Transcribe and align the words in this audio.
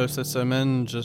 là, 0.00 0.08
cette 0.08 0.26
semaine, 0.26 0.88
je, 0.88 0.98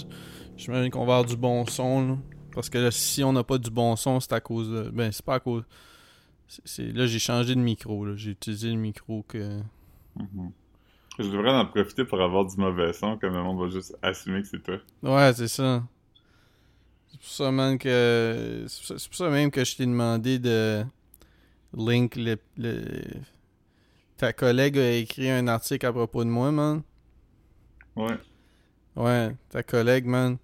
j'imagine 0.57 0.89
qu'on 0.91 1.05
va 1.05 1.17
avoir 1.17 1.25
du 1.25 1.37
bon 1.37 1.65
son, 1.65 2.07
là. 2.07 2.17
Parce 2.53 2.69
que 2.69 2.77
là, 2.77 2.89
si 2.91 3.23
on 3.23 3.33
n'a 3.33 3.43
pas 3.43 3.57
du 3.57 3.69
bon 3.69 3.96
son, 3.96 4.19
c'est 4.19 4.31
à 4.33 4.39
cause 4.39 4.69
de. 4.69 4.89
Ben, 4.89 5.11
c'est 5.11 5.25
pas 5.25 5.35
à 5.35 5.39
cause. 5.39 5.63
Là, 6.78 7.05
j'ai 7.05 7.19
changé 7.19 7.53
de 7.55 7.60
micro. 7.60 8.15
J'ai 8.15 8.31
utilisé 8.31 8.69
le 8.69 8.78
micro 8.78 9.23
que. 9.28 9.60
Mhm. 10.15 10.51
Je 11.19 11.29
devrais 11.29 11.51
en 11.51 11.65
profiter 11.65 12.03
pour 12.05 12.21
avoir 12.21 12.46
du 12.46 12.55
mauvais 12.57 12.92
son, 12.93 13.17
comme 13.17 13.33
le 13.33 13.42
monde 13.43 13.60
va 13.60 13.69
juste 13.69 13.97
assumer 14.01 14.42
que 14.42 14.47
c'est 14.47 14.61
toi. 14.63 14.78
Ouais, 15.01 15.33
c'est 15.33 15.47
ça. 15.47 15.83
C'est 17.12 17.20
pour 17.20 17.30
ça, 17.30 17.52
man, 17.52 17.77
que. 17.77 18.66
C'est 18.67 18.80
pour 18.80 18.88
ça, 18.88 18.95
c'est 18.99 19.07
pour 19.09 19.17
ça 19.17 19.30
même 19.30 19.52
que 19.52 19.63
je 19.66 19.75
t'ai 19.75 19.85
demandé 19.85 20.39
de. 20.39 20.84
Link 21.77 22.15
le, 22.15 22.37
le- 22.57 23.03
Ta 24.15 24.31
collègue 24.31 24.77
a 24.77 24.91
écrit 24.93 25.29
un 25.29 25.45
article 25.49 25.85
à 25.85 25.91
propos 25.91 26.23
de 26.23 26.29
moi, 26.29 26.49
man. 26.51 26.84
Ouais. 27.98 28.15
Ouais, 28.95 29.35
ta 29.49 29.63
collègue, 29.63 30.05
man. 30.05 30.38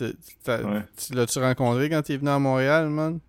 Ouais. 0.00 0.12
Tu 0.96 1.14
l'as-tu 1.14 1.38
rencontré 1.38 1.90
quand 1.90 2.02
t'es 2.02 2.16
venu 2.16 2.30
à 2.30 2.38
Montréal, 2.38 2.88
man? 2.88 3.20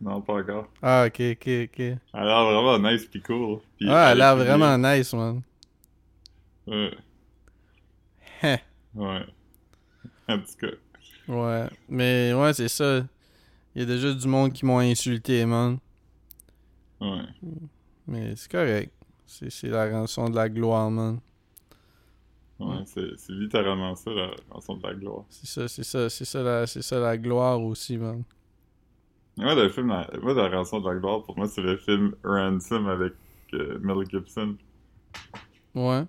Non, 0.00 0.20
pas 0.20 0.34
encore. 0.34 0.68
Ah, 0.82 1.04
ok, 1.06 1.20
ok, 1.32 1.48
ok. 1.64 1.78
Elle 1.78 1.98
a 2.12 2.24
l'air 2.24 2.44
vraiment 2.44 2.78
nice 2.90 3.06
pis 3.06 3.20
cool. 3.20 3.60
Pis 3.78 3.86
Ouais, 3.86 3.92
elle 3.92 4.20
a 4.22 4.34
l'air 4.34 4.36
vraiment 4.36 4.76
nice, 4.76 5.12
man. 5.14 5.42
Ouais. 6.66 6.90
Heh. 8.42 8.58
Ouais. 8.94 9.24
En 10.28 10.38
tout 10.38 10.56
cas. 10.60 10.76
Ouais, 11.28 11.68
mais 11.88 12.32
ouais, 12.34 12.52
c'est 12.52 12.68
ça. 12.68 13.04
Il 13.74 13.80
y 13.80 13.84
a 13.84 13.86
déjà 13.86 14.12
du 14.12 14.26
monde 14.26 14.52
qui 14.52 14.66
m'ont 14.66 14.80
insulté, 14.80 15.46
man. 15.46 15.78
Ouais. 17.00 17.22
Mais 18.06 18.34
c'est 18.36 18.50
correct. 18.50 18.92
C'est 19.26 19.68
la 19.68 19.88
rançon 19.88 20.28
de 20.28 20.36
la 20.36 20.48
gloire, 20.48 20.90
man. 20.90 21.20
Ouais, 22.58 22.84
c'est 22.84 23.16
littéralement 23.30 23.94
ça, 23.96 24.10
la 24.12 24.30
rançon 24.50 24.76
de 24.76 24.86
la 24.86 24.94
gloire. 24.94 25.24
C'est 25.30 25.46
ça, 25.46 25.68
c'est 25.68 25.82
ça, 25.82 26.08
c'est 26.08 26.24
ça, 26.24 26.42
la, 26.42 26.66
c'est 26.66 26.82
ça 26.82 27.00
la 27.00 27.18
gloire 27.18 27.60
aussi, 27.60 27.96
man. 27.96 28.22
Moi, 29.36 29.54
le 29.54 29.68
film, 29.68 29.88
la, 29.88 30.08
moi, 30.20 30.34
la 30.34 30.48
rançon 30.48 30.80
de 30.80 30.88
la 30.88 30.96
gloire, 30.96 31.22
pour 31.22 31.36
moi, 31.36 31.48
c'est 31.48 31.62
le 31.62 31.76
film 31.76 32.14
Ransom 32.22 32.86
avec 32.86 33.14
euh, 33.54 33.78
Mel 33.80 34.06
Gibson. 34.08 34.56
Ouais. 35.74 36.04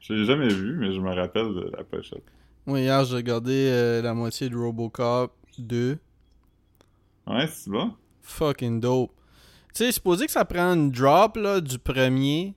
Je 0.00 0.12
l'ai 0.12 0.24
jamais 0.24 0.48
vu, 0.48 0.76
mais 0.76 0.92
je 0.92 1.00
me 1.00 1.14
rappelle 1.14 1.54
de 1.54 1.72
la 1.76 1.84
pochette. 1.84 2.24
Moi, 2.66 2.80
hier, 2.80 3.04
j'ai 3.04 3.16
regardé 3.16 3.68
euh, 3.70 4.02
la 4.02 4.12
moitié 4.12 4.48
de 4.50 4.56
Robocop 4.56 5.32
2. 5.58 5.98
Ouais, 7.26 7.46
c'est 7.46 7.70
bon? 7.70 7.94
Fucking 8.22 8.80
dope. 8.80 9.12
Tu 9.74 9.84
sais, 9.84 9.92
supposé 9.92 10.26
que 10.26 10.32
ça 10.32 10.44
prend 10.44 10.74
une 10.74 10.90
drop, 10.90 11.36
là, 11.36 11.60
du 11.60 11.78
premier. 11.78 12.54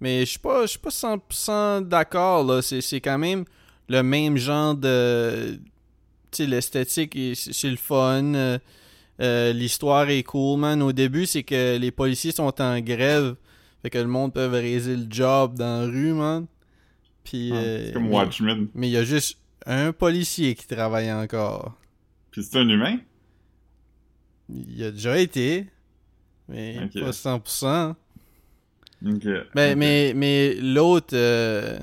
Mais 0.00 0.20
je 0.20 0.30
suis 0.30 0.38
pas, 0.38 0.62
je 0.62 0.68
suis 0.68 0.78
pas 0.78 0.90
100% 0.90 1.80
d'accord, 1.88 2.44
là. 2.44 2.62
C'est 2.62 2.80
c'est 2.80 3.00
quand 3.00 3.18
même 3.18 3.44
le 3.88 4.02
même 4.02 4.36
genre 4.36 4.74
de... 4.74 5.58
Tu 6.30 6.36
sais, 6.44 6.46
l'esthétique, 6.46 7.16
est- 7.16 7.34
c'est 7.52 7.70
le 7.70 7.76
fun. 7.76 8.34
euh, 8.34 8.58
euh, 9.20 9.52
L'histoire 9.52 10.08
est 10.10 10.22
cool, 10.22 10.60
man. 10.60 10.82
Au 10.82 10.92
début, 10.92 11.26
c'est 11.26 11.42
que 11.42 11.76
les 11.78 11.90
policiers 11.90 12.32
sont 12.32 12.60
en 12.60 12.80
grève. 12.80 13.34
Fait 13.82 13.90
que 13.90 13.98
le 13.98 14.06
monde 14.06 14.34
peut 14.34 14.46
raiser 14.46 14.94
le 14.96 15.06
job 15.08 15.54
dans 15.56 15.82
la 15.82 15.86
rue, 15.86 16.12
man. 16.12 16.46
Puis... 17.24 17.50
Ah, 17.52 17.56
euh, 17.56 17.86
c'est 17.86 17.92
comme 17.94 18.08
mais- 18.08 18.14
Watchmen. 18.14 18.68
Mais 18.74 18.88
il 18.88 18.92
y 18.92 18.96
a 18.98 19.04
juste 19.04 19.38
un 19.66 19.92
policier 19.92 20.54
qui 20.54 20.66
travaille 20.66 21.12
encore. 21.12 21.74
Puis 22.30 22.44
c'est 22.44 22.58
un 22.58 22.68
humain? 22.68 22.98
Il 24.48 24.82
a 24.84 24.90
déjà 24.90 25.18
été. 25.18 25.66
Mais 26.48 26.78
Ok. 26.84 27.00
pas 27.00 27.10
100%. 27.12 27.94
Ok. 29.06 29.24
Mais, 29.54 30.12
mais 30.14 30.54
l'autre, 30.54 31.14
euh, 31.14 31.78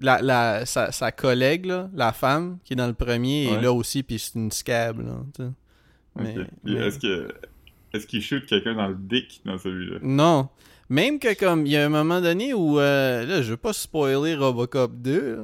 la, 0.00 0.22
la, 0.22 0.64
sa, 0.66 0.90
sa 0.92 1.12
collègue, 1.12 1.66
là, 1.66 1.90
la 1.94 2.12
femme 2.12 2.58
qui 2.64 2.72
est 2.72 2.76
dans 2.76 2.86
le 2.86 2.94
premier, 2.94 3.46
est 3.52 3.60
là 3.60 3.72
aussi, 3.72 4.02
puis 4.02 4.18
c'est 4.18 4.34
une 4.38 4.50
scab. 4.50 5.00
Là, 5.00 5.46
mais- 6.16 6.34
mais- 6.64 6.72
Est-ce 6.72 6.98
que 6.98 7.28
est-ce 7.92 8.06
qu'il 8.06 8.22
shoot 8.22 8.44
quelqu'un 8.46 8.74
dans 8.74 8.88
le 8.88 8.96
dick 8.98 9.40
dans 9.44 9.56
celui-là? 9.58 9.98
Non. 10.02 10.48
Même 10.88 11.18
que 11.18 11.32
comme 11.38 11.64
il 11.66 11.72
y 11.72 11.76
a 11.76 11.84
un 11.86 11.88
moment 11.88 12.20
donné 12.20 12.52
où 12.54 12.78
euh, 12.78 13.24
là 13.24 13.40
je 13.40 13.50
veux 13.52 13.56
pas 13.56 13.72
spoiler 13.72 14.34
Robocop 14.34 14.92
2 15.00 15.36
là, 15.36 15.42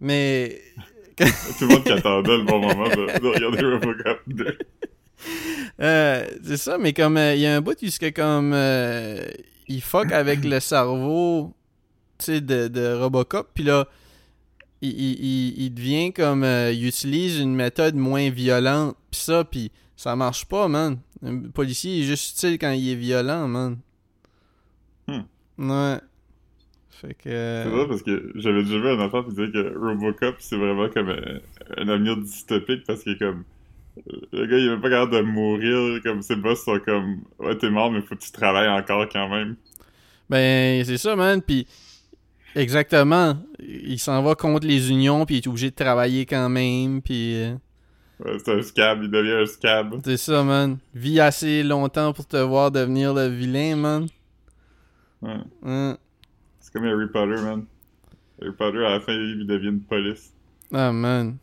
mais 0.00 0.60
Tout 1.16 1.24
le 1.62 1.66
monde 1.68 1.84
qui 1.84 1.92
attendait 1.92 2.36
le 2.36 2.44
bon 2.44 2.60
moment 2.60 2.88
de, 2.88 3.18
de 3.20 3.26
regarder 3.26 3.64
Robocop 3.64 4.20
2. 4.26 4.58
Euh, 5.80 6.26
c'est 6.44 6.56
ça, 6.58 6.78
mais 6.78 6.92
comme 6.92 7.16
euh, 7.16 7.34
il 7.34 7.40
y 7.40 7.46
a 7.46 7.56
un 7.56 7.60
bout 7.60 7.72
où 7.82 7.86
que 7.98 8.10
comme 8.10 8.52
il 9.68 9.80
fuck 9.82 10.12
avec 10.12 10.44
le 10.44 10.60
cerveau, 10.60 11.54
de, 12.28 12.68
de 12.68 12.94
Robocop, 12.94 13.48
puis 13.54 13.64
là, 13.64 13.88
il, 14.80 14.90
il, 14.90 15.58
il- 15.64 15.74
devient 15.74 16.12
comme, 16.12 16.44
euh, 16.44 16.72
il 16.72 16.86
utilise 16.86 17.40
une 17.40 17.54
méthode 17.54 17.94
moins 17.94 18.30
violente, 18.30 18.96
puis 19.10 19.20
ça, 19.20 19.44
puis 19.44 19.72
ça 19.96 20.16
marche 20.16 20.44
pas, 20.46 20.68
man. 20.68 20.98
Un 21.22 21.38
policier 21.48 22.00
est 22.00 22.02
juste 22.04 22.36
utile 22.36 22.58
quand 22.58 22.70
il 22.72 22.88
est 22.90 22.94
violent, 22.94 23.48
man. 23.48 23.78
Hmm. 25.08 25.22
Ouais. 25.58 25.98
Fait 26.90 27.14
que... 27.14 27.62
C'est 27.64 27.70
drôle 27.70 27.88
parce 27.88 28.02
que 28.02 28.32
j'avais 28.36 28.62
déjà 28.62 28.78
vu 28.78 28.88
un 28.88 29.00
enfant 29.00 29.22
qui 29.24 29.30
disait 29.30 29.50
que 29.50 29.78
Robocop 29.78 30.36
c'est 30.38 30.56
vraiment 30.56 30.88
comme 30.88 31.10
un, 31.10 31.40
un 31.76 31.88
avenir 31.88 32.16
dystopique 32.16 32.84
parce 32.86 33.02
que 33.04 33.18
comme 33.18 33.44
le 34.32 34.46
gars 34.46 34.58
il 34.58 34.66
est 34.66 34.70
même 34.70 34.80
pas 34.80 34.90
capable 34.90 35.12
de 35.12 35.20
mourir 35.20 36.02
comme 36.02 36.22
ses 36.22 36.36
boss 36.36 36.64
sont 36.64 36.78
comme 36.84 37.22
ouais 37.38 37.56
t'es 37.56 37.70
mort 37.70 37.90
mais 37.90 38.02
faut 38.02 38.14
que 38.14 38.20
tu 38.20 38.30
travailles 38.32 38.68
encore 38.68 39.08
quand 39.08 39.28
même. 39.28 39.56
Ben, 40.28 40.84
c'est 40.84 40.98
ça, 40.98 41.14
man. 41.14 41.40
Puis, 41.40 41.66
exactement. 42.54 43.36
Il 43.60 43.98
s'en 43.98 44.22
va 44.22 44.34
contre 44.34 44.66
les 44.66 44.90
unions, 44.90 45.24
puis 45.24 45.36
il 45.36 45.38
est 45.38 45.46
obligé 45.48 45.70
de 45.70 45.76
travailler 45.76 46.26
quand 46.26 46.48
même. 46.48 47.00
Puis, 47.00 47.36
euh, 47.36 47.54
Ouais, 48.18 48.38
c'est 48.42 48.54
un 48.54 48.62
scab, 48.62 49.00
il 49.02 49.10
devient 49.10 49.42
un 49.42 49.46
scab. 49.46 50.00
c'est 50.02 50.16
ça, 50.16 50.42
man. 50.42 50.78
Vis 50.94 51.20
assez 51.20 51.62
longtemps 51.62 52.14
pour 52.14 52.26
te 52.26 52.38
voir 52.38 52.70
devenir 52.70 53.12
le 53.12 53.26
vilain, 53.28 53.76
man. 53.76 54.06
Ouais. 55.20 55.36
Hein. 55.62 55.98
C'est 56.60 56.72
comme 56.72 56.84
Harry 56.84 57.06
Potter 57.08 57.40
man. 57.42 57.66
Harry 58.40 58.52
Potter 58.52 58.78
à 58.86 58.90
la 58.92 59.00
fin 59.00 59.12
il 59.12 59.46
devient 59.46 59.68
une 59.68 59.82
police. 59.82 60.32
Ah, 60.72 60.92
man. 60.92 61.36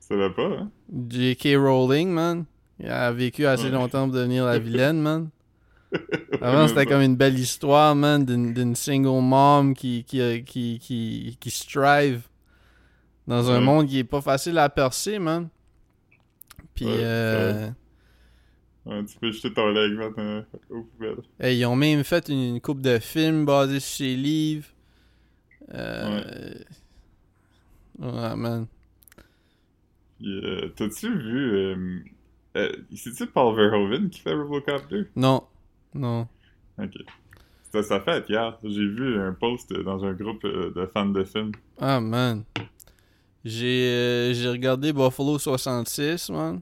Ça 0.00 0.16
va 0.16 0.28
pas 0.30 0.48
hein? 0.48 0.70
J.K. 0.92 1.56
Rowling, 1.56 2.10
man. 2.10 2.44
Il 2.78 2.88
a 2.88 3.12
vécu 3.12 3.46
assez 3.46 3.64
Ouais. 3.64 3.70
longtemps 3.70 4.04
pour 4.06 4.14
devenir 4.16 4.44
la 4.46 4.58
vilaine, 4.58 5.00
man. 5.00 5.28
Avant, 6.40 6.66
c'était 6.68 6.86
comme 6.86 7.02
une 7.02 7.16
belle 7.16 7.38
histoire, 7.38 7.94
man, 7.94 8.24
d'une 8.24 8.74
single 8.76 9.20
mom 9.22 9.74
qui, 9.74 10.04
qui, 10.04 10.20
euh, 10.20 10.38
qui, 10.40 10.78
qui, 10.80 11.36
qui 11.40 11.50
strive 11.50 12.22
dans 13.26 13.50
un 13.50 13.58
Ouais. 13.58 13.64
monde 13.64 13.86
qui 13.88 13.98
est 13.98 14.04
pas 14.04 14.20
facile 14.20 14.56
à 14.58 14.68
percer, 14.68 15.18
man. 15.18 15.48
Puis, 16.74 16.86
Ouais, 16.86 16.92
euh, 16.96 17.70
Ouais, 18.86 19.04
tu 19.04 19.18
peux 19.18 19.30
jeter 19.30 19.52
ton 19.52 19.68
leg 19.68 19.92
man 19.92 20.44
aux 20.70 20.82
poubelles. 20.84 21.16
hey, 21.38 21.58
ils 21.58 21.66
ont 21.66 21.76
même 21.76 22.02
fait 22.02 22.28
une, 22.28 22.54
une 22.54 22.60
coupe 22.60 22.80
de 22.80 22.98
films 22.98 23.44
basés 23.44 23.78
sur 23.80 23.96
ses 23.98 24.16
livres. 24.16 24.66
Euh, 25.74 26.54
ouais, 27.98 28.36
man. 28.36 28.66
Euh, 30.24 30.68
T'as-tu 30.76 31.16
vu 31.18 31.52
euh, 31.54 31.98
euh, 32.56 32.72
c'est-tu 32.94 33.26
Paul 33.26 33.54
Verhoeven 33.56 34.10
qui 34.10 34.20
fait 34.20 34.34
Robocop 34.34 34.82
2? 34.90 35.08
Non, 35.16 35.44
non. 35.94 36.26
Ok. 36.78 36.92
C'était 37.64 37.82
sa 37.84 38.00
fête 38.00 38.28
hier. 38.28 38.58
J'ai 38.64 38.86
vu 38.86 39.18
un 39.20 39.32
post 39.32 39.72
dans 39.72 40.04
un 40.04 40.12
groupe 40.12 40.44
de 40.44 40.86
fans 40.92 41.06
de 41.06 41.22
films. 41.24 41.52
Ah, 41.78 42.00
man. 42.00 42.44
J'ai 43.44 44.32
j'ai 44.34 44.48
regardé 44.50 44.92
Buffalo 44.92 45.38
66, 45.38 46.30
man. 46.30 46.60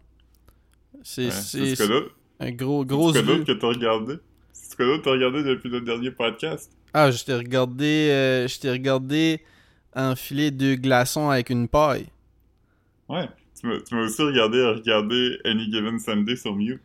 C'est 1.02 1.24
Ouais. 1.26 1.30
c'est- 1.30 1.74
C'est 1.74 1.76
ce 1.76 1.88
que 1.88 2.10
un 2.40 2.52
gros, 2.52 2.82
c'est 2.82 2.88
grosse 2.88 3.16
ce 3.16 3.20
que 3.22 3.44
que 3.44 3.52
t'as 3.52 3.66
regardé? 3.68 4.14
C'est 4.52 4.72
ce 4.72 4.76
que 4.76 4.82
d'autre 4.84 5.02
t'as 5.04 5.10
regardé 5.12 5.42
depuis 5.42 5.68
le 5.70 5.80
dernier 5.80 6.10
podcast? 6.12 6.70
Ah, 6.94 7.10
je 7.10 7.24
t'ai 7.24 7.34
regardé, 7.34 7.86
je 8.48 8.58
t'ai 8.60 8.70
regardé 8.70 9.40
enfiler 9.96 10.50
deux 10.50 10.76
glaçons 10.76 11.30
avec 11.30 11.50
une 11.50 11.66
paille. 11.68 12.06
Ouais. 13.08 13.28
Tu 13.60 13.94
m'as 13.94 14.02
aussi 14.04 14.22
regardé 14.22 14.62
regarder 14.64 15.38
Any 15.44 15.70
Given 15.72 15.98
Sunday 15.98 16.36
sur 16.36 16.54
mute. 16.54 16.80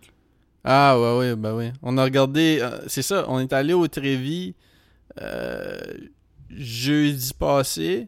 Ah, 0.64 0.98
ouais, 1.00 1.18
ouais, 1.20 1.36
bah 1.36 1.54
ouais. 1.56 1.74
On 1.82 1.98
a 1.98 2.04
regardé, 2.04 2.60
euh, 2.62 2.80
c'est 2.88 3.02
ça, 3.02 3.26
on 3.28 3.40
est 3.40 3.52
allé 3.54 3.74
au 3.74 3.88
Trévis 3.88 4.56
euh, 5.22 5.78
jeudi 6.50 7.32
passé. 7.38 8.08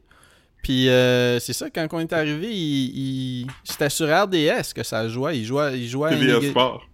Puis 0.63 0.89
euh, 0.89 1.39
c'est 1.39 1.53
ça, 1.53 1.69
quand 1.69 1.87
on 1.91 1.99
est 1.99 2.13
arrivé, 2.13 2.47
il, 2.51 3.41
il- 3.43 3.47
c'était 3.63 3.89
sur 3.89 4.07
RDS 4.07 4.73
que 4.73 4.83
ça 4.83 5.07
jouait. 5.07 5.37
Il 5.37 5.45
jouait, 5.45 5.79
il 5.79 5.87
jouait 5.87 6.13
à 6.13 6.17
TVA 6.17 6.37
Any- 6.37 6.49
Sport. 6.49 6.87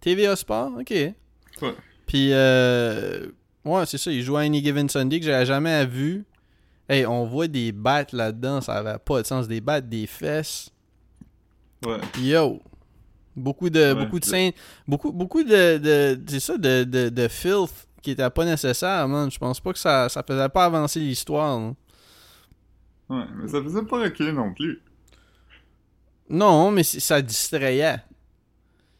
TVA 0.00 0.36
Sport, 0.36 0.72
ok. 0.80 0.90
Ouais. 0.90 1.74
Puis, 2.06 2.28
euh, 2.32 3.26
ouais, 3.64 3.84
c'est 3.86 3.98
ça, 3.98 4.10
il 4.10 4.22
joue 4.22 4.36
à 4.36 4.40
Any 4.40 4.62
Given 4.62 4.88
Sunday 4.88 5.18
que 5.20 5.26
j'avais 5.26 5.46
jamais 5.46 5.84
vu. 5.86 6.24
Hey, 6.88 7.06
on 7.06 7.24
voit 7.24 7.48
des 7.48 7.72
battes 7.72 8.12
là-dedans, 8.12 8.60
ça 8.60 8.74
avait 8.74 8.98
pas 9.04 9.22
de 9.22 9.26
sens. 9.26 9.48
Des 9.48 9.60
battes, 9.60 9.88
des 9.88 10.06
fesses. 10.06 10.70
Ouais. 11.84 12.00
Yo! 12.20 12.60
Beaucoup 13.36 13.68
de, 13.68 13.80
Ouais. 13.92 13.94
beaucoup 14.04 14.20
de 14.20 14.24
scènes, 14.24 14.52
beaucoup, 14.86 15.12
beaucoup 15.12 15.42
de, 15.42 15.78
de 15.78 16.20
c'est 16.28 16.38
ça, 16.40 16.56
de, 16.56 16.84
de, 16.84 17.08
de 17.08 17.28
filth 17.28 17.88
qui 18.00 18.12
était 18.12 18.30
pas 18.30 18.44
nécessaire, 18.44 19.08
man. 19.08 19.30
Je 19.30 19.38
pense 19.38 19.58
pas 19.60 19.72
que 19.72 19.78
ça, 19.78 20.08
ça 20.08 20.22
faisait 20.22 20.48
pas 20.48 20.66
avancer 20.66 21.00
l'histoire. 21.00 21.58
là. 21.58 21.72
Ouais, 23.08 23.24
mais 23.36 23.48
ça 23.48 23.60
faisait 23.62 23.82
pas 23.82 24.00
reculer 24.02 24.32
non 24.32 24.54
plus. 24.54 24.80
Non, 26.28 26.70
mais 26.70 26.84
ça 26.84 27.20
distrayait. 27.20 27.96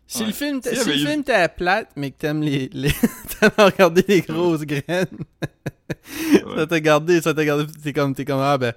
Si 0.07 0.21
Ouais. 0.21 0.27
le 0.27 0.33
film 0.33 0.59
y 0.59 0.77
si 0.77 1.05
eu- 1.05 1.49
plate, 1.57 1.91
mais 1.97 2.11
que 2.11 2.19
t'aimes 2.19 2.43
les, 2.43 2.69
les... 2.73 2.91
t'aimes 3.41 3.51
regarder 3.57 4.05
les 4.07 4.21
grosses 4.21 4.63
graines, 4.63 5.07
ça 6.57 6.67
t'a 6.67 6.81
gardé, 6.81 7.21
ça 7.23 7.33
t'a 7.33 7.45
gardé, 7.45 7.65
t'es 7.83 7.93
comme, 7.93 8.15
t'es 8.15 8.25
comme, 8.25 8.41
ah 8.41 8.59
ben, 8.59 8.75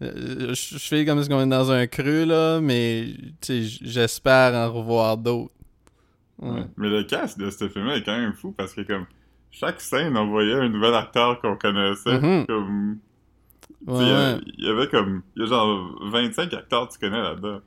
je 0.00 0.54
je 0.54 0.78
fais 0.78 1.04
comme 1.04 1.22
si 1.22 1.32
on 1.32 1.40
est 1.42 1.46
dans 1.46 1.70
un 1.70 1.86
creux 1.86 2.24
là, 2.24 2.60
mais 2.60 3.08
j'espère 3.48 4.54
en 4.54 4.72
revoir 4.72 5.16
d'autres. 5.18 5.52
Ouais. 6.38 6.50
Ouais. 6.50 6.66
Mais 6.76 6.88
le 6.88 7.02
cast 7.04 7.38
de 7.38 7.50
ce 7.50 7.68
film-là 7.68 7.96
est 7.96 8.02
quand 8.04 8.16
même 8.18 8.32
fou 8.34 8.52
parce 8.56 8.72
que 8.74 8.82
comme 8.82 9.06
chaque 9.50 9.80
scène 9.80 10.16
on 10.16 10.28
voyait 10.28 10.54
un 10.54 10.68
nouvel 10.68 10.94
acteur 10.94 11.40
qu'on 11.40 11.56
connaissait. 11.56 12.20
Mhm. 12.20 12.46
Comme 12.46 12.98
Ouais, 13.86 14.38
il 14.56 14.64
y 14.64 14.68
avait- 14.68 14.88
comme 14.88 15.22
il 15.36 15.42
y 15.42 15.44
a 15.46 15.48
genre 15.48 15.98
25 16.10 16.52
acteurs 16.54 16.88
que 16.88 16.92
tu 16.94 16.98
connais 16.98 17.20
là-dedans. 17.22 17.60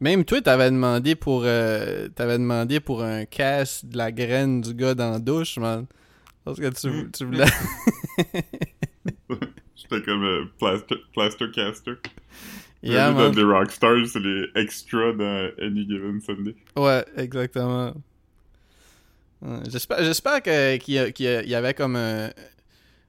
Même 0.00 0.24
toi, 0.24 0.40
t'avais 0.40 0.70
demandé 0.70 1.14
pour, 1.14 1.42
euh, 1.44 2.08
t'avais 2.08 2.38
demandé 2.38 2.80
pour 2.80 3.02
un 3.02 3.24
cast 3.24 3.86
de 3.86 3.96
la 3.96 4.10
graine 4.10 4.60
du 4.62 4.74
gars 4.74 4.94
dans 4.94 5.10
la 5.12 5.18
douche, 5.20 5.58
man. 5.58 5.86
Parce 6.44 6.58
que 6.58 6.68
tu, 6.70 6.88
Mm. 6.90 7.10
tu 7.12 7.24
voulais. 7.26 7.44
J'étais 9.82 10.02
comme 10.04 10.24
euh, 10.24 10.44
plaster, 10.58 10.96
plaster 11.12 11.50
caster. 11.50 11.92
Yeah, 12.82 13.12
man. 13.12 13.30
de- 13.30 13.36
des 13.36 13.42
Rockstars, 13.44 14.06
c'est 14.06 14.20
les 14.20 14.46
extras 14.56 15.12
dans 15.12 15.50
Any 15.60 15.86
Given 15.88 16.20
Sunday. 16.20 16.54
Ouais, 16.76 17.04
exactement. 17.16 17.94
J'espère, 19.68 20.04
j'espère 20.04 20.40
que, 20.42 20.76
qu'il 20.76 20.94
y, 20.94 20.98
a- 20.98 21.10
qu'il 21.10 21.54
avait 21.54 21.74
comme 21.74 21.96
un, 21.96 22.30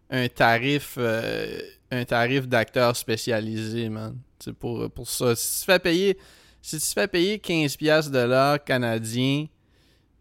un 0.10 0.28
tarif, 0.30 0.96
euh, 0.98 1.60
un 1.92 2.04
tarif 2.06 2.48
d'acteur 2.48 2.96
spécialisé, 2.96 3.88
man. 3.90 4.18
C'est 4.40 4.54
pour, 4.54 4.90
pour 4.90 5.08
ça. 5.08 5.36
Si 5.36 5.60
tu 5.60 5.66
fais 5.66 5.80
payer, 5.80 6.18
si 6.62 6.80
tu 6.80 6.88
fais 6.88 7.08
payer 7.08 7.38
15 7.40 7.78
pièces 7.78 8.10
de 8.10 8.18
l'heure 8.20 8.64
canadien, 8.64 9.46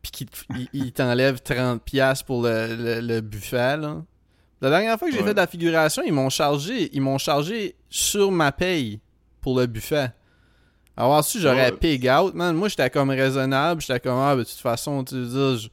puis 0.02 0.10
qu'il 0.12 0.26
te- 0.28 0.44
il, 0.54 0.68
il 0.74 0.92
t'enlève 0.92 1.40
30 1.40 1.82
pièces 1.82 2.22
pour 2.22 2.42
le, 2.42 2.76
le, 2.76 3.00
le 3.00 3.20
buffet, 3.22 3.76
là. 3.78 4.02
La 4.62 4.70
dernière 4.70 4.98
fois 4.98 5.08
que 5.08 5.12
j'ai 5.14 5.20
Ouais. 5.20 5.26
fait 5.26 5.34
de 5.34 5.38
la 5.40 5.46
figuration, 5.46 6.02
ils 6.06 6.12
m'ont 6.12 6.30
chargé, 6.30 6.88
ils 6.94 7.00
m'ont 7.02 7.18
chargé 7.18 7.74
sur 7.90 8.30
ma 8.30 8.52
paye 8.52 9.00
pour 9.40 9.58
le 9.58 9.66
buffet. 9.66 10.10
Avoir 10.96 11.24
su, 11.24 11.40
j'aurais 11.40 11.70
Ouais. 11.72 11.76
pig 11.76 12.08
out, 12.08 12.32
man. 12.34 12.54
Moi, 12.56 12.68
j'étais 12.68 12.88
comme 12.88 13.10
raisonnable. 13.10 13.80
J'étais 13.80 13.98
comme, 14.00 14.18
ah, 14.18 14.34
ben, 14.34 14.42
de 14.42 14.44
toute 14.44 14.58
façon, 14.60 15.02
tu 15.04 15.16
veux 15.16 15.26
dire, 15.58 15.68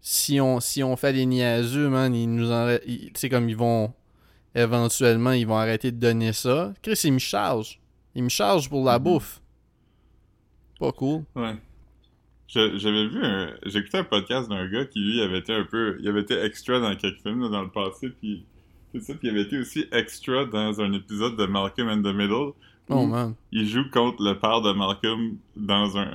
si, 0.00 0.40
on, 0.40 0.60
si 0.60 0.82
on 0.82 0.94
fait 0.96 1.12
des 1.12 1.26
niaiseux, 1.26 1.88
man, 1.88 2.14
ils 2.14 2.26
nous 2.32 2.50
en. 2.52 2.76
Tu 2.86 3.10
sais, 3.16 3.28
comme 3.28 3.48
ils 3.48 3.56
vont. 3.56 3.92
Éventuellement, 4.54 5.32
ils 5.32 5.46
vont 5.46 5.56
arrêter 5.56 5.90
de 5.90 5.96
donner 5.98 6.32
ça. 6.32 6.72
Chris, 6.82 7.00
ils 7.04 7.12
me 7.12 7.18
chargent. 7.18 7.80
Ils 8.14 8.22
me 8.22 8.28
chargent 8.28 8.68
pour 8.70 8.84
la 8.84 8.98
Mhm. 8.98 9.04
bouffe. 9.04 9.40
Pas 10.78 10.92
cool. 10.92 11.24
Ouais. 11.34 11.56
J'avais 12.54 13.08
vu 13.08 13.24
un... 13.24 13.50
J'ai 13.66 13.78
écouté 13.80 13.98
un 13.98 14.04
podcast 14.04 14.48
d'un 14.48 14.66
gars 14.68 14.84
qui, 14.84 15.00
lui, 15.00 15.20
avait 15.20 15.38
été 15.38 15.52
un 15.52 15.64
peu... 15.64 15.96
Il 16.00 16.08
avait 16.08 16.20
été 16.22 16.40
extra 16.40 16.78
dans 16.80 16.94
quelques 16.96 17.20
films, 17.22 17.42
là, 17.42 17.48
dans 17.48 17.62
le 17.62 17.70
passé, 17.70 18.08
puis... 18.10 18.44
C'est 18.92 19.00
ça, 19.00 19.14
puis 19.14 19.26
il 19.28 19.30
avait 19.30 19.42
été 19.42 19.58
aussi 19.58 19.86
extra 19.90 20.44
dans 20.44 20.80
un 20.80 20.92
épisode 20.92 21.36
de 21.36 21.46
Malcolm 21.46 21.88
in 21.88 22.00
the 22.00 22.14
Middle. 22.14 22.52
Oh, 22.88 23.06
man. 23.06 23.34
Il 23.50 23.66
joue 23.66 23.90
contre 23.90 24.22
le 24.22 24.38
père 24.38 24.60
de 24.60 24.72
Malcolm 24.72 25.36
dans 25.56 25.98
un... 25.98 26.10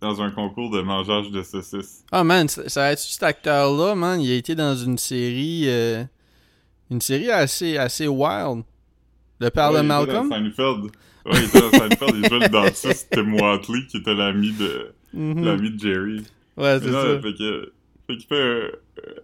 Dans 0.00 0.20
un 0.20 0.30
concours 0.30 0.70
de 0.70 0.82
mangeage 0.82 1.30
de 1.30 1.42
saucisses. 1.42 2.04
Ah, 2.12 2.22
man, 2.22 2.48
ça, 2.48 2.68
ça 2.68 2.82
va-tu 2.82 3.02
cet 3.08 3.22
acteur-là, 3.22 3.94
man? 3.94 4.20
Il 4.20 4.30
a 4.30 4.34
été 4.34 4.54
dans 4.54 4.76
une 4.76 4.98
série. 4.98 5.64
euh, 5.66 6.04
une 6.90 7.00
série 7.00 7.30
assez, 7.30 7.78
assez 7.78 8.06
wild. 8.06 8.62
Le 9.40 9.50
père 9.50 9.70
Ouais, 9.72 9.78
de 9.78 9.82
il 9.82 9.86
était 9.86 9.88
Malcolm? 9.88 10.28
Dans 10.28 10.36
Seinfeld. 10.36 10.84
Ouais, 11.24 11.32
il 11.32 11.44
était 11.44 11.60
dans 11.60 11.70
Seinfeld. 11.70 12.14
il 12.14 12.28
jouait 12.28 12.38
le 12.40 12.48
dentiste 12.48 13.08
Tim 13.10 13.32
Watley, 13.34 13.86
qui 13.88 13.96
était 13.96 14.14
l'ami 14.14 14.52
de... 14.52 14.92
Mhm. 15.12 15.44
l'ami 15.44 15.70
de 15.70 15.78
Jerry. 15.78 16.22
Ouais, 16.56 16.78
c'est 16.80 16.90
ça. 16.90 17.20
Fait 17.20 17.34
que, 17.34 17.72
fait 18.06 18.16
qu'il 18.16 18.26
fait 18.26 18.70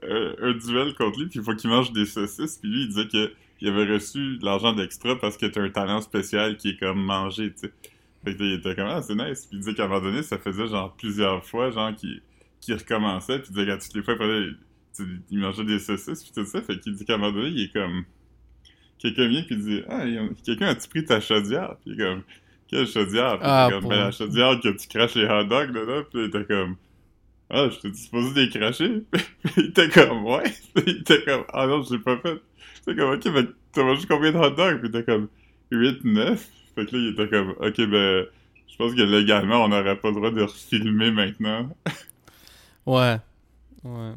un, 0.05 0.09
un- 0.11 0.35
un 0.41 0.53
duel 0.53 0.95
contre 0.95 1.19
lui, 1.21 1.27
puis 1.29 1.39
il 1.39 1.45
faut 1.45 1.55
qu'il 1.55 1.71
mange 1.71 1.93
des 1.93 2.05
saucisses, 2.07 2.59
puis 2.59 2.71
lui, 2.71 2.83
il 2.83 2.89
disait 2.89 3.09
que 3.09 3.33
il 3.61 3.69
avait 3.69 3.93
reçu 3.93 4.39
de 4.39 4.45
l'argent 4.45 4.73
d'extra 4.73 5.17
parce 5.19 5.37
qu'il 5.37 5.49
a 5.57 5.61
un 5.63 5.71
talent 5.71 6.01
spécial 6.01 6.57
qui 6.57 6.71
est 6.71 6.77
comme 6.81 7.01
manger, 7.01 7.53
tu 7.53 7.61
sais. 7.61 7.73
Fait 8.25 8.37
que 8.37 8.43
il 8.43 8.55
était 8.55 8.75
comme, 8.75 8.89
ah, 8.89 9.03
c'est 9.03 9.15
nice. 9.15 9.47
Puis 9.47 9.59
il 9.59 9.61
disait 9.61 9.75
qu'à 9.75 9.85
un 9.85 9.89
moment 9.89 10.01
donné, 10.01 10.23
ça 10.25 10.37
faisait 10.39 10.67
genre 10.67 10.95
plusieurs 10.97 11.45
fois, 11.45 11.71
genre, 11.71 11.93
qu'il 11.95 12.75
recommençait, 12.75 13.39
puis 13.39 13.49
il 13.51 13.55
disait 13.55 13.67
qu'à 13.67 13.79
toutes 13.79 13.95
les 13.95 14.03
fois, 14.03 14.17
il, 15.31 15.39
mangeait 15.39 15.65
des 15.65 15.79
saucisses, 15.79 16.23
puis 16.25 16.33
tout 16.35 16.45
ça. 16.45 16.61
Fait 16.61 16.79
qu'il 16.81 16.95
dit 16.95 17.05
qu'à 17.05 17.15
un 17.15 17.19
moment 17.19 17.33
donné, 17.33 17.49
il 17.51 17.63
est 17.65 17.73
comme... 17.73 18.05
Quelqu'un 18.99 19.27
vient, 19.29 19.43
puis 19.43 19.55
il 19.57 19.63
dit, 19.63 19.83
ah, 19.89 20.05
quelqu'un 20.45 20.67
a-tu 20.67 20.89
pris 20.89 21.05
ta 21.05 21.21
chaudière? 21.21 21.77
Puis 21.83 21.93
il 21.93 22.01
est 22.01 22.05
comme, 22.05 22.23
quelle 22.73 22.87
chaudière? 22.89 23.39
Ah, 23.43 23.69
comme, 23.71 23.81
pour- 23.83 23.91
ben, 23.91 24.05
la 24.07 24.11
chaudière 24.11 24.59
que 24.61 24.69
tu 24.71 24.89
craches 24.89 25.15
les 25.15 25.27
hot 25.27 25.45
dogs 25.45 25.73
dedans, 25.73 26.03
puis 26.11 26.23
il 26.23 26.25
était 26.27 26.45
comme... 26.45 26.77
Ah, 27.51 27.69
je 27.71 27.79
t'ai 27.81 27.95
supposé 27.95 28.47
les 28.47 28.49
cracher? 28.51 29.03
il 29.59 29.67
était 29.67 29.89
comme, 29.91 30.25
ouais. 30.25 30.45
il 30.87 31.01
était 31.01 31.23
comme, 31.23 31.45
ah 31.53 31.67
non, 31.67 31.83
je 31.83 31.93
l'ai 31.95 32.01
pas 32.01 32.17
fait. 32.17 32.41
C'était 32.77 32.97
comme, 32.97 33.13
ok, 33.15 33.27
mais 33.27 33.45
t'as 33.73 33.83
mangé 33.85 34.07
combien 34.09 34.33
de 34.33 34.39
hot 34.39 34.51
dogs? 34.51 34.81
Puis 34.81 34.89
il 34.93 34.97
était 34.97 35.05
comme, 35.05 35.29
8, 35.71 36.05
9. 36.05 36.49
Fait 36.75 36.87
que 36.87 36.97
là, 36.97 37.03
il 37.03 37.09
était 37.13 37.29
comme, 37.29 37.51
ok, 37.61 37.77
ben, 37.91 38.27
je 38.69 38.77
pense 38.79 38.95
que 38.95 39.03
légalement, 39.03 39.65
on 39.65 39.69
n'aurait 39.69 39.97
pas 39.99 40.09
le 40.09 40.15
droit 40.15 40.31
de 40.31 40.43
refilmer 40.43 41.11
maintenant. 41.11 41.69
Ouais. 42.87 43.17
Ouais. 43.85 44.13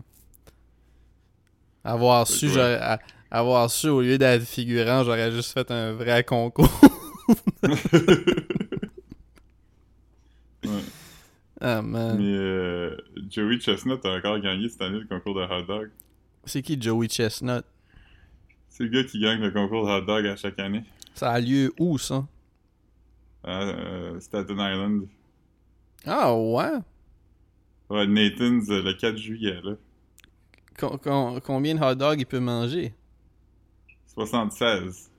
Avoir 1.84 2.26
su, 2.28 2.48
Ouais. 2.48 2.52
j'aurais- 2.54 3.00
avoir 3.30 3.70
su, 3.70 3.90
au 3.90 4.02
lieu 4.02 4.18
d'être 4.18 4.44
figurant, 4.44 5.04
j'aurais 5.04 5.32
juste 5.32 5.54
fait 5.54 5.70
un 5.70 5.94
vrai 5.94 6.24
concours. 6.24 6.70
Ouais. 10.66 10.82
ah, 11.62 11.82
man. 11.82 12.18
Mais 12.18 12.24
euh, 12.36 12.98
Joey 13.30 13.60
Chestnut 13.60 14.04
a 14.04 14.16
encore 14.16 14.40
gagné 14.40 14.68
cette 14.68 14.82
année 14.82 15.00
le 15.00 15.06
concours 15.06 15.36
de 15.36 15.42
hot 15.42 15.62
dog. 15.62 15.92
C'est 16.44 16.62
qui 16.62 16.80
Joey 16.82 17.08
Chestnut? 17.08 17.64
C'est 18.70 18.84
le 18.84 18.90
gars 18.90 19.04
qui 19.04 19.20
gagne 19.20 19.42
le 19.42 19.52
concours 19.52 19.86
de 19.86 19.92
hot 19.92 20.02
dog 20.02 20.26
à 20.26 20.36
chaque 20.36 20.60
année. 20.60 20.84
Ça 21.14 21.32
a 21.32 21.40
lieu 21.40 21.72
où, 21.80 21.98
ça? 21.98 22.26
À 23.44 23.62
euh, 23.62 24.20
Staten 24.20 24.58
Island. 24.58 25.08
Ah, 26.06 26.36
ouais? 26.36 26.80
Ouais, 27.90 28.08
Nathan's 28.08 28.70
euh, 28.70 28.82
le 28.82 28.94
4 28.94 29.18
juillet, 29.18 29.60
là. 29.64 29.76
Combien 31.44 31.76
de 31.76 31.80
hot 31.80 31.96
dogs 31.96 32.20
il 32.20 32.26
peut 32.26 32.40
manger? 32.40 32.94
76. 34.08 35.12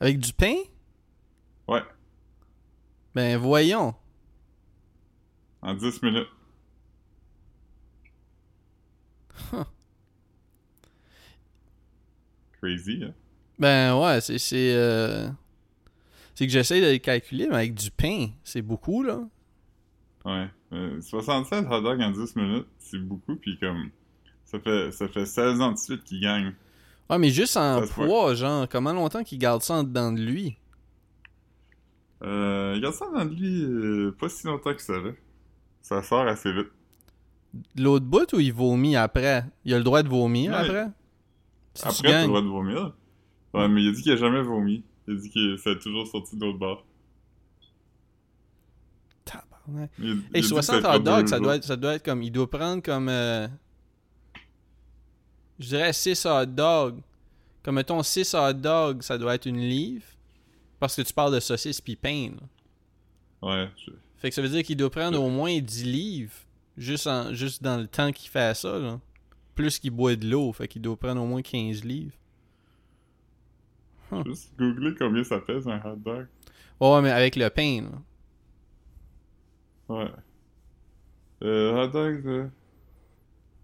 Avec 0.00 0.18
du 0.18 0.32
pain? 0.32 0.56
Ouais, 1.68 1.82
Ben, 3.14 3.36
voyons. 3.36 3.94
en 5.60 5.74
10 5.74 6.02
minutes. 6.02 6.28
Huh. 9.52 9.64
Crazy, 12.60 13.04
hein? 13.04 13.14
Ben, 13.58 13.98
ouais, 14.00 14.20
c'est... 14.20 14.38
C'est 14.38 14.72
euh, 14.74 15.28
que 16.38 16.48
j'essaie 16.48 16.80
de 16.80 16.92
le 16.92 16.98
calculer, 16.98 17.48
mais 17.48 17.56
avec 17.56 17.74
du 17.74 17.90
pain, 17.90 18.28
c'est 18.44 18.62
beaucoup, 18.62 19.02
là. 19.02 19.20
Ouais. 20.24 20.48
Euh, 20.72 21.00
76 21.00 21.66
hot 21.70 21.80
dogs 21.82 22.00
en 22.00 22.10
10 22.10 22.36
minutes, 22.36 22.66
c'est 22.78 22.98
beaucoup, 22.98 23.36
puis 23.36 23.58
comme... 23.58 23.90
Ça 24.44 24.58
fait, 24.60 24.90
ça 24.92 25.08
fait 25.08 25.26
16 25.26 25.60
ans 25.60 25.72
de 25.72 25.78
suite 25.78 26.04
qu'il 26.04 26.20
gagne. 26.22 26.54
Ouais, 27.10 27.18
mais 27.18 27.30
juste 27.30 27.56
en 27.56 27.86
poids, 27.86 28.34
genre, 28.34 28.66
comment 28.68 28.92
longtemps 28.92 29.22
qu'il 29.22 29.38
garde 29.38 29.62
ça 29.62 29.74
en 29.74 29.84
dedans 29.84 30.12
de 30.12 30.20
lui? 30.20 30.56
Euh, 32.22 32.72
il 32.76 32.80
garde 32.82 32.94
ça 32.94 33.06
dans 33.12 33.24
lui 33.24 33.62
euh, 33.64 34.10
pas 34.18 34.28
si 34.28 34.46
longtemps 34.46 34.74
que 34.74 34.82
ça, 34.82 34.98
là. 34.98 35.10
Ça 35.82 36.02
sort 36.02 36.26
assez 36.26 36.52
vite. 36.52 36.68
L'autre 37.76 38.04
bout 38.04 38.32
ou 38.34 38.40
il 38.40 38.52
vomit 38.52 38.96
après? 38.96 39.44
Il 39.64 39.72
a 39.74 39.78
le 39.78 39.84
droit 39.84 40.02
de 40.02 40.08
vomir 40.08 40.50
Ouais. 40.52 40.58
après? 40.58 40.86
Si 41.74 41.82
tu 41.82 41.88
Après, 41.88 42.10
t'as 42.10 42.22
le 42.22 42.26
droit 42.28 42.42
de 42.42 42.46
vomir. 42.48 42.92
Ouais, 43.54 43.68
mais 43.68 43.82
il 43.82 43.88
a 43.88 43.92
dit 43.92 44.02
qu'il 44.02 44.12
a 44.12 44.16
jamais 44.16 44.42
vomi. 44.42 44.82
Il 45.06 45.14
a 45.16 45.20
dit 45.20 45.30
que 45.30 45.56
ça 45.56 45.70
a 45.70 45.74
toujours 45.76 46.06
sorti 46.06 46.36
de 46.36 46.44
l'autre 46.44 46.58
bord. 46.58 46.84
Tabarnak. 49.24 49.90
Il 49.98 50.10
a- 50.10 50.14
il 50.14 50.36
a 50.36 50.40
que 50.40 50.46
60 50.46 50.82
ça 50.82 50.96
hot 50.96 50.98
dogs, 51.00 51.26
ça 51.28 51.38
doit, 51.40 51.56
être, 51.56 51.64
ça 51.64 51.76
doit 51.76 51.94
être 51.94 52.04
comme. 52.04 52.22
Il 52.22 52.30
doit 52.32 52.50
prendre 52.50 52.82
comme. 52.82 53.08
euh, 53.08 53.46
je 55.58 55.68
dirais 55.68 55.92
6 55.92 56.26
hot 56.26 56.46
dogs. 56.46 57.00
Comme 57.62 57.76
mettons 57.76 58.02
6 58.02 58.34
hot 58.34 58.52
dogs, 58.54 59.02
ça 59.02 59.18
doit 59.18 59.34
être 59.34 59.46
une 59.46 59.60
livre. 59.60 60.04
Parce 60.80 60.96
que 60.96 61.02
tu 61.02 61.12
parles 61.12 61.34
de 61.34 61.40
saucisse 61.40 61.80
pis 61.80 61.96
pain. 61.96 62.30
là. 63.42 63.48
Ouais, 63.48 63.68
je- 63.76 63.90
Fait 64.16 64.28
que 64.30 64.34
ça 64.34 64.42
veut 64.42 64.48
dire 64.48 64.62
qu'il 64.62 64.76
doit 64.76 64.90
prendre 64.90 65.20
au 65.22 65.30
moins 65.30 65.58
10 65.58 65.84
livres. 65.84 66.32
Juste, 66.76 67.06
en, 67.06 67.32
juste 67.34 67.62
dans 67.62 67.76
le 67.78 67.86
temps 67.88 68.12
qu'il 68.12 68.30
fait 68.30 68.54
ça. 68.56 68.78
Là. 68.78 69.00
Plus 69.54 69.78
qu'il 69.78 69.90
boit 69.90 70.16
de 70.16 70.28
l'eau. 70.28 70.52
Fait 70.52 70.68
qu'il 70.68 70.82
doit 70.82 70.96
prendre 70.96 71.20
au 71.22 71.26
moins 71.26 71.42
15 71.42 71.84
livres. 71.84 72.14
juste 74.26 74.52
googler 74.58 74.94
combien 74.96 75.22
ça 75.24 75.38
pèse 75.40 75.66
un 75.68 75.80
hot 75.84 75.96
dog. 75.96 76.26
Ouais, 76.80 77.02
mais 77.02 77.10
avec 77.10 77.36
le 77.36 77.48
pain. 77.50 77.82
là. 77.82 77.98
Ouais. 79.96 80.10
Euh, 81.42 81.72
hot 81.84 81.88
dogs, 81.88 82.26
euh... 82.26 82.48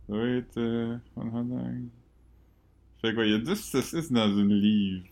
Wait, 0.09 0.47
euh... 0.57 0.97
un 1.17 1.27
hot 1.29 1.45
dog. 1.45 1.85
Fait 3.01 3.15
quoi, 3.15 3.25
il 3.27 3.33
y 3.33 3.35
a 3.35 3.39
10 3.39 3.55
saucisses 3.57 4.11
dans 4.13 4.29
une 4.29 4.55
livre. 4.55 5.07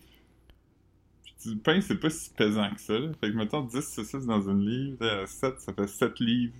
Du 1.45 1.55
pain, 1.57 1.79
c'est 1.81 1.99
pas 1.99 2.09
si 2.09 2.29
pesant 2.31 2.69
que 2.73 2.79
ça. 2.81 2.93
là. 2.97 3.09
Fait 3.19 3.31
que, 3.31 3.35
mettons, 3.35 3.61
10 3.61 3.81
saucisses 3.81 4.25
dans 4.25 4.41
une 4.49 4.65
livre, 4.65 4.97
euh, 5.01 5.25
7, 5.25 5.59
ça 5.59 5.73
fait 5.73 5.87
7 5.87 6.19
livres. 6.19 6.53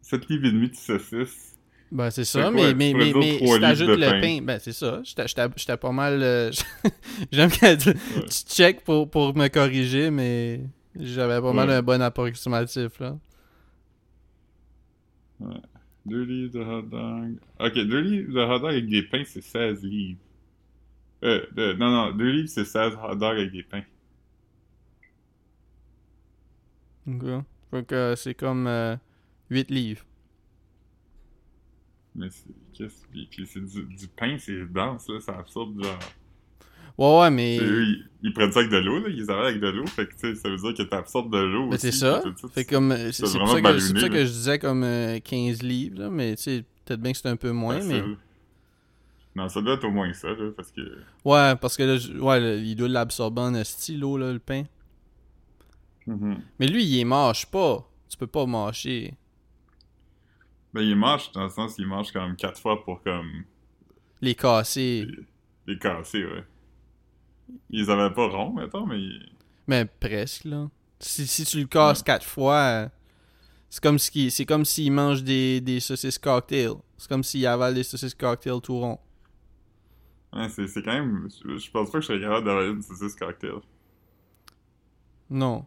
7 0.00 0.28
livres 0.28 0.46
et 0.46 0.52
demi 0.52 0.68
de 0.68 0.74
saucisses. 0.76 1.56
Ben, 1.90 2.10
c'est 2.10 2.24
ça, 2.24 2.50
mais, 2.50 2.62
ouais, 2.62 2.74
mais, 2.74 2.94
mais, 2.94 3.04
livres 3.06 3.20
de 3.20 3.94
le 3.94 4.06
pain. 4.10 4.20
pain, 4.20 4.40
ben, 4.42 4.58
c'est 4.58 4.72
ça. 4.72 5.02
J'étais- 5.04 5.76
pas 5.76 5.92
mal. 5.92 6.22
euh, 6.22 6.50
J'aime 7.32 7.50
quand 7.50 7.76
tu, 7.76 7.92
tu 7.92 8.54
check 8.54 8.82
pour, 8.82 9.10
pour 9.10 9.36
me 9.36 9.48
corriger, 9.48 10.10
mais 10.10 10.60
j'avais 10.98 11.40
pas 11.40 11.52
mal 11.52 11.68
Ouais. 11.68 11.74
un 11.76 11.82
bon 11.82 12.00
approximatif, 12.00 12.98
là. 13.00 13.18
2 16.06 16.22
livres 16.24 16.52
de 16.52 16.60
hot 16.60 16.82
dog. 16.82 17.36
Ok, 17.60 17.74
2 17.74 18.00
livres 18.00 18.32
de 18.32 18.40
hot 18.40 18.58
dog 18.60 18.70
avec 18.70 18.88
des 18.88 19.02
pains, 19.02 19.22
c'est 19.26 19.42
16 19.42 19.82
livres. 19.84 20.18
Euh, 21.24 21.46
de- 21.52 21.72
non, 21.74 21.90
non, 21.90 22.12
2 22.12 22.30
livres, 22.30 22.48
c'est 22.48 22.64
16 22.64 22.94
hot 23.02 23.14
dogs 23.16 23.38
avec 23.38 23.52
des 23.52 23.62
pains. 23.62 23.84
Ok. 27.08 27.44
Fait 27.70 27.86
que 27.86 27.94
euh, 27.94 28.16
c'est 28.16 28.34
comme 28.34 28.68
8 29.50 29.70
livres. 29.70 30.02
Mais 32.14 32.28
c'est. 32.30 32.44
Qu'est-ce 32.74 33.06
Puis, 33.10 33.28
puis 33.30 33.46
c'est 33.46 33.60
du, 33.64 33.84
du 33.84 34.08
pain, 34.08 34.36
c'est 34.38 34.64
dense, 34.72 35.08
là, 35.08 35.18
c'est 35.20 35.30
absurde, 35.32 35.82
genre. 35.82 35.98
Ouais, 36.98 37.20
ouais, 37.20 37.30
mais. 37.30 37.58
Eux, 37.60 37.84
ils, 37.84 38.04
ils 38.22 38.32
prennent 38.32 38.52
ça 38.52 38.60
avec 38.60 38.70
de 38.72 38.78
l'eau, 38.78 38.98
là, 38.98 39.08
ils 39.08 39.22
avalent 39.30 39.48
avec 39.48 39.60
de 39.60 39.68
l'eau, 39.68 39.86
fait 39.86 40.06
que, 40.06 40.34
ça 40.34 40.48
veut 40.48 40.56
dire 40.56 40.74
que 40.74 40.82
t'absorbes 40.82 41.32
de 41.32 41.38
l'eau 41.42 41.68
Ben, 41.68 41.74
aussi. 41.74 41.92
c'est 41.92 41.98
ça. 41.98 42.22
Fait 42.54 42.64
comme. 42.64 42.92
euh, 42.92 43.12
C'est 43.12 43.22
pour 43.24 43.46
vraiment 43.46 43.54
ça 43.54 43.72
que, 43.72 44.00
ça 44.00 44.08
que 44.08 44.24
je 44.24 44.30
disais 44.30 44.58
comme 44.58 44.82
euh, 44.84 45.18
15 45.20 45.62
livres, 45.62 46.00
là, 46.00 46.10
mais 46.10 46.36
tu 46.36 46.42
sais, 46.42 46.64
peut-être 46.84 47.00
bien 47.00 47.12
que 47.12 47.18
c'est 47.18 47.28
un 47.28 47.36
peu 47.36 47.52
moins, 47.52 47.80
mais. 47.82 48.02
Non, 49.34 49.48
ça 49.48 49.62
doit 49.62 49.74
être 49.74 49.84
au 49.84 49.90
moins 49.90 50.12
ça, 50.12 50.28
là, 50.28 50.50
parce 50.54 50.70
que. 50.70 50.80
Ouais, 51.24 51.56
parce 51.56 51.76
que 51.76 51.82
là, 51.84 52.20
ouais, 52.22 52.40
là, 52.40 52.54
il 52.56 52.76
doit 52.76 52.88
l'absorber 52.88 53.40
en 53.42 53.64
stylo, 53.64 54.18
là, 54.18 54.32
le 54.32 54.38
pain. 54.38 54.64
Mhm. 56.06 56.42
Mais 56.58 56.66
lui, 56.66 56.84
il 56.84 57.04
mâche 57.04 57.46
pas. 57.46 57.88
Tu 58.08 58.16
peux 58.18 58.26
pas 58.26 58.44
mâcher. 58.44 59.14
Ben, 60.74 60.82
ils 60.82 60.96
mangent, 60.96 61.32
dans 61.32 61.44
le 61.44 61.48
sens 61.50 61.74
qu'ils 61.76 61.86
mangent 61.86 62.12
comme 62.12 62.36
4 62.36 62.60
fois 62.60 62.82
pour, 62.84 63.02
comme, 63.02 63.44
Les 64.20 64.34
casser. 64.34 65.06
les 65.66 65.78
casser, 65.78 66.24
ouais. 66.24 66.44
Ils 67.70 67.90
avaient 67.90 68.12
pas 68.14 68.28
rond, 68.28 68.52
mettons, 68.52 68.86
mais. 68.86 69.00
Mais 69.66 69.84
presque, 69.86 70.44
là. 70.44 70.68
Si, 70.98 71.26
si 71.26 71.44
tu 71.44 71.60
le 71.60 71.66
casses 71.66 72.02
quatre 72.02 72.24
fois, 72.26 72.90
c'est 73.68 73.82
comme 73.82 73.98
si 73.98 74.30
c'est 74.30 74.44
comme 74.46 74.64
s'il 74.64 74.92
mange 74.92 75.22
des, 75.24 75.60
des 75.60 75.80
saucisses 75.80 76.18
cocktail. 76.18 76.72
C'est 76.96 77.08
comme 77.08 77.24
s'il 77.24 77.46
avale 77.46 77.74
des 77.74 77.82
saucisses 77.82 78.14
cocktail 78.14 78.60
tout 78.62 78.78
rond. 78.78 78.98
Ouais, 80.34 80.48
c'est 80.48 80.66
c'est 80.66 80.82
quand 80.82 80.92
même. 80.92 81.28
Je, 81.44 81.58
je 81.58 81.70
pense 81.70 81.90
pas 81.90 81.98
que 81.98 82.02
je 82.02 82.06
serais 82.08 82.20
capable 82.20 82.46
d'avaler 82.46 82.70
une 82.70 82.82
saucisse 82.82 83.14
cocktail. 83.14 83.56
Non. 85.30 85.66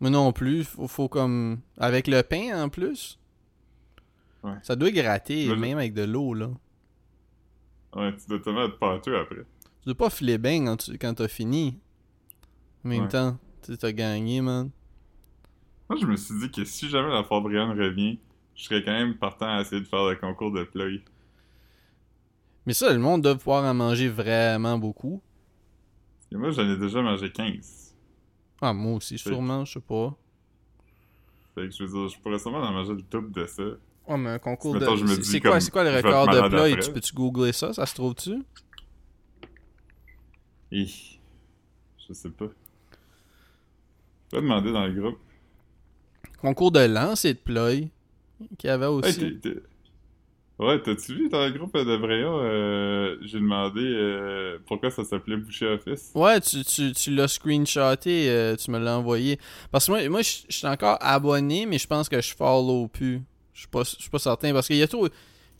Mais 0.00 0.10
non 0.10 0.32
plus, 0.32 0.64
faut, 0.64 0.88
faut 0.88 1.08
comme. 1.08 1.60
Avec 1.76 2.06
le 2.06 2.22
pain 2.22 2.62
en 2.64 2.68
plus. 2.68 3.18
Ouais. 4.42 4.54
Ça 4.62 4.74
doit 4.74 4.90
gratter, 4.90 5.46
je- 5.46 5.52
même 5.52 5.76
avec 5.76 5.92
de 5.92 6.02
l'eau, 6.04 6.32
là. 6.32 6.50
Ouais, 7.94 8.14
tu 8.16 8.26
dois 8.28 8.38
tellement 8.40 8.64
être 8.64 8.78
pâteux 8.78 9.18
après. 9.18 9.36
Tu 9.82 9.86
dois 9.86 9.94
pas 9.94 10.10
filer 10.10 10.38
bien 10.38 10.64
quand, 10.64 10.76
tu- 10.78 10.96
quand 10.98 11.12
t'as 11.14 11.28
fini. 11.28 11.78
En 12.84 12.88
même 12.88 13.02
Ouais. 13.02 13.08
temps, 13.08 13.38
tu 13.62 13.76
t'as 13.76 13.92
gagné, 13.92 14.40
man. 14.40 14.70
Moi, 15.90 15.98
je 16.00 16.06
me 16.06 16.16
suis 16.16 16.38
dit 16.38 16.50
que 16.50 16.64
si 16.64 16.88
jamais 16.88 17.10
la 17.12 17.24
Fort 17.24 17.42
Brienne 17.42 17.70
revient, 17.78 18.18
je 18.54 18.64
serais 18.64 18.82
quand 18.82 18.92
même 18.92 19.16
partant 19.18 19.48
à 19.58 19.60
essayer 19.60 19.82
de 19.82 19.86
faire 19.86 20.06
le 20.08 20.16
concours 20.16 20.52
de 20.52 20.62
pleuil. 20.64 21.02
Mais 22.70 22.74
ça, 22.74 22.92
le 22.92 23.00
monde 23.00 23.22
doit 23.22 23.34
pouvoir 23.34 23.64
en 23.64 23.74
manger 23.74 24.08
vraiment 24.08 24.78
beaucoup. 24.78 25.20
Et 26.30 26.36
moi, 26.36 26.52
j'en 26.52 26.70
ai 26.70 26.76
déjà 26.76 27.02
mangé 27.02 27.28
15. 27.28 27.96
Ah, 28.60 28.72
moi 28.72 28.92
aussi, 28.92 29.18
Fait- 29.18 29.30
sûrement, 29.30 29.64
je 29.64 29.72
sais 29.72 29.80
pas. 29.80 30.16
Fait 31.56 31.66
que 31.66 31.74
je 31.74 31.82
veux 31.82 31.88
dire, 31.90 32.08
je 32.16 32.20
pourrais 32.22 32.38
sûrement 32.38 32.58
en 32.58 32.70
manger 32.70 32.92
le 32.92 33.02
double 33.02 33.32
de 33.32 33.44
ça. 33.46 33.64
Ouais, 34.06 34.16
mais 34.16 34.30
un 34.30 34.38
concours 34.38 34.74
Mettons, 34.74 34.94
de. 34.94 35.04
c'est- 35.20 35.40
quoi, 35.40 35.58
quoi 35.58 35.82
le 35.82 35.96
record 35.96 36.28
de 36.28 36.48
plat? 36.48 36.80
Tu 36.80 36.92
peux-tu 36.92 37.12
googler 37.12 37.50
ça? 37.50 37.72
Ça 37.72 37.84
se 37.86 37.94
trouve-tu? 37.96 38.40
Et... 40.70 40.86
Je 40.86 42.12
sais 42.12 42.30
pas. 42.30 42.50
Je 44.30 44.36
vais 44.36 44.42
demander 44.42 44.70
dans 44.70 44.86
le 44.86 44.92
groupe. 44.92 45.18
Concours 46.40 46.70
de 46.70 46.86
lance 46.86 47.24
et 47.24 47.34
de 47.34 47.40
plat. 47.40 47.72
Qu'il 47.72 48.68
y 48.68 48.68
avait 48.68 48.86
aussi. 48.86 49.40
Ouais, 50.60 50.78
t'as-tu 50.78 51.14
vu 51.14 51.28
dans 51.30 51.42
le 51.42 51.52
groupe 51.52 51.74
de 51.74 51.96
Bréa, 51.96 52.26
euh, 52.26 53.16
j'ai 53.22 53.38
demandé 53.40 53.80
euh, 53.80 54.58
pourquoi 54.66 54.90
ça 54.90 55.04
s'appelait 55.04 55.38
Boucher 55.38 55.68
Office? 55.68 56.10
Ouais, 56.14 56.38
tu, 56.38 56.62
tu, 56.64 56.92
tu 56.92 57.14
l'as 57.14 57.28
screenshoté, 57.28 58.28
euh, 58.28 58.56
tu 58.56 58.70
me 58.70 58.78
l'as 58.78 58.98
envoyé. 58.98 59.38
Parce 59.72 59.86
que 59.86 59.92
moi, 59.92 60.06
moi 60.10 60.20
je 60.20 60.42
suis 60.50 60.66
encore 60.66 60.98
abonné, 61.00 61.64
mais 61.64 61.78
je 61.78 61.86
pense 61.86 62.10
que 62.10 62.20
je 62.20 62.34
follow 62.34 62.88
plus. 62.88 63.22
Je 63.54 63.60
suis 63.60 63.68
pas, 63.68 63.84
pas 64.12 64.18
certain. 64.18 64.52
Parce 64.52 64.66
qu'il 64.66 64.76
y 64.76 64.82
a 64.82 64.86
trop, 64.86 65.08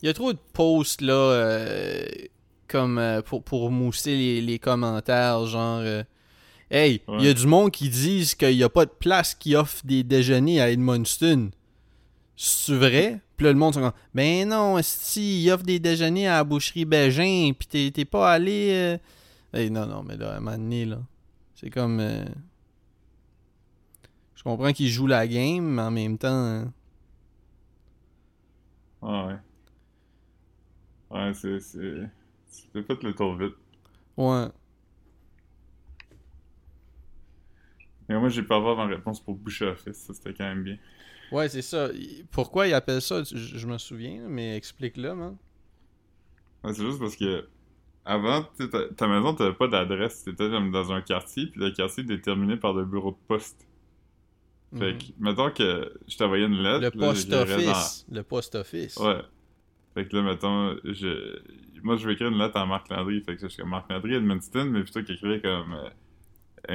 il 0.03 0.05
y 0.05 0.09
a 0.09 0.13
trop 0.13 0.33
de 0.33 0.39
posts 0.53 1.01
là, 1.01 1.65
comme 2.67 2.99
euh, 2.99 3.23
pour, 3.23 3.43
pour 3.43 3.71
mousser 3.71 4.15
les, 4.15 4.39
les 4.39 4.59
commentaires, 4.59 5.47
genre. 5.47 5.81
hey, 6.69 7.01
il 7.17 7.25
y 7.25 7.27
a 7.27 7.33
du 7.33 7.47
monde 7.47 7.71
qui 7.71 7.89
disent 7.89 8.35
qu'il 8.35 8.55
n'y 8.55 8.63
a 8.63 8.69
pas 8.69 8.85
de 8.85 8.91
place 8.91 9.33
qui 9.33 9.55
offre 9.55 9.81
des 9.83 10.03
déjeuners 10.03 10.61
à 10.61 10.69
Edmundston. 10.69 11.49
C'est 12.35 12.75
vrai? 12.75 13.19
Puis 13.41 13.47
là, 13.47 13.53
le 13.53 13.57
monde 13.57 13.73
sont 13.73 13.81
comme, 13.81 13.91
ben 14.13 14.47
non, 14.47 14.77
si, 14.83 15.41
il 15.43 15.49
offre 15.49 15.63
des 15.63 15.79
déjeuners 15.79 16.27
à 16.27 16.33
la 16.37 16.43
boucherie 16.43 16.85
Bégin, 16.85 17.53
pis 17.57 17.65
t'es 17.65 17.89
t'es 17.91 18.05
pas 18.05 18.31
allé. 18.33 18.69
euh, 18.71 18.97
Hey, 19.51 19.71
non, 19.71 19.87
non, 19.87 20.03
mais 20.03 20.15
là, 20.15 20.33
à 20.33 20.37
un 20.37 20.39
moment 20.41 20.55
donné, 20.59 20.85
là, 20.85 20.99
c'est 21.55 21.71
comme... 21.71 21.99
euh, 21.99 22.23
Je 24.35 24.43
comprends 24.43 24.73
qu'il 24.73 24.89
joue 24.89 25.07
la 25.07 25.27
game, 25.27 25.63
mais 25.65 25.81
en 25.81 25.89
même 25.89 26.19
temps... 26.19 26.27
hein, 26.29 26.71
Ah 29.01 29.25
ouais. 29.27 29.39
Ouais, 31.09 31.33
c'est. 31.33 31.59
c'est... 31.59 32.09
Fait 32.73 33.03
le 33.03 33.13
tour 33.13 33.35
vite. 33.35 33.55
Ouais. 34.17 34.51
Mais 38.09 38.19
moi, 38.19 38.29
j'ai 38.29 38.43
pas 38.43 38.57
avoir 38.57 38.75
ma 38.75 38.85
réponse 38.85 39.19
pour 39.23 39.35
Boucher 39.35 39.65
Office, 39.65 39.97
ça 39.97 40.13
c'était 40.13 40.33
quand 40.33 40.43
même 40.45 40.63
bien. 40.63 40.77
Ouais, 41.31 41.47
c'est 41.49 41.61
ça. 41.61 41.89
Pourquoi 42.31 42.67
ils 42.67 42.73
appellent 42.73 43.01
ça, 43.01 43.23
je, 43.23 43.35
je 43.37 43.67
me 43.67 43.77
souviens, 43.77 44.21
mais 44.27 44.55
explique-le, 44.57 45.15
man. 45.15 45.37
Ouais, 46.63 46.73
c'est 46.73 46.85
juste 46.85 46.99
parce 46.99 47.15
que. 47.15 47.47
Avant, 48.03 48.41
ta, 48.57 48.89
ta 48.95 49.07
maison, 49.07 49.35
t'avais 49.35 49.53
pas 49.53 49.67
d'adresse. 49.67 50.23
T'étais 50.23 50.49
comme 50.49 50.71
dans 50.71 50.91
un 50.91 51.01
quartier, 51.01 51.45
puis 51.47 51.61
le 51.61 51.69
quartier 51.71 52.03
est 52.03 52.07
déterminé 52.07 52.57
par 52.57 52.73
le 52.73 52.83
bureau 52.83 53.11
de 53.11 53.17
poste. 53.27 53.67
Fait 54.75 54.93
Mhm. 54.93 54.97
que, 54.97 55.03
mettons 55.19 55.51
que 55.51 55.93
je 56.07 56.17
t'envoyais 56.17 56.45
une 56.45 56.63
lettre. 56.63 56.79
Le 56.95 56.99
là, 56.99 57.07
post 57.07 57.29
dans- 57.29 57.41
office. 57.41 58.05
Le 58.11 58.23
post 58.23 58.55
office. 58.55 58.97
Ouais. 58.97 59.21
Fait 59.93 60.07
que 60.07 60.15
là, 60.15 60.23
mettons, 60.23 60.77
je... 60.83 61.41
moi, 61.83 61.95
je 61.97 62.07
vais 62.07 62.13
écrire 62.13 62.29
une 62.29 62.37
lettre 62.39 62.57
à 62.57 62.65
Marc 62.65 62.89
Landry. 62.89 63.21
Fait 63.21 63.35
que 63.35 63.41
je 63.41 63.47
suis 63.47 63.61
comme 63.61 63.69
Marc 63.69 63.91
Landry 63.91 64.15
Edmundston, 64.15 64.65
mais 64.65 64.81
plutôt 64.83 65.03
qu'écrire 65.03 65.41
comme 65.41 65.73
euh, 65.73 65.89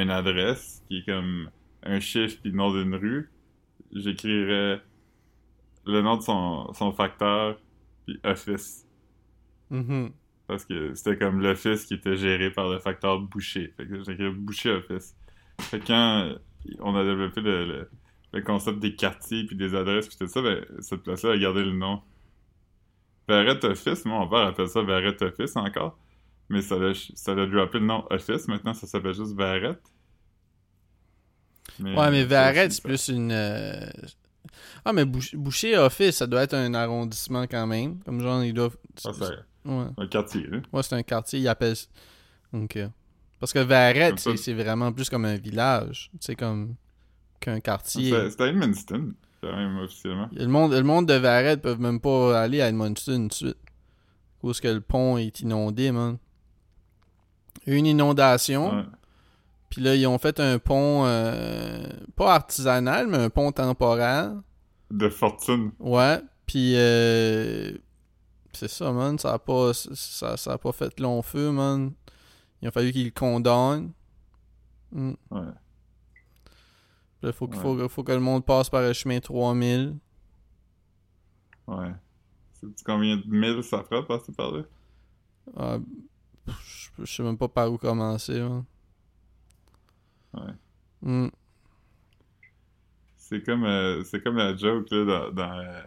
une 0.00 0.10
adresse 0.10 0.84
qui 0.88 0.98
est 0.98 1.06
comme 1.06 1.50
un 1.82 1.98
chiffre 1.98 2.38
puis 2.40 2.50
le 2.52 2.56
nom 2.56 2.70
d'une 2.72 2.94
rue, 2.94 3.30
j'écrirais 4.00 4.80
le 5.86 6.02
nom 6.02 6.16
de 6.16 6.22
son, 6.22 6.72
son 6.74 6.92
facteur 6.92 7.58
puis 8.06 8.18
office. 8.24 8.86
Mhm. 9.70 10.12
Parce 10.46 10.64
que 10.64 10.94
c'était 10.94 11.18
comme 11.18 11.40
l'office 11.40 11.86
qui 11.86 11.94
était 11.94 12.16
géré 12.16 12.50
par 12.50 12.68
le 12.68 12.78
facteur 12.78 13.20
Boucher. 13.20 13.72
Fait 13.76 13.86
que 13.86 14.02
j'écrivais 14.04 14.30
Boucher 14.30 14.70
Office. 14.70 15.16
Fait 15.60 15.80
que 15.80 15.86
quand 15.86 16.34
on 16.80 16.94
a 16.94 17.04
développé 17.04 17.40
le, 17.40 17.64
le, 17.66 17.90
le 18.32 18.42
concept 18.42 18.78
des 18.78 18.94
quartiers 18.94 19.44
puis 19.44 19.56
des 19.56 19.74
adresses 19.74 20.08
puis 20.08 20.16
tout 20.18 20.26
ça, 20.28 20.42
ben, 20.42 20.64
cette 20.80 21.02
place-là 21.02 21.32
a 21.32 21.38
gardé 21.38 21.64
le 21.64 21.72
nom. 21.72 22.02
Barrett 23.28 23.62
Office, 23.64 24.04
moi, 24.04 24.20
mon 24.20 24.28
père 24.28 24.46
appelle 24.46 24.68
ça 24.68 24.82
Barrett 24.82 25.20
Office 25.22 25.56
encore. 25.56 25.98
Mais 26.48 26.62
ça 26.62 26.78
l'a, 26.78 26.92
ça 26.94 27.34
l'a 27.34 27.46
droppé 27.46 27.80
le 27.80 27.86
nom 27.86 28.06
Office. 28.10 28.46
Maintenant, 28.48 28.74
ça 28.74 28.86
s'appelle 28.86 29.14
juste 29.14 29.34
Barrett. 29.34 29.80
Ouais, 31.82 32.10
mais 32.10 32.22
ça 32.22 32.26
Varette, 32.28 32.72
c'est 32.72 32.82
plus 32.82 33.08
une... 33.08 33.30
euh, 33.32 33.86
Ah, 34.84 34.92
mais 34.92 35.04
Bouch- 35.04 35.34
Boucher 35.36 35.76
Office, 35.78 36.16
ça 36.16 36.26
doit 36.26 36.42
être 36.42 36.54
un 36.54 36.72
arrondissement 36.74 37.42
quand 37.46 37.66
même. 37.66 37.98
Comme 38.04 38.20
genre, 38.20 38.42
ils 38.44 38.52
doivent... 38.54 38.76
c'est 38.96 39.08
Ouais. 39.64 39.86
un 39.98 40.06
quartier, 40.06 40.46
là. 40.46 40.58
Ouais, 40.72 40.82
c'est 40.82 40.94
un 40.94 41.02
quartier, 41.02 41.40
ils 41.40 41.48
appellent. 41.48 41.74
Ok. 42.52 42.78
Parce 43.40 43.52
que 43.52 43.58
Varette, 43.58 44.18
c'est 44.20 44.36
c'est 44.36 44.54
vraiment 44.54 44.92
plus 44.92 45.10
comme 45.10 45.24
un 45.24 45.36
village. 45.36 46.10
C'est 46.20 46.36
comme 46.36 46.76
qu'un 47.40 47.58
quartier. 47.60 48.10
C'était, 48.10 48.30
c'était 48.30 48.42
à 48.44 48.46
Edmundston, 48.46 49.12
quand 49.42 49.56
même, 49.56 49.76
officiellement. 49.78 50.28
Le 50.32 50.46
monde, 50.46 50.72
le 50.72 50.82
monde 50.84 51.06
de 51.06 51.14
Varette 51.14 51.60
peuvent 51.62 51.80
même 51.80 52.00
pas 52.00 52.40
aller 52.40 52.60
à 52.62 52.68
Edmundston 52.68 53.22
tout 53.22 53.28
de 53.28 53.32
suite. 53.34 53.56
Cause 54.40 54.60
que 54.60 54.68
le 54.68 54.80
pont 54.80 55.18
est 55.18 55.40
inondé, 55.40 55.90
man. 55.90 56.16
Une 57.66 57.86
inondation. 57.86 58.76
Ouais. 58.76 58.84
Puis 59.76 59.84
là, 59.84 59.94
ils 59.94 60.06
ont 60.06 60.16
fait 60.16 60.40
un 60.40 60.58
pont, 60.58 61.04
euh, 61.04 61.86
pas 62.16 62.32
artisanal, 62.32 63.08
mais 63.08 63.18
un 63.18 63.28
pont 63.28 63.52
temporaire. 63.52 64.32
De 64.90 65.10
fortune. 65.10 65.70
Ouais. 65.78 66.18
Puis, 66.46 66.72
euh, 66.76 67.72
c'est 68.54 68.68
ça, 68.70 68.90
man. 68.90 69.18
Ça 69.18 69.34
a 69.34 69.38
pas, 69.38 69.74
ça, 69.74 70.38
ça 70.38 70.52
a 70.54 70.56
pas 70.56 70.72
fait 70.72 70.98
long 70.98 71.20
feu, 71.20 71.50
man. 71.50 71.92
Il 72.62 72.68
a 72.68 72.70
fallu 72.70 72.90
qu'ils 72.90 73.04
le 73.04 73.10
condamnent. 73.10 73.92
Mm. 74.92 75.12
Ouais. 75.30 75.40
Là, 77.20 77.32
faut, 77.34 77.46
Ouais. 77.46 77.56
faut, 77.58 77.88
faut 77.90 78.02
que 78.02 78.12
le 78.12 78.20
monde 78.20 78.46
passe 78.46 78.70
par 78.70 78.80
le 78.80 78.94
chemin 78.94 79.20
3000. 79.20 79.94
Ouais. 81.66 81.92
Sais-tu 82.54 82.82
combien 82.82 83.18
de 83.18 83.24
milles 83.26 83.62
ça 83.62 83.84
fera 83.84 84.06
passer 84.06 84.32
par 84.32 84.52
là? 84.52 84.62
Ah, 85.54 85.76
je 86.98 87.04
sais 87.04 87.22
même 87.22 87.36
pas 87.36 87.48
par 87.48 87.70
où 87.70 87.76
commencer. 87.76 88.40
man. 88.40 88.64
Ouais. 90.36 90.52
Mm. 91.02 91.28
C'est 93.16 93.42
comme, 93.44 93.64
euh, 93.64 94.04
c'est 94.04 94.22
comme 94.22 94.36
la 94.36 94.56
joke 94.56 94.88
là, 94.90 95.04
dans, 95.04 95.32
dans, 95.32 95.58
euh, 95.58 95.82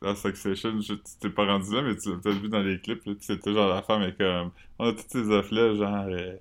dans- 0.00 0.14
Succession. 0.14 0.80
Je, 0.80 0.94
tu 0.94 1.02
t'es 1.20 1.30
pas 1.30 1.46
rendu 1.46 1.72
là, 1.74 1.82
mais 1.82 1.96
tu 1.96 2.10
l'as 2.10 2.16
peut-être 2.18 2.38
vu 2.40 2.48
dans 2.48 2.62
les 2.62 2.80
clips. 2.80 3.04
Là, 3.04 3.14
puis 3.14 3.24
c'était 3.24 3.52
genre 3.52 3.68
la 3.74 3.82
femme 3.82 4.02
est 4.02 4.16
comme. 4.16 4.50
On 4.78 4.88
a 4.88 4.92
toutes 4.92 5.10
ces 5.10 5.28
offres-là, 5.30 5.74
genre 5.74 6.06
euh, 6.08 6.36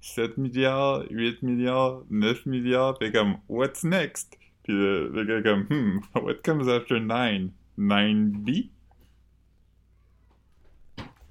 7 0.00 0.38
milliards, 0.38 1.04
8 1.10 1.42
milliards, 1.42 2.02
9 2.10 2.46
milliards. 2.46 2.96
Est 3.02 3.12
comme, 3.12 3.36
What's 3.48 3.84
next? 3.84 4.36
Puis 4.64 4.72
le, 4.72 5.08
le 5.08 5.24
gars 5.24 5.38
est 5.38 5.42
comme, 5.42 5.64
Hmm, 5.68 5.98
what 6.22 6.34
comes 6.44 6.68
after 6.68 6.98
9? 7.00 7.50
9B? 7.78 8.70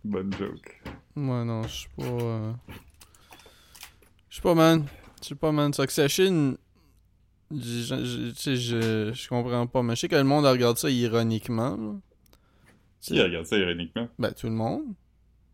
Bonne 0.03 0.33
joke. 0.33 0.81
Ouais, 1.15 1.45
non, 1.45 1.63
je 1.63 1.67
suis 1.69 1.89
pas. 1.95 2.55
Je 4.31 4.37
sais 4.37 4.41
pas, 4.41 4.55
man. 4.55 4.85
Je 5.21 5.27
sais 5.27 5.35
pas, 5.35 5.51
man. 5.51 5.71
Succession. 5.73 6.57
Tu 7.51 7.59
sais, 8.33 8.55
je, 8.55 9.11
je 9.13 9.27
comprends 9.29 9.67
pas. 9.67 9.83
Mais 9.83 9.93
je 9.95 9.99
sais 10.01 10.07
que 10.07 10.15
le 10.15 10.23
monde 10.23 10.45
regarde 10.45 10.77
ça 10.77 10.89
ironiquement. 10.89 11.75
là. 11.75 11.93
Qui 13.01 13.21
regarde 13.21 13.45
ça 13.45 13.57
ironiquement? 13.57 14.07
Ben, 14.17 14.31
tout 14.31 14.47
le 14.47 14.53
monde. 14.53 14.83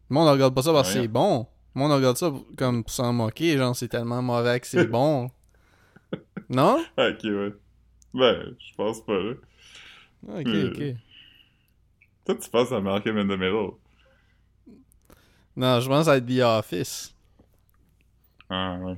Le 0.10 0.14
monde 0.14 0.30
regarde 0.30 0.54
pas 0.54 0.62
ça 0.62 0.72
parce 0.72 0.90
que 0.94 0.96
Ouais. 1.00 1.02
c'est 1.06 1.08
bon. 1.08 1.48
Le 1.76 1.82
monde 1.82 1.92
regarde 1.92 2.18
ça 2.18 2.32
comme 2.56 2.84
pour 2.84 2.94
s'en 2.94 3.12
moquer. 3.14 3.58
Genre, 3.58 3.76
c'est 3.76 3.88
tellement 3.88 4.22
mauvais 4.22 4.60
que 4.60 4.68
c'est 4.68 4.86
bon. 4.88 5.30
Non? 6.50 6.78
Ok, 6.98 7.24
ouais. 7.24 7.54
Ben, 8.14 8.56
je 8.60 8.76
pense 8.76 9.04
pas, 9.04 9.18
là. 9.18 9.34
Ok, 10.28 10.48
Euh. 10.48 10.70
ok. 10.72 10.98
Toi, 12.26 12.36
tu 12.36 12.50
penses 12.50 12.72
à 12.72 12.80
Malcolm 12.80 13.18
in 13.18 13.24
the 13.26 13.40
Middle. 13.40 13.72
Non, 15.56 15.80
je 15.80 15.88
pense 15.88 16.08
à 16.08 16.22
The 16.22 16.40
Office. 16.44 17.16
Ah, 18.50 18.78
ouais. 18.82 18.98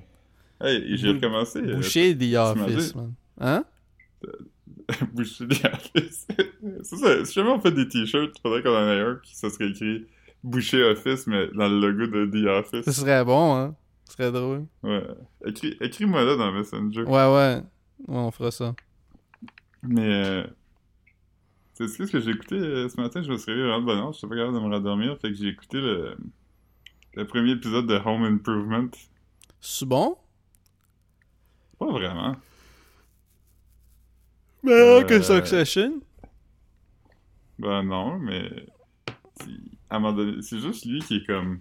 Hey, 0.62 0.98
j'ai 0.98 1.10
recommencé. 1.12 1.60
euh, 1.60 1.76
Boucher 1.78 2.18
The 2.18 2.36
Office, 2.36 2.96
man. 2.96 3.14
Hein? 3.40 3.64
Boucher 5.14 5.48
The 5.48 5.66
Office. 5.74 6.28
c'est 6.84 6.96
ça, 6.98 7.26
si 7.26 7.34
jamais 7.34 7.50
on 7.50 7.60
fait 7.60 7.72
des 7.72 7.88
t-shirts, 7.88 8.32
il 8.38 8.42
faudrait 8.42 8.62
qu'on 8.64 8.76
en 8.76 8.88
ait 8.88 9.00
un 9.02 9.16
qui 9.24 9.36
ça 9.36 9.50
serait 9.50 9.70
écrit 9.70 10.06
Boucher 10.44 10.84
Office, 10.84 11.28
mais 11.28 11.48
dans 11.56 11.68
le 11.70 11.92
logo 11.92 12.08
de 12.08 12.26
The 12.26 12.44
Ce 12.74 12.78
Office. 12.78 12.92
serait 13.00 13.24
bon, 13.24 13.56
hein? 13.56 13.76
Ce 14.06 14.14
serait 14.14 14.32
drôle. 14.32 14.66
Ouais. 14.84 15.04
Écris, 15.46 15.78
écris-moi 15.82 16.24
là 16.24 16.36
dans 16.36 16.52
Messenger. 16.52 17.04
Ouais, 17.04 17.12
ouais. 17.12 17.62
Ouais, 18.08 18.18
on 18.18 18.32
fera 18.32 18.52
ça. 18.52 18.74
Mais, 19.84 20.26
euh, 20.26 20.44
tu 21.78 21.88
sais 21.88 22.06
ce 22.06 22.12
que 22.12 22.20
j'ai 22.20 22.32
écouté 22.32 22.56
euh, 22.56 22.90
ce 22.90 23.00
matin? 23.00 23.22
Je 23.22 23.32
me 23.32 23.38
suis 23.38 23.52
réveillé 23.52 23.68
vraiment 23.68 23.82
de 23.82 23.86
bonne 23.86 24.00
heure, 24.00 24.14
je 24.14 24.26
pas 24.26 24.36
capable 24.36 24.56
de 24.56 24.60
me 24.60 24.74
rendormir, 24.74 25.18
fait 25.22 25.30
que 25.30 25.36
j'ai 25.36 25.48
écouté 25.48 25.80
le, 25.80 26.18
le 27.14 27.28
premier 27.28 27.52
épisode 27.52 27.88
de 27.88 27.96
Home 28.06 28.24
Improvement. 28.24 28.90
C'est 29.62 29.86
bon? 29.88 30.18
Pas 31.78 31.88
vraiment. 31.92 32.36
Meilleur 34.64 35.06
que 35.06 35.14
Euh, 35.16 35.22
Succession? 35.22 36.02
Ben 37.58 37.84
non, 37.84 38.18
mais 38.20 38.50
c'est- 39.40 39.50
à 39.90 39.96
un 39.98 40.00
moment 40.00 40.14
donné, 40.16 40.42
c'est 40.42 40.60
juste 40.60 40.86
lui 40.86 41.00
qui 41.02 41.18
est 41.18 41.26
comme, 41.26 41.60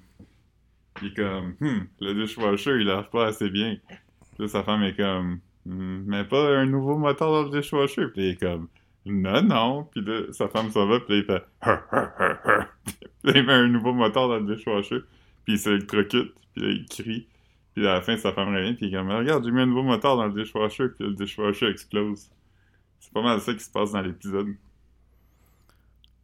il 1.02 1.08
est 1.08 1.14
comme, 1.14 1.54
hmm, 1.60 1.86
le 2.00 2.14
dishwasher 2.14 2.76
il 2.80 2.86
lave 2.86 3.08
pas 3.10 3.26
assez 3.26 3.50
bien. 3.50 3.76
Puis 3.88 3.98
là, 4.44 4.48
sa 4.48 4.62
femme 4.64 4.82
est 4.82 4.96
comme, 4.96 5.40
Hmm, 5.66 6.04
mais 6.06 6.24
pas 6.24 6.56
un 6.56 6.64
nouveau 6.64 6.96
moteur 6.96 7.30
dans 7.30 7.42
le 7.50 7.60
dishwasher. 7.60 8.06
Puis 8.14 8.22
il 8.22 8.28
est 8.30 8.40
comme, 8.40 8.68
non, 9.04 9.42
non. 9.42 9.84
Puis 9.84 10.00
là, 10.02 10.22
sa 10.32 10.48
femme 10.48 10.70
s'en 10.70 10.86
va, 10.86 10.98
puis 11.00 11.14
là, 11.14 11.18
il 11.20 11.24
fait, 11.26 11.44
har. 11.60 11.82
Puis 13.22 13.32
là, 13.32 13.32
il 13.38 13.44
met 13.44 13.52
un 13.52 13.66
nouveau 13.68 13.92
moteur 13.92 14.28
dans 14.28 14.38
le 14.38 14.54
dishwasher. 14.56 15.00
Puis 15.44 15.54
il 15.54 15.58
s'électrocute, 15.58 16.32
puis 16.54 16.62
là, 16.62 16.68
il 16.70 16.86
crie. 16.86 17.26
Puis 17.78 17.86
à 17.86 17.92
la 17.94 18.02
fin, 18.02 18.16
sa 18.16 18.32
femme 18.32 18.52
revient, 18.52 18.74
puis 18.74 18.86
il 18.86 18.88
est 18.92 18.98
comme, 18.98 19.08
regarde, 19.08 19.44
j'ai 19.44 19.52
mis 19.52 19.60
un 19.60 19.66
nouveau 19.66 19.84
moteur 19.84 20.16
dans 20.16 20.26
le 20.26 20.32
dishwasher, 20.32 20.88
puis 20.88 21.06
le 21.06 21.14
dishwasher 21.14 21.68
explose. 21.68 22.28
C'est 22.98 23.12
pas 23.12 23.22
mal 23.22 23.40
ça 23.40 23.54
qui 23.54 23.60
se 23.60 23.70
passe 23.70 23.92
dans 23.92 24.00
l'épisode. 24.00 24.48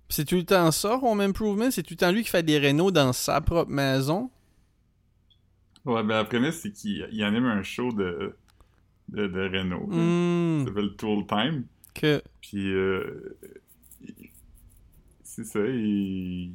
C'est 0.09 0.25
tout 0.25 0.35
le 0.35 0.43
temps 0.43 0.73
ça, 0.73 0.99
Home 1.01 1.21
Improvement? 1.21 1.71
C'est 1.71 1.85
tout 1.85 1.93
le 1.93 1.99
temps 1.99 2.11
lui 2.11 2.25
qui 2.25 2.31
fait 2.31 2.43
des 2.43 2.59
rénaux 2.59 2.91
dans 2.91 3.13
sa 3.13 3.41
propre 3.41 3.71
maison? 3.71 4.33
Ouais, 5.85 6.03
ben 6.03 6.17
la 6.17 6.25
prémisse, 6.25 6.57
c'est 6.57 6.73
qu'il 6.73 7.09
il 7.13 7.23
anime 7.23 7.45
un 7.45 7.63
show 7.63 7.93
de, 7.93 8.35
de, 9.11 9.29
de. 9.29 9.75
Hmm. 9.77 10.59
Ça 10.59 10.67
s'appelle 10.67 10.97
Tool 10.97 11.25
Time. 11.29 11.67
Que... 11.95 12.21
Puis, 12.41 12.73
euh, 12.73 13.39
c'est 15.23 15.45
ça, 15.45 15.61
il, 15.65 16.51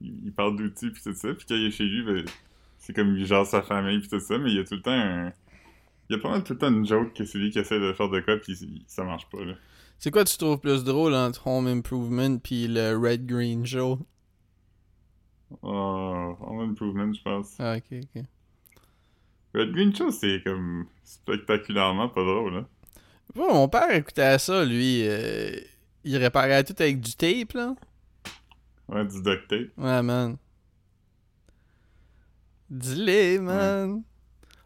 il 0.00 0.24
il 0.24 0.32
parle 0.32 0.56
d'outils 0.56 0.90
puis 0.90 1.02
tout 1.04 1.14
ça. 1.14 1.32
Puis 1.34 1.46
quand 1.48 1.54
il 1.54 1.66
est 1.66 1.70
chez 1.70 1.84
lui, 1.84 2.02
ben, 2.02 2.24
c'est 2.80 2.92
comme 2.92 3.16
il 3.16 3.24
gère 3.24 3.46
sa 3.46 3.62
famille 3.62 4.00
puis 4.00 4.08
tout 4.08 4.18
ça, 4.18 4.36
mais 4.38 4.50
il 4.50 4.56
y 4.56 4.58
a 4.58 4.64
tout 4.64 4.74
le 4.74 4.82
temps 4.82 4.90
un... 4.90 5.32
Il 6.08 6.16
y 6.16 6.18
a 6.18 6.18
pas 6.18 6.30
mal 6.30 6.42
tout 6.42 6.54
le 6.54 6.58
temps 6.58 6.72
une 6.72 6.84
joke 6.84 7.12
que 7.12 7.24
c'est 7.24 7.38
lui 7.38 7.50
qui 7.50 7.60
essaie 7.60 7.78
de 7.78 7.92
faire 7.92 8.08
de 8.08 8.18
quoi 8.18 8.36
puis 8.38 8.84
ça 8.88 9.04
marche 9.04 9.28
pas, 9.30 9.44
là. 9.44 9.54
C'est 9.98 10.10
quoi 10.10 10.24
tu 10.24 10.36
trouves 10.36 10.58
plus 10.58 10.82
drôle 10.82 11.14
entre 11.14 11.46
Home 11.46 11.68
Improvement 11.68 12.38
puis 12.38 12.66
le 12.66 12.96
Red 12.96 13.26
Green 13.26 13.64
Show? 13.64 14.00
Oh, 15.62 16.36
Home 16.40 16.70
Improvement, 16.70 17.12
je 17.12 17.22
pense. 17.22 17.54
Ah, 17.60 17.76
ok, 17.76 17.98
ok. 18.16 18.24
Red 19.54 19.72
Green 19.72 19.94
Show, 19.94 20.10
c'est 20.10 20.42
comme 20.42 20.86
spectaculairement 21.04 22.08
pas 22.08 22.22
drôle, 22.22 22.56
hein. 22.56 22.66
Ouais, 23.36 23.52
mon 23.52 23.68
père 23.68 23.90
écoutait 23.92 24.38
ça, 24.38 24.64
lui. 24.64 25.02
euh, 25.06 25.52
il 26.02 26.16
réparait 26.16 26.64
tout 26.64 26.74
avec 26.78 27.00
du 27.00 27.14
tape, 27.14 27.52
là. 27.52 27.76
Ouais, 28.88 29.04
du 29.04 29.22
duct 29.22 29.48
tape. 29.48 29.68
Ouais, 29.76 30.02
man. 30.02 30.36
Dis-les, 32.70 33.38
man. 33.38 34.02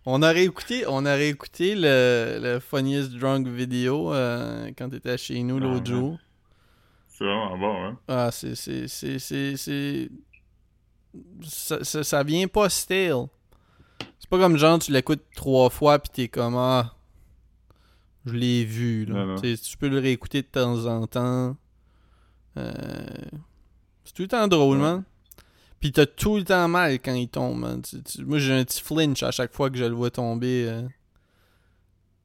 On 0.06 0.22
aurait 0.22 0.44
écouté, 0.44 0.84
on 0.86 0.98
aurait 1.06 1.30
écouté 1.30 1.74
le, 1.74 2.38
le 2.42 2.60
Funniest 2.60 3.12
Drunk 3.12 3.46
Video 3.48 4.12
euh, 4.12 4.70
quand 4.76 4.90
t'étais 4.90 5.16
chez 5.16 5.42
nous 5.42 5.58
l'autre 5.58 5.76
Ah, 5.86 5.90
ouais. 5.90 5.96
jour. 6.00 6.18
C'est 7.08 7.24
vraiment 7.24 7.56
bon, 7.56 7.84
hein? 7.84 7.98
Ah, 8.08 8.30
c'est. 8.30 8.54
C'est. 8.54 8.86
C'est. 8.88 9.18
C'est. 9.18 9.56
c'est- 9.56 10.10
Ça, 11.42 11.82
ça, 11.84 12.02
ça 12.04 12.22
vient 12.24 12.46
pas 12.48 12.68
stale. 12.68 13.26
C'est 14.18 14.28
pas 14.28 14.38
comme 14.38 14.56
genre 14.56 14.78
tu 14.80 14.90
l'écoutes 14.90 15.22
trois 15.36 15.70
fois 15.70 15.98
pis 16.00 16.10
t'es 16.10 16.28
comme 16.28 16.56
Ah. 16.56 16.94
Je 18.26 18.32
l'ai 18.32 18.64
vu, 18.64 19.04
là. 19.04 19.14
Non, 19.14 19.26
non. 19.26 19.40
Tu 19.40 19.76
peux 19.78 19.88
le 19.88 19.98
réécouter 20.00 20.42
de 20.42 20.46
temps 20.48 20.86
en 20.86 21.06
temps. 21.06 21.56
Euh, 22.56 22.72
C'est 24.04 24.12
tout 24.14 24.22
le 24.22 24.28
temps 24.28 24.48
drôle, 24.48 24.78
Ouais. 24.78 24.82
man. 24.82 25.04
Pis 25.84 25.92
t'as 25.92 26.06
tout 26.06 26.36
le 26.38 26.44
temps 26.44 26.66
mal 26.66 26.94
quand 26.98 27.12
il 27.12 27.28
tombe, 27.28 27.58
man. 27.58 27.82
Tu- 27.82 28.02
tu- 28.02 28.24
Moi, 28.24 28.38
j'ai 28.38 28.54
un 28.54 28.64
petit 28.64 28.80
flinch 28.82 29.22
à 29.22 29.30
chaque 29.30 29.52
fois 29.52 29.68
que 29.68 29.76
je 29.76 29.84
le 29.84 29.92
vois 29.94 30.10
tomber. 30.10 30.64
euh. 30.66 30.82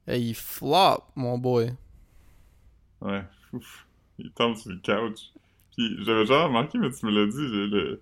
Hey, 0.06 0.30
il 0.30 0.34
flop, 0.34 1.04
mon 1.14 1.36
boy. 1.36 1.70
Ouais. 3.02 3.22
Ouf. 3.52 3.86
Il 4.18 4.30
tombe 4.30 4.56
sur 4.56 4.70
le 4.70 4.76
couch. 4.78 5.20
Puis 5.76 5.94
j'avais 6.06 6.24
genre 6.24 6.46
remarqué, 6.48 6.78
mais 6.78 6.90
tu 6.90 7.04
me 7.04 7.10
l'as 7.10 7.26
dit, 7.30 7.36
le, 7.36 8.00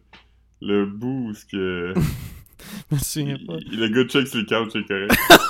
le, 0.61 0.87
bout 0.87 1.31
où 1.31 1.35
ce 1.35 1.45
que... 1.45 1.93
Je 2.91 2.95
me 2.95 3.01
souviens 3.01 3.37
il- 3.41 3.47
pas. 3.49 3.55
il- 3.61 3.81
le 3.81 3.89
gars 3.89 4.09
check 4.09 4.29
sur 4.29 4.39
le 4.39 4.45
couch 4.45 4.77
est 4.77 4.87
correct. 4.87 5.13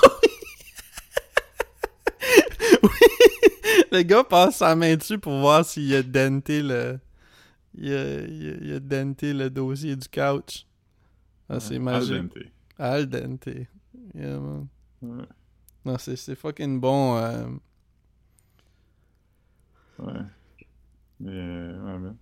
Le 3.91 4.01
gars 4.01 4.23
passe 4.23 4.57
sa 4.57 4.75
main 4.75 4.95
dessus 4.95 5.19
pour 5.19 5.39
voir 5.39 5.63
s'il 5.65 5.93
a 5.93 6.01
denté 6.01 6.63
le. 6.63 6.99
Il 7.75 7.93
a, 7.93 8.21
il 8.21 8.49
a- 8.49 8.57
il 8.61 8.73
a 8.73 8.79
denté 8.79 9.33
le 9.33 9.49
dossier 9.49 9.95
du 9.95 10.07
couch. 10.07 10.65
Ah, 11.47 11.59
c'est 11.59 11.75
Al 11.75 11.81
magique. 11.81 12.13
dente. 12.13 12.37
Al 12.77 13.05
dente. 13.07 13.49
Yeah, 14.15 14.39
man. 14.39 14.67
Ouais. 15.01 15.23
Non, 15.85 15.97
c'est 15.97 16.15
c'est 16.15 16.35
fucking 16.35 16.79
bon. 16.79 17.15
euh. 17.17 17.47
Ouais. 19.99 20.13
Mais, 21.19 21.31
euh, 21.31 21.83
ouais, 21.83 21.99
mais... 21.99 22.15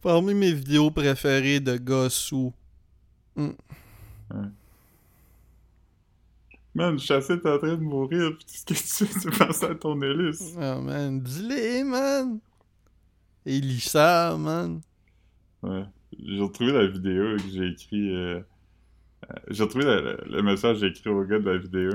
Parmi 0.00 0.34
mes 0.34 0.52
vidéos 0.52 0.90
préférées 0.90 1.60
de 1.60 1.76
gars 1.76 2.10
sous. 2.10 2.52
Man, 6.74 6.98
Chassé 6.98 7.38
t'es 7.38 7.50
en 7.50 7.58
train 7.58 7.76
de 7.76 7.82
mourir, 7.82 8.36
pis 8.38 8.64
tout 8.64 8.74
ce 8.74 9.04
que 9.04 9.12
tu 9.12 9.20
c'est 9.20 9.38
penser 9.38 9.66
à 9.66 9.74
ton 9.74 10.00
hélice. 10.00 10.54
Oh 10.56 10.80
man, 10.80 11.20
dis-les, 11.20 11.84
man. 11.84 12.40
Elissa, 13.46 14.36
man. 14.38 14.80
Ouais. 15.62 15.84
J'ai 16.18 16.40
retrouvé 16.40 16.72
la 16.72 16.86
vidéo 16.86 17.36
que 17.36 17.42
j'ai 17.52 17.68
écrit... 17.68 18.14
euh, 18.14 18.40
euh, 19.30 19.34
J'ai 19.48 19.62
retrouvé 19.62 19.84
la- 19.84 20.00
la- 20.00 20.16
le 20.24 20.42
message 20.42 20.76
que 20.76 20.80
j'ai 20.80 20.86
écrit 20.88 21.10
au 21.10 21.24
gars 21.24 21.38
de 21.38 21.50
la 21.50 21.58
vidéo. 21.58 21.90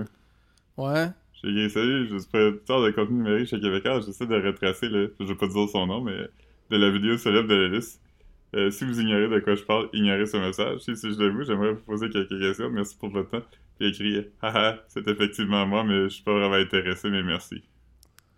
Ouais. 0.78 1.10
J'ai 1.34 1.50
écrit 1.50 1.70
Salut, 1.70 2.08
je 2.08 2.18
suis 2.18 2.30
producteur 2.30 2.82
de 2.84 2.92
contenu 2.92 3.18
numérique 3.18 3.48
chez 3.50 3.60
Québécois. 3.60 4.02
J'essaie 4.02 4.26
de 4.28 4.36
retracer, 4.36 4.90
là, 4.90 5.08
je 5.20 5.26
vais 5.26 5.36
pas 5.36 5.48
dire 5.48 5.70
son 5.70 5.86
nom, 5.88 6.02
mais 6.02 6.28
de 6.70 6.78
la 6.78 6.90
vidéo 6.90 7.18
célèbre 7.18 7.48
de 7.48 7.56
l'hélice. 7.56 8.02
Euh, 8.56 8.72
si 8.72 8.86
vous 8.86 9.00
ignorez 9.02 9.28
de 9.28 9.40
quoi 9.42 9.56
je 9.56 9.64
parle, 9.64 9.90
ignorez 9.94 10.26
ce 10.26 10.38
message. 10.38 10.80
Si 10.80 10.96
c'est 10.96 11.10
de 11.10 11.28
vous, 11.30 11.44
j'aimerais 11.44 11.74
vous 11.74 11.82
poser 11.82 12.10
quelques 12.10 12.40
questions. 12.40 12.70
Merci 12.70 12.98
pour 12.98 13.10
votre 13.10 13.30
temps. 13.30 13.44
Puis 13.78 13.90
écrit 13.90 14.26
Haha, 14.42 14.80
c'est 14.88 15.06
effectivement 15.08 15.66
moi, 15.68 15.84
mais 15.84 16.04
je 16.04 16.08
suis 16.10 16.24
pas 16.24 16.34
vraiment 16.34 16.56
intéressé, 16.56 17.10
mais 17.10 17.22
merci. 17.24 17.62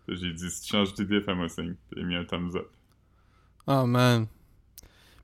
J'ai 0.08 0.34
dit 0.34 0.50
si 0.50 0.64
tu 0.64 0.70
changes 0.72 0.94
d'idée, 0.96 1.22
fais-moi 1.22 1.48
signe. 1.48 1.76
Puis 1.92 2.02
il 2.02 2.04
a 2.04 2.06
mis 2.08 2.16
un 2.16 2.26
thumbs 2.26 2.56
up. 2.56 2.68
Oh 3.70 3.86
man. 3.86 4.26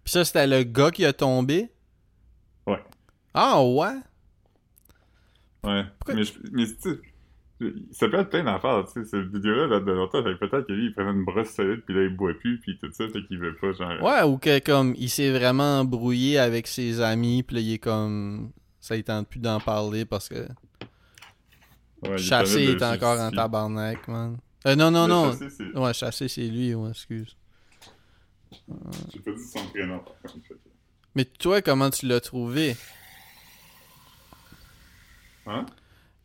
Puis 0.04 0.12
ça, 0.12 0.24
c'était 0.24 0.46
le 0.48 0.64
gars 0.64 0.92
qui 0.92 1.04
a 1.04 1.14
tombé? 1.14 1.70
Ouais. 2.68 2.82
Ah 3.34 3.62
ouais? 3.64 3.96
Ouais. 5.64 5.84
Pourquoi- 6.00 6.14
Mais, 6.16 6.24
je- 6.24 6.34
mais 6.52 6.66
tu 6.68 6.76
sais, 6.80 7.00
ça 7.92 8.08
peut 8.08 8.20
être 8.20 8.30
plein 8.30 8.44
d'affaires, 8.44 8.86
tu 8.86 9.04
sais. 9.04 9.10
Cette 9.10 9.34
vidéo-là 9.34 9.68
date 9.68 9.86
de 9.86 9.92
longtemps. 9.94 10.22
Fait 10.24 10.36
peut-être 10.36 10.68
que 10.68 10.74
lui, 10.74 10.86
il 10.88 10.94
prenait 10.94 11.12
une 11.12 11.26
brosse 11.26 11.50
solide, 11.50 11.82
puis 11.86 11.96
là, 11.96 12.04
il 12.04 12.16
boit 12.16 12.34
plus, 12.36 12.60
puis 12.60 12.78
tout 12.78 12.90
ça, 12.92 13.08
fait 13.10 13.24
qu'il 13.26 13.40
veut 13.40 13.56
pas, 13.56 13.72
genre. 13.74 14.02
Ouais, 14.04 14.22
ou 14.24 14.38
que 14.38 14.60
comme 14.60 14.94
il 14.98 15.10
s'est 15.10 15.32
vraiment 15.32 15.80
embrouillé 15.80 16.38
avec 16.38 16.68
ses 16.68 17.02
amis, 17.02 17.42
puis 17.44 17.56
là, 17.56 17.62
il 17.62 17.74
est 17.74 17.80
comme. 17.80 18.52
Ça, 18.80 18.96
il 18.96 19.04
tente 19.04 19.28
plus 19.28 19.40
d'en 19.40 19.60
parler 19.60 20.06
parce 20.06 20.30
que 20.30 20.48
Ouais, 22.04 22.18
Chassé 22.20 22.68
de 22.68 22.72
est 22.74 22.84
encore 22.84 23.20
en 23.20 23.32
tabarnak, 23.32 24.08
man. 24.08 24.38
Euh, 24.68 24.76
non, 24.76 24.92
non, 24.92 25.08
Le 25.08 25.14
non. 25.14 25.32
Chassé, 25.32 25.50
c'est- 25.50 25.78
Ouais, 25.80 25.94
Chassé, 25.94 26.28
c'est 26.28 26.48
lui, 26.48 26.76
ouais, 26.76 26.90
excuse. 26.90 27.36
J'ai 29.14 29.20
pas 29.20 29.32
dit 29.32 29.44
son 29.44 29.66
prénom, 29.68 30.00
par 30.00 30.32
contre. 30.32 30.48
Mais 31.16 31.26
toi, 31.26 31.62
comment 31.62 31.90
tu 31.90 32.08
l'as 32.08 32.20
trouvé? 32.20 32.76
Hein? 35.46 35.66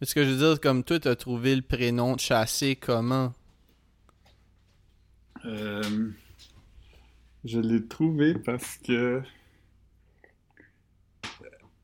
Ce 0.03 0.15
que 0.15 0.25
je 0.25 0.31
veux 0.31 0.37
dire, 0.39 0.61
comme 0.61 0.83
toi, 0.83 0.99
t'as 0.99 1.15
trouvé 1.15 1.55
le 1.55 1.63
prénom 1.63 2.17
de 2.17 2.21
Chassé 2.21 2.75
comment? 2.75 3.33
Euh, 5.45 6.11
je 7.45 7.61
l'ai 7.61 7.87
trouvé 7.87 8.35
parce 8.35 8.79
que 8.79 9.23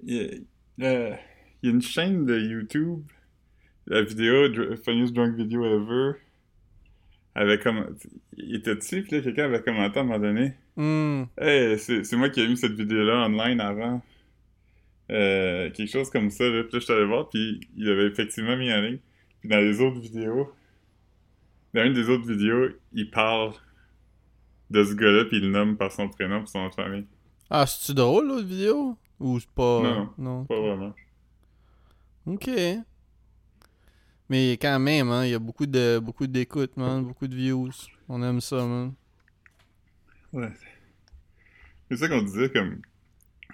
il 0.03 0.14
y, 0.79 0.85
a, 0.85 0.87
euh, 0.87 1.16
il 1.62 1.68
y 1.68 1.72
a 1.72 1.75
une 1.75 1.83
chaîne 1.83 2.27
de 2.27 2.38
YouTube, 2.38 3.03
la 3.87 4.03
vidéo 4.03 4.77
Funniest 4.85 5.14
Drunk 5.14 5.37
Video 5.37 5.64
Ever, 5.64 6.18
avait 7.37 7.59
comme 7.59 7.94
il 8.37 8.57
était 8.57 8.75
dessus, 8.75 9.03
puis 9.03 9.16
là 9.16 9.22
quelqu'un 9.22 9.44
avait 9.44 9.62
commenté 9.62 9.99
à 9.99 10.03
un 10.03 10.05
moment 10.05 10.18
donné. 10.18 10.55
Hmm. 10.77 11.25
Hey, 11.38 11.79
c'est 11.79 12.05
c'est 12.05 12.16
moi 12.16 12.31
qui 12.31 12.40
ai 12.40 12.49
mis 12.49 12.57
cette 12.57 12.72
vidéo-là 12.72 13.27
online 13.27 13.61
avant. 13.61 14.03
Euh, 15.11 15.70
quelque 15.70 15.90
chose 15.90 16.11
comme 16.11 16.31
ça, 16.31 16.44
là. 16.44 16.64
Puis 16.64 16.72
là, 16.72 16.79
je 16.79 16.85
suis 16.85 16.92
allé 16.92 17.05
voir, 17.05 17.29
puis 17.29 17.61
il 17.77 17.88
avait 17.88 18.07
effectivement 18.07 18.57
mis 18.57 18.72
en 18.72 18.81
ligne. 18.81 18.99
Puis 19.40 19.49
dans 19.49 19.59
les 19.59 19.81
autres 19.81 20.01
vidéos, 20.01 20.51
dans 21.75 21.85
une 21.85 21.92
des 21.92 22.09
autres 22.09 22.27
vidéos, 22.27 22.70
il 22.92 23.11
parle 23.11 23.53
de 24.70 24.83
ce 24.83 24.94
gars-là, 24.94 25.27
puis 25.27 25.37
il 25.37 25.44
le 25.44 25.51
nomme 25.51 25.77
par 25.77 25.92
son 25.92 26.09
prénom 26.09 26.42
et 26.42 26.46
son 26.46 26.70
famille. 26.70 27.07
Ah, 27.51 27.66
c'est-tu 27.66 27.94
drôle, 27.94 28.27
l'autre 28.27 28.46
vidéo? 28.46 28.99
Ou 29.20 29.38
c'est 29.38 29.51
pas. 29.51 29.83
Non, 29.83 30.09
non. 30.18 30.44
Pas 30.46 30.61
vraiment. 30.61 30.92
Ok. 32.27 32.51
Mais 34.29 34.53
quand 34.53 34.79
même, 34.81 35.11
hein, 35.11 35.25
il 35.25 35.31
y 35.31 35.35
a 35.35 35.39
beaucoup 35.39 35.67
de 35.67 35.99
beaucoup 36.03 36.27
d'écoutes, 36.27 36.77
man, 36.77 37.05
beaucoup 37.05 37.29
de 37.29 37.35
views. 37.35 37.71
On 38.09 38.23
aime 38.23 38.41
ça, 38.41 38.57
man. 38.65 38.93
Ouais. 40.33 40.51
C'est 41.91 41.97
ça 41.99 42.09
qu'on 42.09 42.23
disait, 42.23 42.51
comme... 42.51 42.81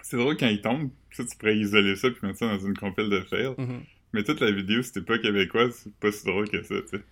C'est 0.01 0.17
drôle 0.17 0.35
quand 0.37 0.47
il 0.47 0.59
tombe, 0.61 0.89
ça, 1.11 1.23
tu 1.23 1.37
pourrais 1.37 1.55
isoler 1.57 1.95
ça 1.95 2.09
puis 2.09 2.19
mettre 2.25 2.39
ça 2.39 2.47
dans 2.47 2.65
une 2.65 2.75
compile 2.75 3.09
de 3.09 3.21
fails. 3.21 3.53
Mhm. 3.57 3.83
Mais 4.11 4.23
toute 4.23 4.41
la 4.41 4.51
vidéo, 4.51 4.81
si 4.81 4.91
t'es 4.91 5.01
pas 5.01 5.17
québécois, 5.17 5.69
c'est 5.71 5.93
pas 5.95 6.11
si 6.11 6.25
drôle 6.25 6.49
que 6.49 6.61
ça, 6.63 6.75
tu 6.81 6.97
sais. 6.97 7.03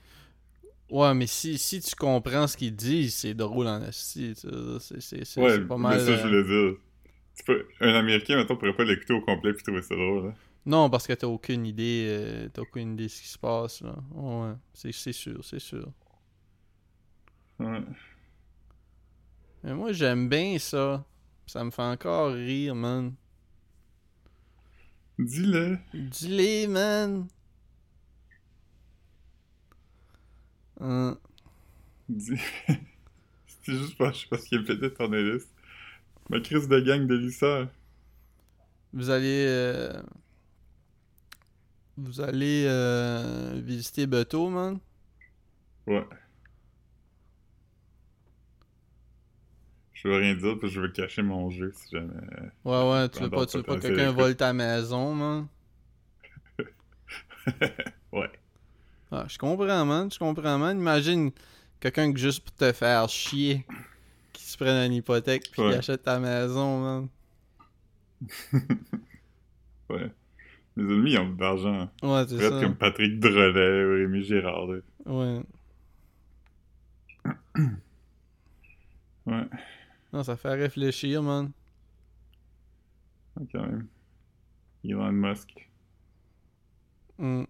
Ouais, 0.90 1.14
mais 1.14 1.26
si, 1.28 1.58
si 1.58 1.80
tu 1.80 1.96
comprends 1.96 2.48
ce 2.48 2.58
qu'ils 2.58 2.76
disent, 2.76 3.16
c'est 3.16 3.34
drôle 3.34 3.68
en 3.68 3.82
esti. 3.84 4.34
tu 4.36 4.48
sais, 5.00 5.24
C'est 5.24 5.40
Ouais, 5.40 5.60
pas 5.62 5.78
mal. 5.78 5.98
mais 6.00 6.06
ça, 6.06 6.12
euh, 6.12 6.18
je 6.18 6.28
voulais 6.28 6.44
dire. 6.44 6.78
Tu 7.38 7.44
peux... 7.46 7.66
Un 7.80 7.94
Américain, 7.94 8.36
maintenant, 8.36 8.58
pourrait 8.58 8.76
pas 8.76 8.84
l'écouter 8.84 9.14
au 9.14 9.22
complet 9.22 9.54
puis 9.54 9.64
trouver 9.64 9.82
ça 9.84 9.96
drôle, 9.96 10.28
hein. 10.28 10.34
Non, 10.66 10.90
parce 10.90 11.08
que 11.08 11.14
t'as 11.14 11.28
aucune 11.28 11.66
idée. 11.66 12.06
euh, 12.10 12.50
t'as 12.50 12.62
aucune 12.62 12.94
idée 12.94 13.04
de 13.06 13.10
ce 13.10 13.22
qui 13.22 13.28
se 13.28 13.38
passe, 13.40 13.82
là. 13.82 13.96
Ouais, 14.12 14.54
c'est 14.74 14.92
c'est 14.92 15.14
sûr, 15.14 15.44
c'est 15.44 15.60
sûr. 15.60 15.92
Ouais. 17.60 17.86
Mais 19.64 19.74
moi, 19.74 19.92
j'aime 19.92 20.30
bien 20.30 20.58
ça. 20.60 21.04
Ça 21.48 21.64
me 21.64 21.72
fait 21.72 21.82
encore 21.82 22.34
rire, 22.34 22.76
man. 22.76 23.16
Dis-le. 25.18 25.80
Dis-les, 25.94 26.68
man. 26.68 27.28
Hein. 30.80 31.18
Dis. 32.10 32.40
C'était 33.48 33.78
juste 33.78 33.98
parce, 33.98 34.26
parce 34.26 34.44
qu'il 34.46 34.60
a 34.60 34.64
pété 34.64 34.94
ton 34.94 35.12
hélice. 35.14 35.48
Ma 36.30 36.40
crise 36.42 36.68
de 36.70 36.80
gang 36.82 37.08
de 37.08 37.16
lisseurs. 37.16 37.70
Vous 38.94 39.10
allez. 39.10 39.46
euh, 39.48 40.02
Vous 41.98 42.22
allez 42.22 42.66
euh, 42.68 43.60
visiter 43.64 44.08
Beto, 44.08 44.50
man? 44.50 44.80
Ouais. 45.88 46.06
Je 49.94 50.08
veux 50.08 50.16
rien 50.16 50.34
dire 50.34 50.54
parce 50.60 50.62
que 50.62 50.68
je 50.70 50.82
veux 50.82 50.90
cacher 50.90 51.22
mon 51.22 51.52
jeu 51.52 51.72
si 51.76 51.96
jamais. 51.96 52.14
Ouais, 52.66 52.90
ouais, 52.92 53.10
tu 53.10 53.20
veux 53.24 53.30
pas, 53.30 53.46
tu 53.46 53.58
veux 53.58 53.64
pas 53.64 53.76
que 53.76 53.82
quelqu'un 53.82 54.12
vole 54.12 54.36
ta 54.36 54.54
maison, 54.54 55.14
man? 55.14 55.48
Ouais. 58.12 58.30
Ah, 59.12 59.26
je 59.28 59.38
comprends, 59.38 59.86
man. 59.86 60.12
Je 60.12 60.20
comprends, 60.20 60.58
man. 60.58 60.78
Imagine 60.78 61.32
quelqu'un 61.80 62.12
que 62.14 62.20
juste 62.20 62.44
pour 62.44 62.54
te 62.54 62.72
faire 62.72 63.08
chier, 63.10 63.66
qui 64.34 64.44
se 64.44 64.58
prenne 64.58 64.86
une 64.86 64.94
hypothèque 64.94 65.50
puis 65.52 65.62
qui 65.62 65.74
achète 65.74 66.04
ta 66.04 66.20
maison, 66.20 66.82
man. 66.82 67.10
Ouais. 69.90 70.10
Mes 70.78 70.84
ennemis 70.84 71.12
ils 71.12 71.18
ont 71.20 71.30
de 71.30 71.40
l'argent. 71.42 71.90
Ouais, 72.02 72.26
c'est 72.28 72.38
Peut-être 72.38 72.60
ça. 72.60 72.62
comme 72.62 72.76
Patrick 72.76 73.20
Drolet 73.20 73.86
ou 73.86 73.90
Rémi 73.96 74.24
Girard. 74.24 74.68
là. 74.68 74.80
Ouais. 75.06 75.42
Ouais. 79.28 79.46
Non, 80.12 80.24
ça 80.24 80.36
fait 80.36 80.56
réfléchir, 80.56 81.22
man. 81.22 81.52
Ouais, 83.38 83.46
quand 83.52 83.62
même. 83.62 83.88
Elon 84.84 85.12
Musk. 85.12 85.70
Mm. 87.20 87.44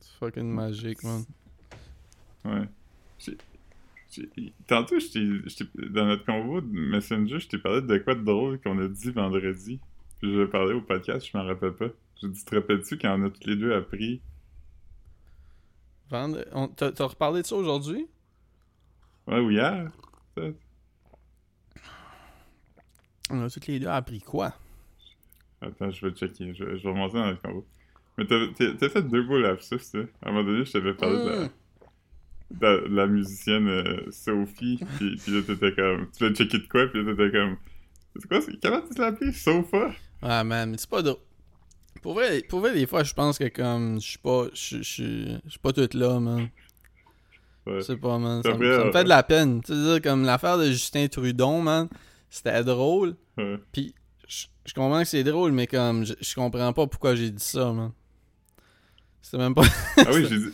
C'est 0.00 0.12
fucking 0.18 0.50
magique, 0.50 1.02
man. 1.04 1.24
Ouais. 2.46 2.68
Tantôt, 4.66 4.98
je 4.98 5.06
je 5.46 5.88
dans 5.88 6.06
notre 6.06 6.24
convo 6.24 6.60
de 6.60 6.66
Messenger, 6.66 7.38
je 7.38 7.48
t'ai 7.48 7.58
parlé 7.58 7.80
de 7.82 7.98
quoi 7.98 8.14
de 8.14 8.22
drôle 8.22 8.60
qu'on 8.60 8.78
a 8.82 8.88
dit 8.88 9.10
vendredi. 9.10 9.80
Puis 10.20 10.32
je 10.32 10.38
vais 10.40 10.46
parler 10.48 10.74
au 10.74 10.80
podcast, 10.82 11.26
je 11.30 11.36
m'en 11.36 11.44
rappelle 11.44 11.72
pas. 11.72 11.88
J'ai 12.20 12.28
dit, 12.28 12.44
te 12.44 12.54
rappelles-tu 12.54 12.98
quand 12.98 13.18
on 13.18 13.24
a 13.26 13.30
tous 13.30 13.48
les 13.48 13.56
deux 13.56 13.72
appris? 13.74 14.20
Vendre... 16.10 16.44
on- 16.52 16.68
T'as 16.68 17.04
reparlé 17.06 17.42
de 17.42 17.46
ça 17.46 17.56
aujourd'hui? 17.56 18.06
Ouais, 19.26 19.40
ou 19.40 19.50
hier? 19.50 19.90
On 23.30 23.42
a 23.42 23.50
tous 23.50 23.66
les 23.68 23.80
deux 23.80 23.86
appris 23.86 24.20
quoi? 24.20 24.52
Attends, 25.60 25.90
je 25.90 26.06
vais 26.06 26.12
checker. 26.14 26.54
Je, 26.54 26.76
je 26.76 26.82
vais 26.82 26.88
remonter 26.90 27.14
dans 27.14 27.26
notre 27.26 27.42
convo. 27.42 27.66
Mais 28.18 28.26
t'as 28.26 28.88
fait 28.88 29.02
deux 29.02 29.22
beaux 29.22 29.38
lapsus, 29.38 29.78
tu 29.78 29.84
sais. 29.84 30.08
À 30.22 30.28
un 30.28 30.32
moment 30.32 30.44
donné, 30.44 30.64
je 30.64 30.72
t'avais 30.72 30.92
parlé 30.94 31.16
de 31.16 31.28
la, 31.28 31.36
de 31.46 31.50
la- 32.60 33.06
musicienne 33.06 33.68
euh, 33.68 34.10
Sophie. 34.10 34.78
Puis, 34.98 35.16
puis 35.16 35.32
là, 35.32 35.42
t'étais 35.46 35.72
comme. 35.74 36.08
Tu 36.16 36.28
l'as 36.28 36.34
checké 36.34 36.58
de 36.58 36.66
quoi? 36.68 36.86
Puis 36.88 37.02
là, 37.04 37.12
t'étais 37.14 37.30
comme. 37.38 37.56
C'est 38.16 38.28
quoi? 38.28 38.40
Comment 38.62 38.80
tu 38.82 39.00
l'as 39.00 39.06
appelé? 39.06 39.32
Sofa? 39.32 39.92
Ah, 40.20 40.44
man, 40.44 40.70
mais 40.70 40.76
c'est 40.78 40.88
pas 40.90 41.02
drôle. 41.02 41.18
Pour 42.02 42.14
vrai, 42.14 42.42
pour 42.48 42.60
vrai, 42.60 42.74
des 42.74 42.86
fois, 42.86 43.04
je 43.04 43.14
pense 43.14 43.38
que 43.38 43.48
comme 43.48 44.00
je 44.00 44.06
suis 44.06 44.18
pas. 44.18 44.46
Je 44.52 44.82
suis 44.82 45.40
pas 45.62 45.72
tout 45.72 45.88
là, 45.94 46.18
man. 46.20 46.48
Ouais. 47.64 47.76
Je 47.76 47.80
sais 47.80 47.96
pas, 47.96 48.18
man. 48.18 48.42
Ça, 48.42 48.50
me- 48.50 48.56
vrai, 48.56 48.72
ça 48.76 48.78
me 48.80 48.84
ouais. 48.86 48.92
fait 48.92 49.04
de 49.04 49.08
la 49.08 49.22
peine. 49.22 49.62
Tu 49.62 49.72
sais, 49.72 50.00
comme 50.00 50.24
l'affaire 50.24 50.58
de 50.58 50.64
Justin 50.66 51.06
Trudon, 51.08 51.62
man. 51.62 51.88
C'était 52.28 52.64
drôle. 52.64 53.14
Ouais. 53.38 53.58
Puis 53.72 53.94
je, 54.26 54.46
je 54.64 54.74
comprends 54.74 55.00
que 55.00 55.08
c'est 55.08 55.22
drôle, 55.22 55.52
mais 55.52 55.66
comme 55.66 56.04
je, 56.04 56.14
je 56.20 56.34
comprends 56.34 56.72
pas 56.72 56.86
pourquoi 56.86 57.14
j'ai 57.14 57.30
dit 57.30 57.44
ça, 57.44 57.72
man. 57.72 57.92
C'était 59.20 59.38
même 59.38 59.54
pas. 59.54 59.62
Ah 59.98 60.04
oui, 60.12 60.26
j'ai 60.30 60.38
dit. 60.38 60.52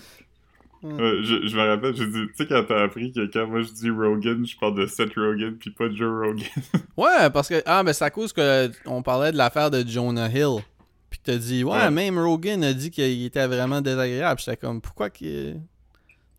Ouais, 0.83 1.23
je, 1.23 1.47
je 1.49 1.57
me 1.57 1.63
rappelle, 1.69 1.95
j'ai 1.97 2.07
dit, 2.07 2.27
tu 2.29 2.35
sais, 2.37 2.47
quand 2.47 2.63
t'as 2.69 2.85
appris 2.85 3.13
que 3.13 3.27
quand 3.33 3.47
moi 3.49 3.63
je 3.63 3.73
dis 3.73 3.91
Rogan, 3.91 4.47
je 4.47 4.57
parle 4.57 4.77
de 4.77 4.87
Seth 4.87 5.15
Rogan 5.17 5.57
puis 5.59 5.71
pas 5.71 5.91
Joe 5.91 6.27
Rogan. 6.27 6.47
Ouais, 6.97 7.31
parce 7.33 7.49
que. 7.49 7.61
Ah, 7.67 7.83
mais 7.83 7.93
c'est 7.93 8.05
à 8.05 8.11
cause 8.11 8.33
que 8.33 8.71
on 8.87 9.03
parlait 9.03 9.33
de 9.33 9.37
l'affaire 9.37 9.71
de 9.71 9.85
Jonah 9.87 10.29
Hill. 10.31 10.63
Puis 11.11 11.21
t'as 11.23 11.37
dit, 11.37 11.65
ouais, 11.65 11.73
Ouais. 11.73 11.91
même 11.91 12.19
Rogan 12.19 12.63
a 12.63 12.73
dit 12.75 12.91
qu'il 12.91 13.25
était 13.25 13.47
vraiment 13.47 13.81
désagréable. 13.81 14.39
J'étais 14.41 14.57
comme, 14.57 14.81
pourquoi 14.81 15.11
qu'il. 15.11 15.61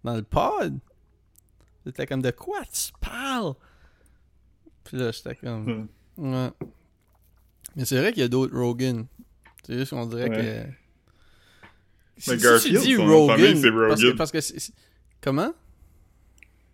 Dans 0.04 0.16
le 0.16 0.22
pod? 0.24 0.78
J'étais 1.86 2.06
comme, 2.08 2.22
de 2.22 2.32
quoi 2.32 2.60
tu 2.72 2.92
parles? 3.02 3.54
Puis 4.86 4.98
là, 4.98 5.12
j'étais 5.12 5.36
comme, 5.36 5.88
ouais. 6.18 6.50
Mais 7.76 7.86
c'est 7.86 7.98
vrai 8.00 8.12
qu'il 8.14 8.22
y 8.22 8.26
a 8.26 8.30
d'autres 8.30 8.56
Rogan. 8.58 9.06
C'est 9.66 9.78
juste 9.78 9.92
qu'on 9.92 10.06
dirait 10.06 10.30
Ouais. 10.30 10.38
que. 10.66 10.79
Mais 12.28 12.38
Garfield, 12.38 12.80
son 12.98 13.06
nom 13.06 13.28
de 13.28 13.32
famille, 13.34 13.58
c'est 13.62 13.72
parce 13.72 14.02
que, 14.02 14.06
Rogan. 14.06 14.18
parce 14.18 14.32
que 14.32 14.40
Comment? 15.22 15.54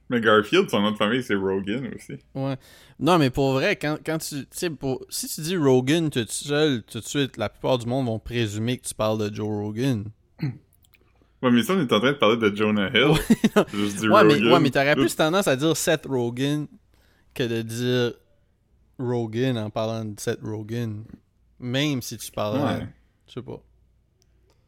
Mais 0.09 0.21
Garfield, 0.21 0.69
son 0.69 0.81
nom 0.81 0.91
de 0.91 0.97
famille, 0.97 1.23
c'est 1.23 1.35
Rogan 1.35 1.89
aussi. 1.95 2.13
Ouais. 2.35 2.57
Non, 2.99 3.17
mais 3.17 3.29
pour 3.31 3.53
vrai, 3.53 3.75
quand, 3.75 3.97
quand 4.05 4.17
tu. 4.19 4.35
Tu 4.41 4.45
sais, 4.51 4.69
pour- 4.69 5.03
si 5.09 5.27
tu 5.27 5.41
dis 5.41 5.57
Rogan 5.57 6.09
tout 6.09 6.25
seul, 6.27 6.83
tout 6.83 6.99
de 6.99 7.05
suite, 7.05 7.37
la 7.37 7.49
plupart 7.49 7.77
du 7.79 7.87
monde 7.87 8.05
vont 8.05 8.19
présumer 8.19 8.77
que 8.77 8.87
tu 8.87 8.93
parles 8.93 9.17
de 9.29 9.33
Joe 9.35 9.47
Rogan. 9.47 10.05
Ouais, 11.41 11.51
mais 11.51 11.61
ça, 11.61 11.73
on 11.73 11.79
est 11.79 11.91
en 11.93 11.99
train 11.99 12.13
de 12.13 12.17
parler 12.17 12.37
de 12.37 12.55
Jonah 12.55 12.89
Hill. 12.89 13.13
Juste 13.73 13.99
Ouais, 14.07 14.23
mais, 14.23 14.33
Rogan. 14.35 14.53
ouais, 14.53 14.59
mais 14.61 14.71
t'aurais 14.71 14.95
plus 14.95 15.15
tendance 15.15 15.47
à 15.47 15.55
dire 15.55 15.77
Seth 15.77 16.05
Rogen 16.07 16.65
que 17.35 17.43
de 17.43 17.61
dire 17.61 18.13
Rogan 18.97 19.57
en 19.57 19.69
parlant 19.69 20.05
de 20.05 20.19
Seth 20.19 20.39
Rogen. 20.41 21.03
Même 21.59 22.01
si 22.01 22.17
tu 22.17 22.31
parles. 22.31 22.61
Ouais. 22.61 22.87
Je 23.27 23.33
sais 23.33 23.41
pas. 23.43 23.61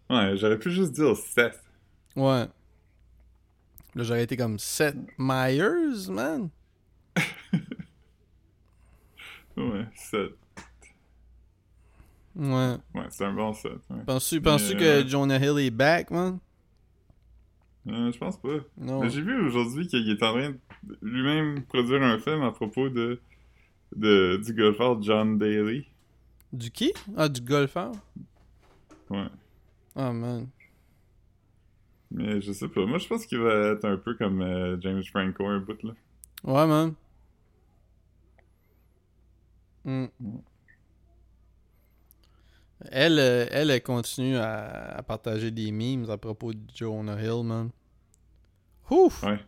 Ouais, 0.10 0.38
j'aurais 0.38 0.60
pu 0.60 0.72
juste 0.72 0.94
dire 0.94 1.16
Seth. 1.16 1.62
Ouais. 2.16 2.48
Là, 3.96 4.04
j'aurais 4.04 4.24
été 4.24 4.38
comme 4.38 4.60
Seth 4.60 4.96
Myers, 5.18 6.10
man. 6.10 6.50
Ouais, 9.58 9.88
Seth. 9.96 10.38
Ouais. 12.36 12.76
Ouais, 12.94 13.06
c'est 13.10 13.26
un 13.26 13.34
bon 13.34 13.54
Seth. 13.54 13.72
Ouais. 13.90 14.04
Penses-tu 14.06 14.40
Mais, 14.40 14.76
que 14.80 14.84
euh, 14.84 15.08
Jonah 15.08 15.40
Hill 15.40 15.58
est 15.58 15.72
back, 15.72 16.12
man? 16.12 16.38
Euh, 17.88 18.12
je 18.12 18.18
pense 18.20 18.38
pas. 18.38 18.60
Non. 18.78 19.08
J'ai 19.10 19.22
vu 19.22 19.48
aujourd'hui 19.48 19.88
qu'il 19.88 20.08
est 20.08 20.22
en 20.24 20.34
train 20.34 20.52
de 20.84 20.98
lui-même 21.02 21.64
produire 21.64 22.04
un 22.04 22.20
film 22.20 22.44
à 22.44 22.52
propos 22.52 22.90
de, 22.90 23.20
de 23.96 24.40
du 24.46 24.54
golfeur 24.54 25.02
John 25.02 25.40
Daly. 25.40 25.88
Du 26.54 26.70
qui? 26.70 26.94
Ah, 27.16 27.28
du 27.28 27.42
golfeur? 27.42 27.94
Ouais. 29.10 29.28
Ah, 29.98 30.14
man. 30.14 30.48
Mais 32.12 32.40
je 32.40 32.52
sais 32.54 32.68
pas. 32.70 32.86
Moi, 32.86 33.00
je 33.00 33.08
pense 33.08 33.26
qu'il 33.26 33.40
va 33.40 33.72
être 33.72 33.86
un 33.86 33.98
peu 33.98 34.14
comme 34.14 34.42
euh, 34.42 34.80
James 34.80 35.04
Franco 35.04 35.46
un 35.48 35.60
bout, 35.60 35.82
là. 35.84 35.94
Ouais, 36.44 36.68
man. 36.68 36.94
Mm. 39.84 40.06
Elle, 42.92 43.18
euh, 43.20 43.48
elle, 43.50 43.72
elle 43.72 43.82
continue 43.82 44.38
à, 44.38 44.98
à 44.98 45.02
partager 45.04 45.50
des 45.50 45.72
memes 45.72 46.10
à 46.12 46.18
propos 46.18 46.54
de 46.54 46.60
Jonah 46.76 47.20
Hill, 47.20 47.44
man. 47.44 47.72
Ouf! 48.92 49.24
Ouais. 49.24 49.40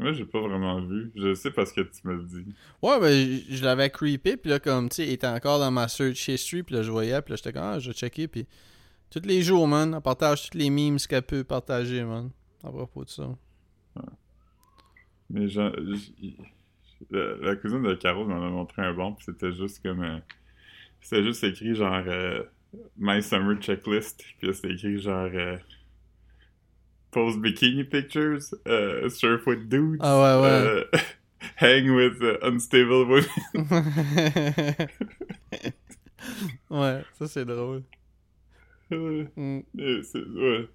Moi, 0.00 0.12
j'ai 0.12 0.24
pas 0.24 0.40
vraiment 0.40 0.80
vu. 0.80 1.12
Je 1.14 1.34
sais 1.34 1.50
parce 1.50 1.72
que 1.72 1.82
tu 1.82 2.06
me 2.06 2.14
le 2.14 2.24
dis. 2.24 2.44
Ouais, 2.82 2.98
ben, 3.00 3.12
je, 3.12 3.56
je 3.56 3.64
l'avais 3.64 3.90
creepé, 3.90 4.36
puis 4.36 4.50
là, 4.50 4.58
comme, 4.58 4.88
tu 4.88 4.96
sais, 4.96 5.06
il 5.06 5.12
était 5.12 5.26
encore 5.26 5.58
dans 5.58 5.70
ma 5.70 5.88
search 5.88 6.28
history, 6.28 6.62
puis 6.62 6.74
là, 6.74 6.82
je 6.82 6.90
voyais, 6.90 7.20
puis 7.22 7.32
là, 7.32 7.36
j'étais 7.36 7.52
comme, 7.52 7.62
ah, 7.62 7.78
je 7.78 7.90
vais 7.90 7.96
checker, 7.96 8.26
puis 8.28 8.46
tous 9.10 9.22
les 9.24 9.42
jours, 9.42 9.66
man, 9.68 9.92
elle 9.94 10.00
partage 10.00 10.48
tous 10.50 10.56
les 10.56 10.70
memes 10.70 10.96
qu'elle 10.98 11.22
peut 11.22 11.44
partager, 11.44 12.02
man, 12.04 12.30
à 12.64 12.70
propos 12.70 13.04
de 13.04 13.10
ça. 13.10 13.28
Mais 15.28 15.48
genre, 15.48 15.72
la, 17.10 17.36
la 17.36 17.56
cousine 17.56 17.82
de 17.82 17.94
Caro 17.94 18.24
m'en 18.24 18.44
a 18.44 18.50
montré 18.50 18.82
un 18.82 18.92
bon, 18.94 19.12
puis 19.14 19.24
c'était 19.26 19.52
juste 19.52 19.82
comme. 19.82 20.02
euh, 20.02 20.18
c'était 21.00 21.22
juste 21.24 21.44
écrit 21.44 21.74
genre 21.74 22.02
euh, 22.06 22.42
My 22.98 23.22
Summer 23.22 23.56
Checklist, 23.60 24.22
puis 24.38 24.48
là 24.48 24.52
c'était 24.52 24.72
écrit 24.72 24.98
genre. 25.00 25.30
euh, 25.32 25.56
Post 27.10 27.40
bikini 27.40 27.84
pictures, 27.84 28.54
euh, 28.68 29.08
surf 29.10 29.46
with 29.46 29.68
dudes, 29.68 29.98
Ah 30.00 30.16
ouais, 30.20 30.42
ouais. 30.42 30.50
euh, 30.50 30.84
hang 31.60 31.90
with 31.90 32.22
uh, 32.22 32.38
unstable 32.42 33.04
women. 33.04 33.26
ouais, 36.70 37.02
ça, 37.18 37.26
c'est 37.26 37.44
drôle. 37.44 37.82
Mm. 38.90 39.60
ouais. 39.76 40.68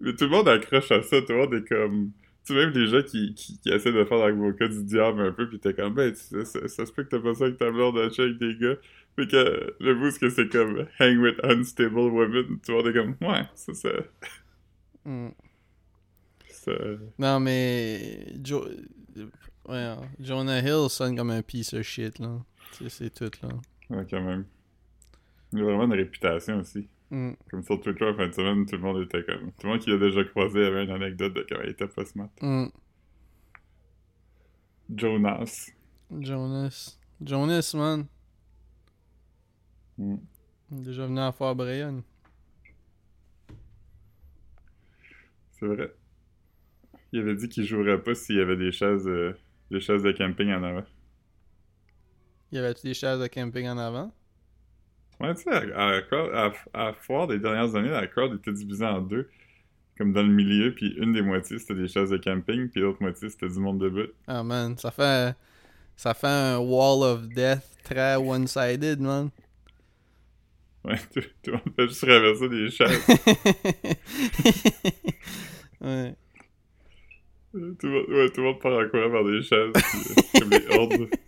Mais 0.00 0.14
tout 0.14 0.24
le 0.24 0.30
monde 0.30 0.48
accroche 0.48 0.90
à 0.90 1.02
ça, 1.02 1.20
tout 1.20 1.32
le 1.32 1.38
monde 1.38 1.54
est 1.54 1.68
comme. 1.68 2.12
Tu 2.44 2.54
sais, 2.54 2.58
même 2.58 2.70
les 2.70 2.86
gens 2.88 3.02
qui, 3.02 3.34
qui, 3.34 3.58
qui 3.58 3.68
essaient 3.70 3.92
de 3.92 4.04
faire 4.04 4.18
l'avocat 4.18 4.66
du 4.68 4.82
diable 4.82 5.20
un 5.20 5.32
peu, 5.32 5.48
pis 5.48 5.60
t'es 5.60 5.74
comme, 5.74 5.94
ben, 5.94 6.12
sais, 6.14 6.44
ça, 6.44 6.66
ça 6.66 6.86
se 6.86 6.92
peut 6.92 7.04
que 7.04 7.10
t'as 7.10 7.20
pas 7.20 7.34
ça 7.34 7.44
avec 7.44 7.56
ta 7.58 7.70
blonde 7.70 7.96
à 7.98 8.04
avec 8.06 8.38
des 8.38 8.56
gars. 8.56 8.76
Fait 9.16 9.28
que 9.28 9.74
le 9.78 9.94
bout, 9.94 10.10
c'est 10.10 10.20
que 10.20 10.30
c'est 10.30 10.48
comme 10.48 10.86
hang 10.98 11.18
with 11.18 11.38
unstable 11.44 11.98
women. 12.10 12.58
Tu 12.64 12.72
vois, 12.72 12.82
t'es 12.82 12.92
comme, 12.92 13.14
ouais, 13.20 13.44
ça, 13.54 13.74
ça. 13.74 13.90
Mm. 15.04 15.28
Ça... 16.62 16.72
Non, 17.18 17.40
mais. 17.40 18.26
Jo... 18.42 18.64
ouais, 19.68 19.76
hein, 19.76 20.00
Jonah 20.20 20.60
Hill 20.60 20.88
sonne 20.88 21.16
comme 21.16 21.30
un 21.30 21.42
piece 21.42 21.74
of 21.74 21.82
shit, 21.82 22.18
là. 22.18 22.38
C'est 22.88 23.12
tout, 23.12 23.30
là. 23.42 23.48
Ouais, 23.90 24.06
quand 24.08 24.22
même. 24.22 24.46
Il 25.52 25.60
a 25.60 25.64
vraiment 25.64 25.84
une 25.84 25.92
réputation 25.92 26.60
aussi. 26.60 26.88
Mm. 27.10 27.32
Comme 27.50 27.62
sur 27.62 27.80
Twitter, 27.80 28.06
en 28.06 28.16
fin 28.16 28.28
de 28.28 28.32
semaine, 28.32 28.64
tout 28.64 28.76
le 28.76 28.82
monde 28.82 29.02
était 29.02 29.22
comme. 29.24 29.52
Tout 29.52 29.66
le 29.66 29.68
monde 29.68 29.80
qui 29.80 29.90
l'a 29.90 29.98
déjà 29.98 30.24
croisé 30.24 30.64
avait 30.64 30.84
une 30.84 30.90
anecdote 30.90 31.34
de 31.34 31.46
comment 31.48 31.62
il 31.62 31.70
était 31.70 31.86
pas 31.86 32.04
smart. 32.04 32.30
Mm. 32.40 32.66
Jonas. 34.94 35.70
Jonas. 36.10 36.98
Jonas, 37.20 37.74
man. 37.74 38.06
Mm. 39.98 40.16
Déjà 40.70 41.06
venu 41.06 41.20
à 41.20 41.32
Fort 41.32 41.54
Brian. 41.54 42.02
C'est 45.50 45.66
vrai. 45.66 45.94
Il 47.12 47.20
avait 47.20 47.34
dit 47.34 47.48
qu'il 47.48 47.64
jouerait 47.64 48.02
pas 48.02 48.14
s'il 48.14 48.36
y 48.36 48.40
avait 48.40 48.56
des 48.56 48.72
chaises, 48.72 49.06
euh, 49.06 49.34
des 49.70 49.80
chaises 49.80 50.02
de 50.02 50.12
camping 50.12 50.50
en 50.52 50.62
avant. 50.62 50.84
Y 52.52 52.58
avait-tu 52.58 52.86
des 52.86 52.94
chaises 52.94 53.20
de 53.20 53.26
camping 53.26 53.68
en 53.68 53.78
avant? 53.78 54.12
Ouais, 55.20 55.34
tu 55.34 55.42
sais, 55.42 55.72
à, 55.72 56.00
à, 56.32 56.52
à, 56.72 56.92
Foire 56.94 57.26
des 57.26 57.38
dernières 57.38 57.74
années, 57.76 57.90
la 57.90 58.06
crowd 58.06 58.34
était 58.34 58.52
divisée 58.52 58.84
en 58.84 59.00
deux. 59.00 59.28
Comme 59.98 60.12
dans 60.12 60.22
le 60.22 60.32
milieu, 60.32 60.74
puis 60.74 60.94
une 60.96 61.12
des 61.12 61.20
moitiés 61.20 61.58
c'était 61.58 61.74
des 61.74 61.86
chaises 61.86 62.10
de 62.10 62.16
camping, 62.16 62.68
puis 62.70 62.80
l'autre 62.80 63.02
moitié 63.02 63.28
c'était 63.28 63.48
du 63.48 63.58
monde 63.58 63.78
debout. 63.78 64.10
Ah, 64.26 64.42
man. 64.42 64.76
Ça 64.78 64.90
fait. 64.90 65.36
Ça 65.96 66.14
fait 66.14 66.26
un 66.26 66.58
wall 66.58 67.02
of 67.04 67.28
death 67.28 67.62
très 67.84 68.16
one-sided, 68.16 69.00
man. 69.00 69.30
Ouais, 70.84 70.98
tout, 71.14 71.20
tout 71.42 71.50
le 71.50 71.52
monde 71.52 71.72
fait 71.76 71.88
juste 71.88 72.00
traverser 72.00 72.48
des 72.48 72.70
chaises. 72.70 73.06
ouais. 75.82 76.16
Tout, 77.52 77.58
le 77.58 77.90
monde, 77.90 78.08
ouais, 78.08 78.30
tout 78.30 78.40
le 78.40 78.46
monde 78.46 78.60
part 78.60 78.72
en 78.72 78.88
courant 78.88 79.10
vers 79.10 79.24
des 79.24 79.42
chaises, 79.42 79.72
puis, 79.74 80.00
euh, 80.10 80.40
comme 80.40 80.48
des 80.50 80.66
hordes. 80.76 81.08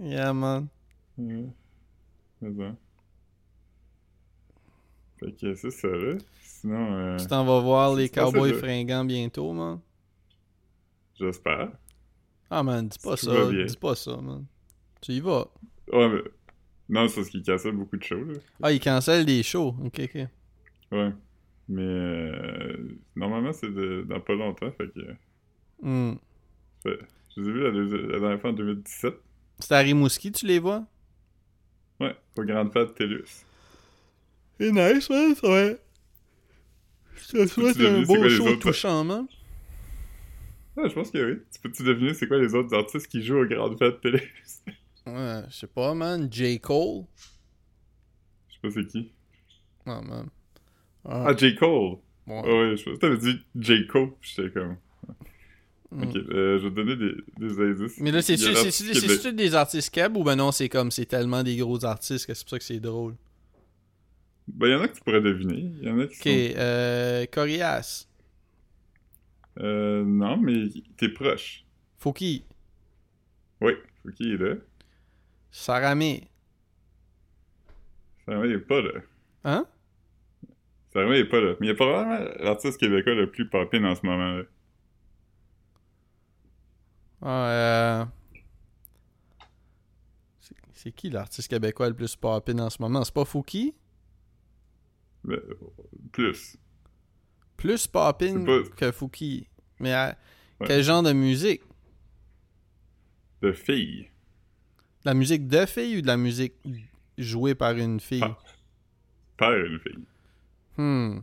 Yeah, 0.00 0.32
man. 0.32 0.68
Ouais. 1.16 1.46
Mais 2.40 2.50
bon. 2.50 2.76
Fait 5.20 5.32
que 5.32 5.54
c'est 5.54 5.70
ça, 5.70 5.88
là. 5.88 6.16
Sinon, 6.42 6.94
euh, 6.94 7.16
Tu 7.16 7.26
t'en 7.26 7.44
vas 7.44 7.60
voir 7.60 7.94
les 7.94 8.08
cowboys 8.08 8.54
fringants 8.54 9.04
bientôt, 9.04 9.52
man. 9.52 9.80
j'espère. 11.18 11.70
Ah, 12.50 12.62
man, 12.62 12.88
dis 12.88 12.98
pas 12.98 13.16
ça. 13.16 13.50
Dis 13.52 13.76
pas 13.76 13.94
ça, 13.94 14.16
man. 14.16 14.44
Tu 15.00 15.12
y 15.12 15.20
vas. 15.20 15.46
Ouais, 15.92 16.08
mais... 16.08 16.22
Non, 16.88 17.08
c'est 17.08 17.16
parce 17.16 17.28
qu'il 17.30 17.42
cassait 17.42 17.72
beaucoup 17.72 17.96
de 17.96 18.02
shows, 18.02 18.24
là. 18.24 18.34
Ah, 18.62 18.72
ils 18.72 18.80
cancellent 18.80 19.24
des 19.24 19.42
shows. 19.42 19.74
Ok, 19.84 20.00
ok. 20.00 20.26
Ouais. 20.92 21.12
Mais 21.68 21.82
euh, 21.82 22.98
normalement, 23.16 23.52
c'est 23.52 23.70
dans 24.06 24.20
pas 24.20 24.34
longtemps, 24.34 24.70
fait 24.72 24.88
que... 24.88 25.00
Hmm. 25.80 26.16
fait- 26.82 26.98
je 27.36 27.40
les 27.40 27.48
ai 27.48 27.52
vus 27.52 28.08
la, 28.08 28.18
dernière 28.20 28.40
fois 28.40 28.50
en 28.50 28.54
2017. 28.54 29.14
C'est 29.58 29.74
à 29.74 29.78
Rimouski, 29.78 30.30
tu 30.30 30.46
les 30.46 30.58
vois? 30.58 30.86
Ouais, 32.00 32.14
au 32.36 32.44
Grande 32.44 32.72
Fête 32.72 32.88
de 32.88 32.94
Télus. 32.94 33.44
C'est 34.58 34.70
nice, 34.70 35.10
man, 35.10 35.34
ça 35.34 35.48
va. 35.48 35.70
Je 37.16 37.26
te 37.28 37.46
souhaite 37.46 37.80
un 37.80 38.04
quoi 38.04 38.18
beau 38.18 38.28
show 38.28 38.56
touchant, 38.56 39.04
man. 39.04 39.26
Ouais, 40.76 40.88
je 40.88 40.94
pense 40.94 41.10
que 41.10 41.32
oui. 41.32 41.40
Tu 41.52 41.60
peux-tu 41.60 41.82
deviner 41.84 42.14
c'est 42.14 42.26
quoi 42.26 42.38
les 42.38 42.54
autres 42.54 42.74
artistes 42.76 43.06
qui 43.06 43.22
jouent 43.22 43.42
au 43.42 43.46
Grande 43.46 43.78
Fête 43.78 44.02
de? 44.02 44.20
Ouais, 45.06 45.42
je 45.48 45.54
sais 45.54 45.66
pas, 45.66 45.94
man. 45.94 46.28
J. 46.32 46.58
Cole? 46.60 47.04
Je 48.48 48.54
sais 48.54 48.60
pas 48.62 48.70
c'est 48.70 48.86
qui. 48.86 49.12
Ah, 49.86 50.00
man. 50.00 50.28
Ah, 51.04 51.34
J. 51.36 51.54
Cole! 51.54 51.98
ouais. 52.26 52.42
Ah 52.44 52.48
ouais, 52.48 52.76
je 52.76 52.84
pense 52.84 52.94
que 52.94 52.98
t'avais 53.00 53.18
dit 53.18 53.38
J. 53.58 53.86
Cole, 53.86 54.10
j'étais 54.22 54.50
comme... 54.50 54.76
Mm. 55.90 56.02
Ok, 56.02 56.16
euh, 56.16 56.58
je 56.58 56.64
vais 56.64 56.70
te 56.70 56.74
donner 56.74 56.96
des, 56.96 57.14
des 57.38 57.60
indices. 57.60 58.00
Mais 58.00 58.10
là, 58.10 58.20
c'est 58.22 58.34
Il 58.34 58.40
y 58.40 58.44
a 58.44 58.46
c'est 58.48 58.52
l'artiste 58.54 58.78
c'est 58.94 59.00
Québec- 59.00 59.20
c'est 59.22 59.32
des 59.36 59.54
artistes 59.54 59.94
keb 59.94 60.16
ou 60.16 60.24
ben 60.24 60.34
non, 60.34 60.50
c'est 60.50 60.68
comme 60.68 60.90
c'est 60.90 61.06
tellement 61.06 61.42
des 61.44 61.56
gros 61.56 61.84
artistes 61.84 62.26
que 62.26 62.34
c'est 62.34 62.42
pour 62.44 62.50
ça 62.50 62.58
que 62.58 62.64
c'est 62.64 62.80
drôle? 62.80 63.14
Ben, 64.48 64.66
il 64.66 64.72
y 64.72 64.74
en 64.74 64.80
a 64.80 64.88
que 64.88 64.94
tu 64.96 65.02
pourrais 65.02 65.20
deviner. 65.20 65.72
Y 65.82 65.88
en 65.90 66.00
a 66.00 66.06
qui 66.08 66.16
Ok, 66.18 66.26
euh, 66.58 67.26
Corias. 67.30 68.06
sont... 69.56 69.62
Euh, 69.64 70.02
non, 70.04 70.36
mais 70.36 70.64
t'es 70.96 71.08
proche. 71.10 71.64
Fouki. 71.98 72.44
Oui, 73.60 73.74
qu'il 74.16 74.32
est 74.32 74.36
là. 74.36 74.54
Saramé. 75.52 76.28
Il 78.26 78.50
est 78.52 78.58
pas 78.58 78.80
là. 78.82 78.90
Hein? 79.44 79.66
Ça 80.94 81.02
il 81.04 81.12
est 81.14 81.24
pas 81.24 81.40
là. 81.40 81.54
Mais 81.60 81.66
il 81.66 81.70
est 81.70 81.74
probablement 81.74 82.24
l'artiste 82.40 82.78
québécois 82.78 83.14
le 83.14 83.30
plus 83.30 83.48
popin 83.48 83.82
en 83.84 83.94
ce 83.96 84.06
moment. 84.06 84.36
Là. 84.36 84.42
Ah, 87.22 87.48
euh... 87.48 88.04
c'est- 90.72 90.92
qui 90.92 91.10
l'artiste 91.10 91.48
québécois 91.48 91.88
le 91.88 91.94
plus 91.94 92.14
popin 92.16 92.58
en 92.58 92.70
ce 92.70 92.80
moment? 92.80 93.02
C'est 93.04 93.14
pas 93.14 93.24
Fouki? 93.24 93.74
Ben, 95.24 95.40
plus. 96.12 96.56
Plus 97.56 97.86
popping 97.86 98.40
C'est 98.46 98.70
pas- 98.70 98.76
que 98.76 98.92
Fouki. 98.92 99.48
Mais 99.80 99.94
euh, 99.94 100.12
Ouais. 100.60 100.66
quel 100.68 100.82
genre 100.84 101.02
de 101.02 101.12
musique? 101.12 101.62
De 103.42 103.52
fille. 103.52 104.02
De 105.04 105.06
la 105.06 105.14
musique 105.14 105.48
de 105.48 105.66
fille 105.66 105.98
ou 105.98 106.02
de 106.02 106.06
la 106.06 106.16
musique 106.16 106.54
jouée 107.18 107.54
par 107.56 107.72
une 107.72 107.98
fille? 108.00 108.22
Père 109.36 109.64
une 109.64 109.80
fille. 109.80 110.04
Hmm. 110.76 111.18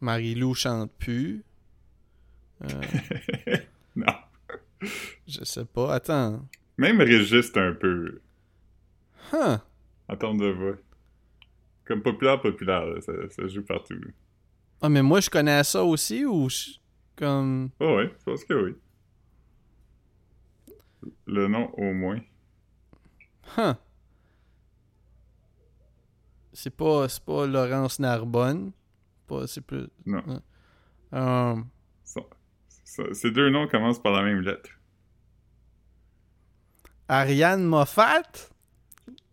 Marie-Lou 0.00 0.54
chante 0.54 0.92
plus. 0.98 1.42
Euh, 2.62 2.80
non. 3.96 4.12
je 5.26 5.44
sais 5.44 5.64
pas. 5.64 5.94
Attends. 5.94 6.46
Même 6.76 7.00
Régis, 7.00 7.50
un 7.56 7.72
peu. 7.72 8.20
Huh. 9.32 9.56
En 10.08 10.16
termes 10.16 10.38
de 10.38 10.48
voix. 10.50 10.76
Comme 11.86 12.02
populaire, 12.02 12.40
populaire, 12.40 12.84
là, 12.86 13.00
ça, 13.00 13.12
ça 13.30 13.46
joue 13.48 13.62
partout. 13.62 13.94
là. 13.94 14.10
Ah, 14.82 14.88
mais 14.88 15.02
moi, 15.02 15.20
je 15.20 15.30
connais 15.30 15.62
ça 15.64 15.82
aussi 15.84 16.24
ou 16.24 16.48
je- 16.50 16.72
comme. 17.16 17.70
Oh 17.80 17.96
ouais, 17.96 18.10
je 18.18 18.24
pense 18.24 18.44
que 18.44 18.54
oui. 18.54 18.74
Le 21.26 21.46
nom 21.48 21.70
au 21.74 21.92
moins. 21.92 22.20
Huh. 23.56 23.74
C'est 26.54 26.74
pas, 26.74 27.08
c'est 27.08 27.22
pas 27.24 27.46
Laurence 27.46 27.98
Narbonne. 27.98 28.72
C'est 29.46 29.60
plus. 29.60 29.88
Non. 30.06 30.22
Euh, 31.12 31.56
Ça- 32.04 32.20
ça- 32.84 33.12
ces 33.12 33.30
deux 33.32 33.50
noms 33.50 33.66
commencent 33.68 34.00
par 34.02 34.12
la 34.12 34.22
même 34.22 34.40
lettre. 34.40 34.70
Ariane 37.08 37.64
Moffat? 37.64 38.22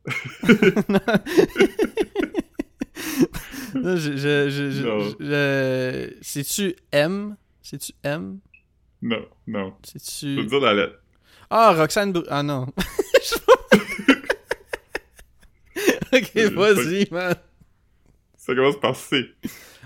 non, 3.76 3.96
je, 3.96 4.16
je, 4.18 4.50
je, 4.50 4.72
je- 4.72 4.84
Non. 4.86 5.00
je- 5.20 6.14
C'est-tu 6.22 6.76
M? 6.92 7.36
C'est-tu 7.62 7.94
M? 8.04 8.40
Non, 9.02 9.26
non. 9.48 9.74
Je 9.86 9.92
C'est-tu... 10.00 10.36
peux 10.36 10.44
te 10.46 10.50
dire 10.50 10.60
la 10.62 10.74
lettre. 10.74 10.96
Ah, 11.50 11.74
Roxane 11.74 12.12
Br- 12.14 12.26
Ah 12.30 12.44
non. 12.44 12.68
ok, 16.14 16.32
Je- 16.36 16.54
vas-y, 16.54 17.08
man. 17.12 17.36
Ça 18.38 18.56
commence 18.56 18.80
par 18.80 18.96
C. 18.96 19.26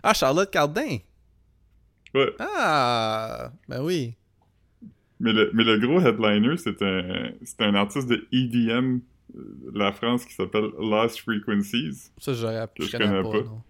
Ah, 0.02 0.14
Charlotte 0.14 0.50
Cardin. 0.50 0.98
Ouais. 2.14 2.34
Ah, 2.40 3.52
ben 3.68 3.82
oui. 3.84 4.16
Mais 5.20 5.34
le, 5.34 5.52
mais 5.54 5.64
le 5.64 5.78
gros 5.80 6.00
headliner, 6.00 6.58
c'est 6.58 6.82
un, 6.82 7.32
c'est 7.44 7.62
un 7.62 7.76
artiste 7.76 8.08
de 8.08 8.28
EDM 8.32 9.00
euh, 9.36 9.72
de 9.74 9.80
la 9.80 9.92
France 9.92 10.26
qui 10.26 10.34
s'appelle 10.34 10.70
Lost 10.80 11.20
Frequencies. 11.20 12.12
Ça, 12.18 12.34
j'aurais 12.34 12.68
Que 12.78 12.84
je 12.86 12.90
je 12.92 12.98
connais 12.98 13.22
pas. 13.24 13.32
pas. 13.32 13.38
non. 13.44 13.62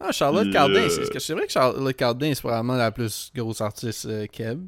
Ah, 0.00 0.12
Charlotte 0.12 0.44
Puis, 0.44 0.52
Cardin, 0.52 0.74
euh, 0.82 0.88
c'est 0.90 1.18
c'est 1.18 1.32
vrai 1.32 1.46
que 1.46 1.52
Charlotte 1.52 1.96
Cardin, 1.96 2.34
c'est 2.34 2.40
probablement 2.42 2.76
la 2.76 2.90
plus 2.92 3.30
grosse 3.34 3.60
artiste 3.62 4.04
euh, 4.06 4.26
Keb. 4.26 4.66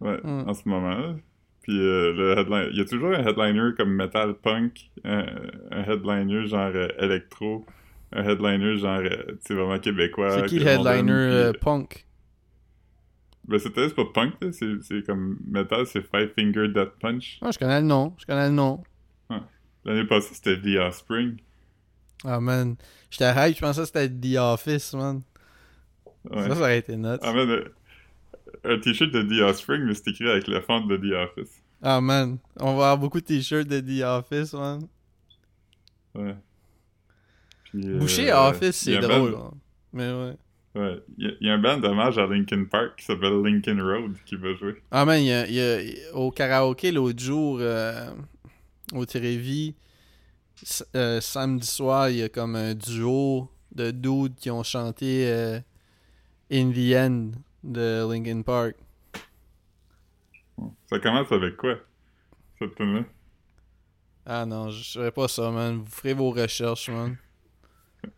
Ouais, 0.00 0.20
Hmm. 0.22 0.44
en 0.48 0.54
ce 0.54 0.68
moment. 0.68 1.16
Puis 1.62 1.78
euh, 1.78 2.12
le 2.12 2.38
headliner, 2.38 2.68
il 2.70 2.78
y 2.78 2.80
a 2.80 2.84
toujours 2.84 3.14
un 3.14 3.24
headliner 3.26 3.74
comme 3.76 3.90
metal 3.94 4.34
punk, 4.34 4.90
un, 5.04 5.26
un 5.70 5.82
headliner 5.82 6.46
genre 6.46 6.70
euh, 6.74 6.88
électro, 6.98 7.66
un 8.12 8.24
headliner 8.24 8.78
genre, 8.78 9.00
euh, 9.00 9.24
tu 9.26 9.36
sais, 9.40 9.54
vraiment 9.54 9.78
québécois. 9.78 10.30
C'est 10.30 10.46
qui 10.46 10.58
le 10.58 10.66
aime, 10.66 10.80
headliner 10.80 11.02
puis, 11.02 11.12
euh, 11.12 11.48
euh, 11.48 11.52
punk? 11.52 12.06
Ben 13.46 13.58
c'était 13.58 13.88
c'est 13.88 13.94
pas 13.94 14.04
punk, 14.12 14.34
c'est 14.52 15.06
comme 15.06 15.38
metal, 15.46 15.86
c'est 15.86 16.02
Five 16.02 16.32
Finger 16.34 16.68
Death 16.68 16.98
Punch. 17.00 17.38
Ah, 17.40 17.50
je 17.50 17.58
connais 17.58 17.80
le 17.80 17.86
nom. 17.86 18.14
Je 18.18 18.26
connais 18.26 18.48
le 18.48 18.54
nom. 18.54 18.82
L'année 19.84 20.04
passée, 20.04 20.34
c'était 20.34 20.60
The 20.60 20.78
Offspring. 20.80 21.38
Ah, 22.24 22.40
man. 22.40 22.76
J'étais 23.10 23.30
hype, 23.30 23.56
je 23.56 23.60
pensais 23.60 23.80
que 23.80 23.86
c'était 23.86 24.10
The 24.10 24.36
Office, 24.38 24.92
man. 24.92 25.22
Ouais. 26.28 26.42
Ça, 26.42 26.54
ça 26.56 26.60
aurait 26.60 26.78
été 26.78 26.96
nuts. 26.96 27.16
Ah, 27.22 27.32
man, 27.32 27.48
euh, 27.48 27.64
un 28.64 28.78
t-shirt 28.78 29.10
de 29.10 29.22
The 29.22 29.42
Offspring, 29.42 29.82
mais 29.84 29.94
c'est 29.94 30.08
écrit 30.08 30.28
avec 30.28 30.46
la 30.48 30.60
fente 30.62 30.88
de 30.88 30.96
The 30.96 31.12
Office. 31.14 31.62
Ah, 31.82 32.00
man. 32.00 32.38
On 32.58 32.66
va 32.76 32.90
avoir 32.92 32.98
beaucoup 32.98 33.20
de 33.20 33.26
t-shirts 33.26 33.68
de 33.68 33.80
The 33.80 34.02
Office, 34.04 34.52
man. 34.54 34.80
Ouais. 36.14 36.34
Puis, 37.64 37.86
euh, 37.86 37.98
Boucher 37.98 38.32
Office, 38.32 38.76
c'est 38.76 38.98
drôle. 38.98 39.32
band- 39.32 39.38
hein. 39.52 39.54
Mais 39.92 40.10
ouais. 40.12 40.36
Ouais. 40.74 41.02
Il 41.16 41.24
y, 41.24 41.28
a- 41.28 41.34
il 41.40 41.46
y 41.46 41.50
a 41.50 41.54
un 41.54 41.58
band 41.58 41.78
d'hommage 41.78 42.18
à 42.18 42.26
Linkin 42.26 42.64
Park 42.64 42.96
qui 42.98 43.04
s'appelle 43.04 43.42
Linkin 43.42 43.82
Road 43.82 44.14
qui 44.24 44.36
va 44.36 44.54
jouer. 44.54 44.76
Ah, 44.90 45.04
man, 45.04 45.20
il 45.20 45.26
y 45.26 45.32
a, 45.32 45.48
y 45.48 45.60
a- 45.60 46.14
au 46.16 46.30
karaoké 46.30 46.92
l'autre 46.92 47.18
jour, 47.18 47.58
euh, 47.60 48.10
au 48.94 49.04
Trévi, 49.06 49.74
s- 50.62 50.84
euh, 50.96 51.20
samedi 51.20 51.66
soir, 51.66 52.10
il 52.10 52.16
y 52.18 52.22
a 52.22 52.28
comme 52.28 52.56
un 52.56 52.74
duo 52.74 53.50
de 53.74 53.90
dudes 53.90 54.34
qui 54.36 54.50
ont 54.50 54.62
chanté 54.62 55.60
In 56.50 56.70
the 56.72 56.94
End 56.96 57.30
de 57.62 58.06
Linkin 58.10 58.42
Park. 58.42 58.76
Ça 60.90 60.98
commence 60.98 61.30
avec 61.32 61.56
quoi, 61.56 61.76
cette 62.58 62.74
tune 62.74 63.04
Ah 64.26 64.44
non, 64.46 64.70
je 64.70 64.82
saurais 64.82 65.12
pas 65.12 65.28
ça, 65.28 65.50
man. 65.50 65.78
Vous 65.78 65.86
ferez 65.90 66.14
vos 66.14 66.30
recherches, 66.30 66.88
man. 66.90 67.16
Ça 68.02 68.10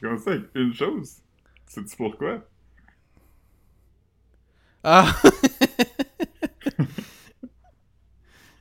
commence 0.00 0.26
avec 0.26 0.44
une 0.54 0.74
chose. 0.74 1.20
Sais-tu 1.66 1.96
pourquoi? 1.96 2.42
Ah! 4.84 5.14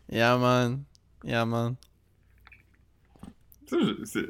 yeah, 0.10 0.38
man. 0.38 0.84
Yeah, 1.24 1.46
man. 1.46 1.76
Je- 3.70 4.06
c'est... 4.06 4.26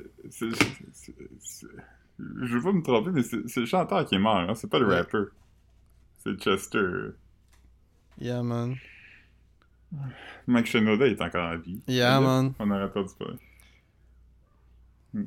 veux 2.17 2.61
pas 2.61 2.71
me 2.71 2.81
tromper, 2.81 3.11
mais 3.11 3.23
c'est 3.23 3.47
c'est 3.47 3.59
le 3.61 3.65
chanteur 3.65 4.05
qui 4.05 4.15
est 4.15 4.19
mort, 4.19 4.37
hein? 4.37 4.55
C'est 4.55 4.69
pas 4.69 4.79
le 4.79 4.87
Ouais. 4.87 4.87
rapper. 4.87 5.23
C'est 6.25 6.39
Chester. 6.39 7.11
Yeah, 8.19 8.41
man. 8.41 8.75
Mike 10.47 10.65
Shinoda 10.65 11.07
est 11.07 11.21
encore 11.21 11.51
en 11.53 11.57
vie. 11.57 11.81
Yeah, 11.87 12.19
man. 12.19 12.53
On 12.59 12.71
aurait 12.71 12.83
entendu 12.83 13.13
parler. 13.17 13.37
Hmm. 15.13 15.25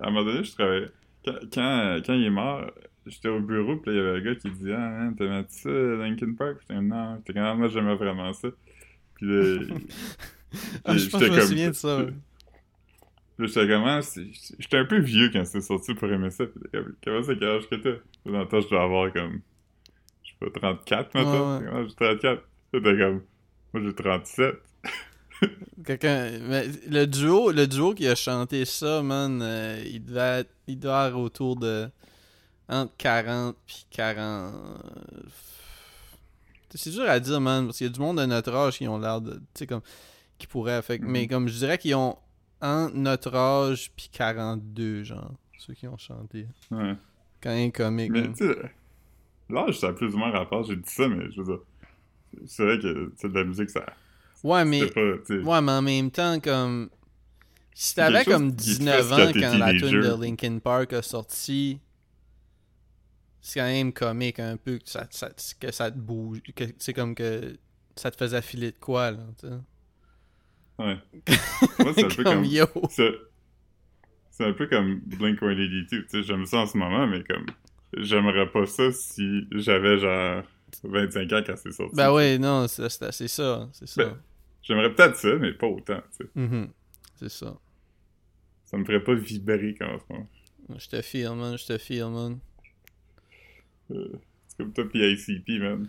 À 0.00 0.06
un 0.06 0.10
moment 0.10 0.24
donné, 0.24 0.44
je 0.44 0.52
travaillais... 0.52 0.90
Quand, 1.24 1.34
quand, 1.52 1.98
quand 2.06 2.14
il 2.14 2.24
est 2.24 2.30
mort, 2.30 2.70
j'étais 3.06 3.28
au 3.28 3.40
bureau, 3.40 3.76
puis 3.76 3.90
là, 3.90 3.96
il 4.00 4.04
y 4.04 4.08
avait 4.08 4.18
un 4.18 4.22
gars 4.22 4.34
qui 4.36 4.50
dit 4.50 4.72
«Ah, 4.72 4.78
man, 4.78 5.16
t'aimais-tu 5.16 5.54
ça, 5.54 5.70
Linkin 5.70 6.34
Park?» 6.34 6.58
J'étais 6.60 6.74
comme 6.74 6.86
«Non.» 6.88 7.16
J'étais 7.26 7.32
comme 7.40 7.58
«Moi, 7.60 7.68
j'aimais 7.68 7.94
vraiment 7.96 8.32
ça.» 8.32 8.48
Puis 9.14 9.26
là... 9.26 9.64
Ah, 10.84 10.96
je 10.96 11.10
pense 11.10 11.20
que 11.20 11.26
je 11.26 11.32
me 11.32 11.40
souviens 11.42 11.68
de 11.68 11.74
ça. 11.74 12.00
là, 12.00 13.46
j'étais 13.46 13.68
comme, 13.68 13.84
ah, 13.84 14.00
c'est- 14.00 14.54
j'étais 14.58 14.78
un 14.78 14.86
peu 14.86 14.98
vieux 14.98 15.28
quand 15.30 15.44
c'était 15.44 15.60
sorti 15.60 15.94
pour 15.94 16.08
aimer 16.10 16.30
ça. 16.30 16.46
Puis 16.46 16.60
comment 17.04 17.22
c'est 17.22 17.38
quel 17.38 17.48
âge 17.48 17.68
que 17.68 17.74
t'as? 17.74 17.98
Dans 18.24 18.40
le 18.40 18.48
temps, 18.48 18.60
je 18.60 18.68
dois 18.68 18.82
avoir 18.82 19.12
comme, 19.12 19.42
sais 20.46 20.50
pas, 20.50 20.60
34 20.60 21.14
maintenant. 21.14 21.58
Ouais, 21.58 21.64
ouais. 21.64 21.70
Comment 21.70 21.88
j'ai 21.88 21.94
34? 21.94 22.42
T'es 22.72 22.80
comme, 22.82 23.22
moi 23.72 23.82
j'ai 23.82 23.94
37. 23.94 24.54
Quelqu'un. 25.84 26.30
Mais 26.42 26.66
le 26.88 27.06
duo, 27.06 27.50
le 27.52 27.66
duo 27.66 27.94
qui 27.94 28.06
a 28.08 28.14
chanté 28.14 28.64
ça, 28.64 29.02
man, 29.02 29.40
euh, 29.42 29.82
il 29.86 30.04
devait 30.04 30.40
être, 30.40 30.50
il 30.66 30.78
doit 30.78 31.08
être 31.08 31.16
autour 31.16 31.56
de 31.56 31.88
entre 32.68 32.92
40 32.98 33.56
puis 33.66 33.86
40. 33.90 34.52
C'est 36.74 36.90
dur 36.90 37.08
à 37.08 37.18
dire, 37.18 37.40
man, 37.40 37.66
parce 37.66 37.78
qu'il 37.78 37.86
y 37.86 37.90
a 37.90 37.92
du 37.92 38.00
monde 38.00 38.18
de 38.18 38.26
notre 38.26 38.52
âge 38.54 38.76
qui 38.78 38.86
ont 38.88 38.98
l'air 38.98 39.20
de, 39.20 39.34
tu 39.34 39.40
sais 39.54 39.66
comme, 39.66 39.80
qui 40.38 40.46
pourraient, 40.46 40.82
fait, 40.82 40.98
que- 40.98 41.04
mais 41.04 41.22
Mhm. 41.22 41.28
comme 41.28 41.48
je 41.48 41.56
dirais 41.58 41.78
qu'ils 41.78 41.94
ont 41.94 42.16
entre 42.60 42.94
notre 42.94 43.34
âge 43.34 43.90
puis 43.96 44.08
42, 44.12 45.02
genre, 45.04 45.32
ceux 45.58 45.72
qui 45.74 45.88
ont 45.88 45.96
chanté. 45.96 46.46
Ouais. 46.70 46.94
Quand 47.40 47.50
même 47.54 47.72
comique. 47.72 48.10
Mais 48.10 48.32
tu 48.32 48.52
l'âge, 49.50 49.78
ça 49.78 49.88
a 49.88 49.92
plus 49.92 50.14
ou 50.14 50.18
moins 50.18 50.30
rapport. 50.30 50.64
J'ai 50.64 50.76
dit 50.76 50.82
ça, 50.90 51.08
mais 51.08 51.30
je 51.32 51.40
veux 51.40 51.46
dire, 51.56 51.60
c'est 52.46 52.64
vrai 52.64 52.78
que, 52.78 53.12
c'est 53.16 53.28
de 53.30 53.34
la 53.38 53.44
musique, 53.44 53.70
ça, 53.70 53.84
Ouais, 54.44 54.64
mais. 54.64 54.86
pas. 54.90 55.00
Ouais, 55.00 55.60
mais 55.62 55.72
en 55.72 55.82
même 55.82 56.10
temps, 56.10 56.38
comme. 56.40 56.90
Si 57.74 57.94
t'avais 57.94 58.24
comme 58.24 58.50
qui 58.56 58.56
te 58.74 58.78
19 58.78 59.08
fasse 59.08 59.12
ans 59.12 59.32
quand 59.32 59.58
la 59.58 59.72
tune 59.72 60.00
de 60.00 60.20
Linkin 60.22 60.58
Park 60.58 60.92
a 60.94 61.02
sorti, 61.02 61.78
c'est 63.40 63.60
quand 63.60 63.66
même 63.66 63.92
comique 63.92 64.40
un 64.40 64.56
peu 64.56 64.78
que 64.78 64.88
ça, 64.88 65.06
ça- 65.10 65.30
que 65.60 65.70
ça 65.72 65.90
te 65.90 65.98
bouge. 65.98 66.40
que 66.54 66.64
C'est 66.78 66.92
comme 66.92 67.14
que 67.14 67.56
ça 67.96 68.10
te 68.10 68.16
faisait 68.16 68.42
filer 68.42 68.72
de 68.72 68.78
quoi, 68.78 69.12
là, 69.12 69.18
tu 69.40 69.46
sais. 69.48 69.54
Ouais. 70.80 70.96
Moi, 71.78 71.92
c'est 71.94 72.04
un 72.04 72.08
peu 72.08 72.24
comme 72.24 72.34
comme, 72.34 72.44
yo. 72.44 72.66
c'est 72.90 73.12
c'est 74.30 74.44
un 74.44 74.52
peu 74.52 74.66
comme 74.68 75.00
Blink-182, 75.06 75.86
tu 75.88 76.04
sais, 76.08 76.22
j'aime 76.22 76.46
ça 76.46 76.58
en 76.58 76.66
ce 76.66 76.76
moment, 76.76 77.06
mais 77.06 77.22
comme, 77.24 77.46
j'aimerais 77.96 78.50
pas 78.50 78.66
ça 78.66 78.90
si 78.92 79.46
j'avais 79.52 79.98
genre 79.98 80.42
25 80.84 81.32
ans 81.32 81.42
quand 81.46 81.56
c'est 81.56 81.72
sorti. 81.72 81.96
Ben 81.96 82.12
ouais, 82.12 82.38
non, 82.38 82.66
c'est 82.68 82.88
ça, 82.88 83.12
c'est 83.12 83.28
ça. 83.28 83.68
Ben, 83.96 84.16
J'aimerais 84.62 84.94
peut-être 84.94 85.16
ça, 85.16 85.34
mais 85.36 85.52
pas 85.52 85.66
autant, 85.66 86.00
tu 86.18 86.24
sais. 86.24 86.30
Mhm. 86.34 86.68
C'est 87.16 87.30
ça. 87.30 87.56
Ça 88.64 88.76
me 88.76 88.84
ferait 88.84 89.02
pas 89.02 89.14
vibrer 89.14 89.74
comme 89.74 89.90
en 89.90 89.98
ce 89.98 90.04
moment. 90.10 90.28
Je 90.76 90.88
te 90.88 91.00
feel, 91.00 91.30
man, 91.30 91.56
je 91.56 91.64
te 91.66 91.78
feel, 91.78 92.06
man. 92.10 92.38
Euh, 93.90 94.12
c'est 94.46 94.58
comme 94.58 94.72
toi 94.72 94.86
pis 94.88 94.98
ICP, 94.98 95.58
man. 95.60 95.88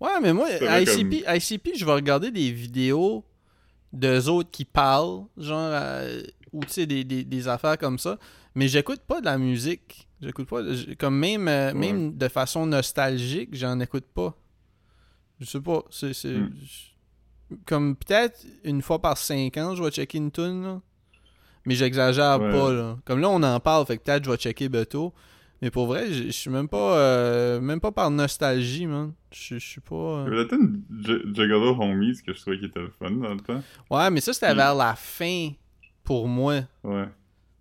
Ouais, 0.00 0.20
mais 0.20 0.32
moi, 0.32 0.48
ICP, 0.50 1.24
ICP, 1.28 1.76
je 1.76 1.84
vais 1.84 1.92
regarder 1.92 2.30
des 2.32 2.50
vidéos 2.50 3.24
d'eux 3.92 4.28
autres 4.28 4.50
qui 4.50 4.64
parlent, 4.64 5.24
genre, 5.36 5.70
euh, 5.72 6.22
ou 6.52 6.64
tu 6.64 6.70
sais, 6.70 6.86
des, 6.86 7.04
des, 7.04 7.22
des 7.24 7.48
affaires 7.48 7.78
comme 7.78 7.98
ça. 7.98 8.18
Mais 8.54 8.66
j'écoute 8.66 9.00
pas 9.06 9.20
de 9.20 9.26
la 9.26 9.38
musique. 9.38 10.07
J'écoute 10.20 10.48
pas. 10.48 10.62
Comme 10.98 11.16
même, 11.18 11.46
euh, 11.48 11.68
Ouais. 11.72 11.78
même 11.78 12.16
de 12.16 12.28
façon 12.28 12.66
nostalgique, 12.66 13.50
j'en 13.54 13.78
écoute 13.80 14.06
pas. 14.12 14.34
Je 15.40 15.44
sais 15.46 15.60
pas. 15.60 15.82
C'est. 15.90 16.12
c'est- 16.12 16.36
Hmm. 16.38 16.50
Comme 17.64 17.96
peut-être 17.96 18.44
une 18.64 18.82
fois 18.82 19.00
par 19.00 19.16
cinq 19.16 19.56
ans, 19.56 19.74
je 19.74 19.82
vais 19.82 19.90
checker 19.90 20.18
une 20.18 20.30
tune, 20.30 20.62
là. 20.64 20.80
Mais 21.64 21.74
j'exagère 21.74 22.40
Ouais. 22.40 22.50
pas, 22.50 22.72
là. 22.72 22.98
Comme 23.06 23.20
là, 23.20 23.30
on 23.30 23.42
en 23.42 23.58
parle, 23.60 23.86
fait 23.86 23.96
que 23.98 24.02
peut-être 24.02 24.24
je 24.24 24.30
vais 24.30 24.36
checker 24.36 24.68
Beto. 24.68 25.14
Mais 25.62 25.70
pour 25.70 25.86
vrai, 25.86 26.12
je 26.12 26.28
suis 26.30 26.50
même 26.50 26.68
pas. 26.68 26.96
euh, 26.98 27.60
même 27.60 27.80
pas 27.80 27.90
par 27.90 28.10
nostalgie, 28.10 28.86
man. 28.86 29.12
Je 29.32 29.56
suis 29.58 29.80
pas. 29.80 29.94
euh, 29.94 30.24
Il 30.26 30.34
y 30.34 30.36
avait 30.36 30.42
la 30.42 30.48
tune 30.48 30.82
Juggalo 31.34 31.74
Homies 31.80 32.20
que 32.24 32.32
je 32.34 32.40
trouvais 32.40 32.58
qui 32.58 32.66
était 32.66 32.80
le 32.80 32.90
fun 32.90 33.10
dans 33.12 33.34
le 33.34 33.40
temps. 33.40 33.62
Ouais, 33.90 34.10
mais 34.10 34.20
ça, 34.20 34.32
c'était 34.32 34.52
Hmm. 34.52 34.56
vers 34.56 34.74
la 34.74 34.94
fin 34.94 35.50
pour 36.04 36.28
moi. 36.28 36.60
Ouais. 36.84 37.08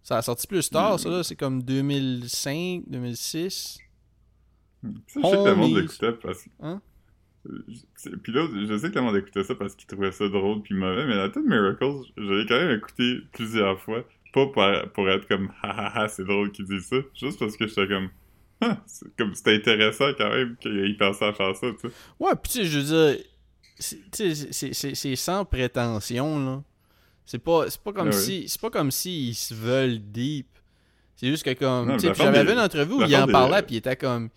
Ça 0.08 0.18
a 0.20 0.22
sorti 0.22 0.48
plus 0.48 0.70
tard, 0.70 0.96
Mm. 0.96 0.98
ça, 1.00 1.10
là. 1.10 1.24
C'est 1.24 1.36
comme 1.36 1.62
2005, 1.64 2.84
2006. 2.88 3.78
Ça, 4.82 5.20
je 5.22 5.22
sais 5.28 5.36
que 5.36 5.50
le 5.50 5.56
monde 5.56 5.76
l'écoutait 5.76 6.14
parce 6.14 6.44
que. 6.44 6.50
Hein? 6.62 6.82
Je- 7.46 8.10
Puis 8.24 8.32
là, 8.32 8.48
je 8.70 8.78
sais 8.78 8.90
que 8.90 8.96
le 8.96 9.02
monde 9.02 9.18
écoutait 9.18 9.44
ça 9.44 9.54
parce 9.56 9.76
qu'il 9.76 9.86
trouvait 9.86 10.14
ça 10.14 10.30
drôle 10.30 10.62
puis 10.62 10.76
mauvais, 10.76 11.06
mais 11.06 11.16
la 11.16 11.28
tune 11.30 11.44
Miracles, 11.46 12.04
j'avais 12.18 12.46
quand 12.46 12.56
même 12.56 12.78
écouté 12.78 13.18
plusieurs 13.34 13.78
fois. 13.82 14.04
Pas 14.34 14.46
pour, 14.48 14.64
pour 14.94 15.10
être 15.10 15.28
comme 15.28 15.50
ha 15.62 15.70
ha 15.72 16.04
ha, 16.04 16.08
c'est 16.08 16.24
drôle 16.24 16.52
qu'il 16.54 16.64
dise 16.66 16.86
ça. 16.86 16.98
Juste 17.14 17.38
parce 17.40 17.58
que 17.58 17.68
j'étais 17.68 17.88
comme. 17.90 18.10
Ah, 18.62 18.82
c'est 18.86 19.14
comme 19.18 19.36
c'était 19.36 19.56
intéressant 19.56 20.12
quand 20.18 20.30
même 20.30 20.56
qu'il 20.58 20.96
pensait 20.98 21.26
à 21.26 21.34
faire 21.34 21.54
ça, 21.56 21.68
tu 21.74 21.90
sais. 21.90 21.94
Ouais, 22.20 22.32
pis 22.42 22.50
tu 22.50 22.58
sais, 22.60 22.66
je 22.66 22.80
veux 22.80 23.16
dire, 23.16 23.26
c'est 24.94 25.16
sans 25.18 25.44
prétention, 25.44 26.40
là. 26.46 26.64
C'est 27.28 27.38
pas, 27.40 27.66
pas 27.84 27.92
comme 27.94 28.08
Ah 28.08 28.12
si, 28.14 28.48
c'est 28.48 28.60
pas 28.62 28.70
comme 28.72 28.90
si 28.90 29.30
ils 29.30 29.36
se 29.36 29.54
veulent 29.54 30.00
deep. 30.00 30.48
C'est 31.16 31.28
juste 31.28 31.44
que 31.44 31.54
comme, 31.54 32.00
j'avais 32.00 32.44
vu 32.44 32.52
une 32.54 32.60
entrevue 32.60 32.94
où 32.94 33.02
il 33.04 33.16
en 33.16 33.28
parlait 33.28 33.62
puis 33.62 33.76
il 33.76 33.78
était 33.80 33.96
comme, 33.96 34.30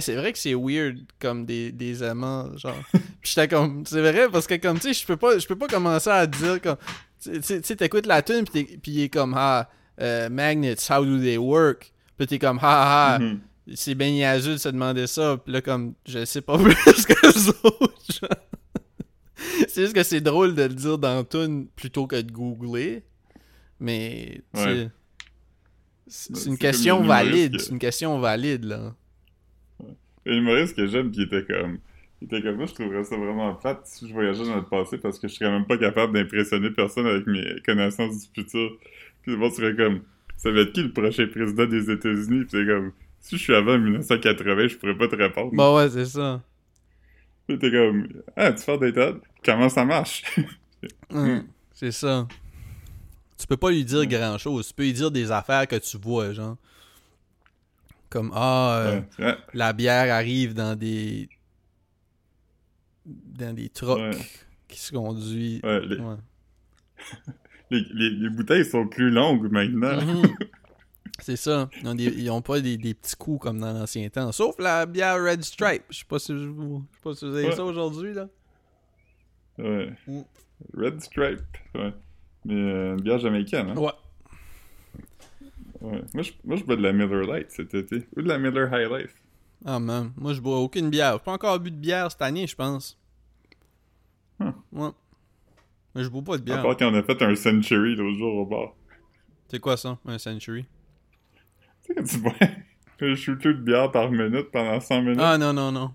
c'est 0.00 0.14
vrai 0.16 0.32
que 0.32 0.38
c'est 0.38 0.54
weird 0.54 0.98
comme 1.20 1.46
des, 1.46 1.72
des 1.72 2.02
amants, 2.02 2.56
genre. 2.56 2.76
puis 2.92 3.00
j'étais 3.22 3.48
comme, 3.48 3.84
c'est 3.86 4.00
vrai 4.00 4.28
parce 4.30 4.46
que 4.46 4.54
comme, 4.56 4.78
tu 4.78 4.92
sais, 4.92 5.00
je 5.00 5.06
peux 5.06 5.16
pas, 5.16 5.38
je 5.38 5.46
peux 5.46 5.56
pas 5.56 5.68
commencer 5.68 6.10
à 6.10 6.26
dire 6.26 6.60
comme, 6.60 6.76
tu 7.22 7.40
sais, 7.42 7.60
t'écoutes 7.76 8.06
la 8.06 8.20
tune 8.22 8.44
puis 8.44 8.66
il 8.86 9.00
est 9.02 9.08
comme, 9.08 9.34
ah, 9.36 9.68
euh, 10.00 10.28
magnets, 10.28 10.76
how 10.90 11.04
do 11.04 11.18
they 11.18 11.38
work? 11.38 11.92
Puis 12.18 12.26
t'es 12.26 12.38
comme, 12.38 12.58
ah, 12.62 13.14
ah, 13.14 13.18
Mhm. 13.20 13.40
c'est 13.74 13.94
bien 13.94 14.10
niaiseux 14.10 14.52
de 14.52 14.58
se 14.58 14.68
demander 14.68 15.06
ça. 15.06 15.38
Puis 15.42 15.52
là, 15.52 15.62
comme, 15.62 15.94
je 16.06 16.24
sais 16.24 16.40
pas 16.42 16.58
plus 16.62 16.74
que 17.06 17.14
genre. 17.32 18.28
c'est 19.68 19.82
juste 19.82 19.94
que 19.94 20.02
c'est 20.02 20.20
drôle 20.20 20.54
de 20.54 20.62
le 20.62 20.68
dire 20.74 20.98
dans 20.98 21.24
plutôt 21.76 22.06
que 22.06 22.20
de 22.20 22.30
googler. 22.32 23.02
Mais, 23.80 24.42
tu 24.54 24.60
sais, 24.60 24.66
Ouais. 24.66 24.88
c'est 26.06 26.32
Ben, 26.32 26.38
c'est 26.38 26.50
une 26.50 26.58
question 26.58 27.02
valide. 27.02 27.56
que- 27.56 27.62
C'est 27.62 27.72
une 27.72 27.78
question 27.78 28.18
valide, 28.20 28.64
là. 28.64 28.94
Un 30.26 30.32
humoriste 30.32 30.76
que 30.76 30.86
j'aime 30.86 31.10
qui 31.10 31.22
était 31.22 31.44
comme. 31.44 31.78
Il 32.22 32.26
était 32.26 32.40
comme 32.40 32.56
moi, 32.56 32.66
je 32.66 32.72
trouverais 32.74 33.04
ça 33.04 33.16
vraiment 33.16 33.54
plate 33.54 33.80
si 33.84 34.08
je 34.08 34.12
voyageais 34.14 34.44
dans 34.46 34.56
le 34.56 34.64
passé 34.64 34.96
parce 34.96 35.18
que 35.18 35.28
je 35.28 35.34
serais 35.34 35.50
même 35.50 35.66
pas 35.66 35.76
capable 35.76 36.14
d'impressionner 36.14 36.70
personne 36.70 37.06
avec 37.06 37.26
mes 37.26 37.44
connaissances 37.66 38.18
du 38.20 38.42
futur. 38.42 38.70
Puis 39.22 39.36
monde 39.36 39.52
serait 39.52 39.74
comme. 39.76 40.00
Ça 40.36 40.50
va 40.50 40.60
être 40.60 40.72
qui 40.72 40.82
le 40.82 40.92
prochain 40.92 41.26
président 41.26 41.66
des 41.66 41.90
États-Unis? 41.90 42.44
Puis 42.44 42.48
c'est 42.50 42.66
comme. 42.66 42.92
Si 43.20 43.36
je 43.36 43.42
suis 43.42 43.54
avant 43.54 43.78
1980, 43.78 44.68
je 44.68 44.76
pourrais 44.76 44.96
pas 44.96 45.08
te 45.08 45.16
répondre. 45.16 45.50
Bah 45.54 45.74
ouais, 45.74 45.88
c'est 45.90 46.04
ça. 46.06 46.42
Puis 47.46 47.58
t'es 47.58 47.70
comme. 47.70 48.08
Ah, 48.36 48.52
tu 48.52 48.62
fais 48.62 48.78
des 48.78 48.92
tas? 48.92 49.12
Comment 49.44 49.68
ça 49.68 49.84
marche? 49.84 50.22
C'est 51.72 51.92
ça. 51.92 52.26
Tu 53.38 53.46
peux 53.46 53.56
pas 53.56 53.70
lui 53.70 53.84
dire 53.84 54.06
grand 54.06 54.38
chose. 54.38 54.68
Tu 54.68 54.74
peux 54.74 54.84
lui 54.84 54.92
dire 54.92 55.10
des 55.10 55.30
affaires 55.30 55.66
que 55.66 55.76
tu 55.76 55.98
vois, 55.98 56.32
genre. 56.32 56.56
Comme, 58.08 58.30
ah, 58.34 58.76
euh, 58.86 59.00
Ouais. 59.18 59.36
La 59.54 59.72
bière 59.72 60.14
arrive 60.14 60.54
dans 60.54 60.76
des. 60.76 61.28
dans 63.04 63.54
des 63.54 63.68
trucks 63.68 63.98
Ouais. 63.98 64.16
qui 64.68 64.78
se 64.78 64.92
conduisent. 64.92 65.60
Ouais, 65.62 65.80
les, 65.86 65.96
Ouais. 65.96 66.14
les, 67.70 67.80
les- 67.92 68.10
les 68.10 68.28
bouteilles 68.30 68.64
sont 68.64 68.86
plus 68.86 69.10
longues 69.10 69.50
maintenant. 69.50 70.00
Mhm. 70.00 70.22
C'est 71.20 71.36
ça. 71.36 71.68
Ils 71.80 71.88
ont, 71.88 71.94
des- 71.94 72.04
ils 72.04 72.30
ont 72.30 72.42
pas 72.42 72.60
des, 72.60 72.76
des 72.76 72.92
petits 72.94 73.14
coups 73.16 73.40
comme 73.42 73.60
dans 73.60 73.72
l'ancien 73.72 74.08
temps. 74.08 74.32
Sauf 74.32 74.56
la 74.58 74.84
bière 74.84 75.22
Red 75.22 75.42
Stripe. 75.44 75.84
Je 75.90 75.98
sais 75.98 76.04
pas 76.04 76.18
si 76.18 76.32
vous, 76.34 76.84
je 76.90 76.96
sais 76.96 77.02
pas 77.02 77.14
si 77.14 77.24
vous 77.28 77.34
avez 77.36 77.46
Ouais. 77.46 77.52
ça 77.56 77.64
aujourd'hui, 77.64 78.12
là. 78.14 78.28
Ouais. 79.58 79.92
Mm. 80.06 80.20
Red 80.76 81.00
Stripe. 81.00 81.40
Ouais. 81.74 81.92
Mais 82.44 82.54
euh, 82.54 82.94
une 82.96 83.00
bière 83.00 83.18
jamaïcaine, 83.20 83.70
hein? 83.70 83.76
Ouais. 83.76 83.92
Ouais. 85.80 86.02
Moi, 86.14 86.22
je, 86.22 86.32
moi, 86.44 86.56
je 86.56 86.64
bois 86.64 86.76
de 86.76 86.82
la 86.82 86.92
Miller 86.92 87.22
Lite 87.22 87.50
cet 87.50 87.74
été. 87.74 88.06
Ou 88.16 88.22
de 88.22 88.28
la 88.28 88.38
Miller 88.38 88.68
High 88.72 88.90
Life. 88.90 89.14
Ah, 89.64 89.78
man. 89.78 90.12
Moi, 90.16 90.32
je 90.34 90.40
bois 90.40 90.58
aucune 90.58 90.90
bière. 90.90 91.14
J'ai 91.14 91.18
pas 91.24 91.32
encore 91.32 91.58
bu 91.60 91.70
de 91.70 91.76
bière 91.76 92.10
cette 92.10 92.22
année, 92.22 92.46
je 92.46 92.56
pense. 92.56 92.98
Hmm. 94.40 94.50
Ouais. 94.72 94.88
Mais 95.94 96.02
je 96.02 96.08
bois 96.08 96.22
pas 96.22 96.36
de 96.38 96.42
À 96.42 96.44
bière. 96.44 96.62
part 96.62 96.76
qu'on 96.76 96.92
a 96.94 97.02
fait 97.02 97.22
un 97.22 97.34
Century 97.36 97.94
l'autre 97.94 98.18
jour 98.18 98.34
au 98.34 98.46
bar. 98.46 98.74
C'est 99.48 99.60
quoi 99.60 99.76
ça, 99.76 99.96
un 100.06 100.18
Century? 100.18 100.64
Tu 102.08 102.18
bois 102.18 102.32
un 103.00 103.14
shooter 103.14 103.48
de 103.54 103.58
bière 103.60 103.90
par 103.90 104.10
minute 104.10 104.50
pendant 104.52 104.80
100 104.80 105.02
minutes. 105.02 105.18
Ah, 105.20 105.36
non, 105.36 105.52
non, 105.52 105.70
non. 105.72 105.92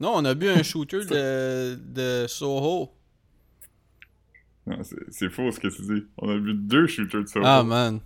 Non, 0.00 0.12
on 0.14 0.24
a 0.24 0.34
bu 0.34 0.48
un 0.48 0.62
shooter 0.62 1.04
de, 1.04 1.74
de 1.76 2.26
Soho. 2.26 2.90
Non, 4.66 4.78
c'est 5.10 5.28
faux 5.30 5.50
ce 5.52 5.60
que 5.60 5.68
tu 5.68 5.82
dis. 5.82 6.06
On 6.16 6.30
a 6.30 6.38
bu 6.38 6.54
deux 6.54 6.86
shooters 6.86 7.22
de 7.22 7.26
ça. 7.28 7.40
Ah, 7.44 7.62
man. 7.62 8.00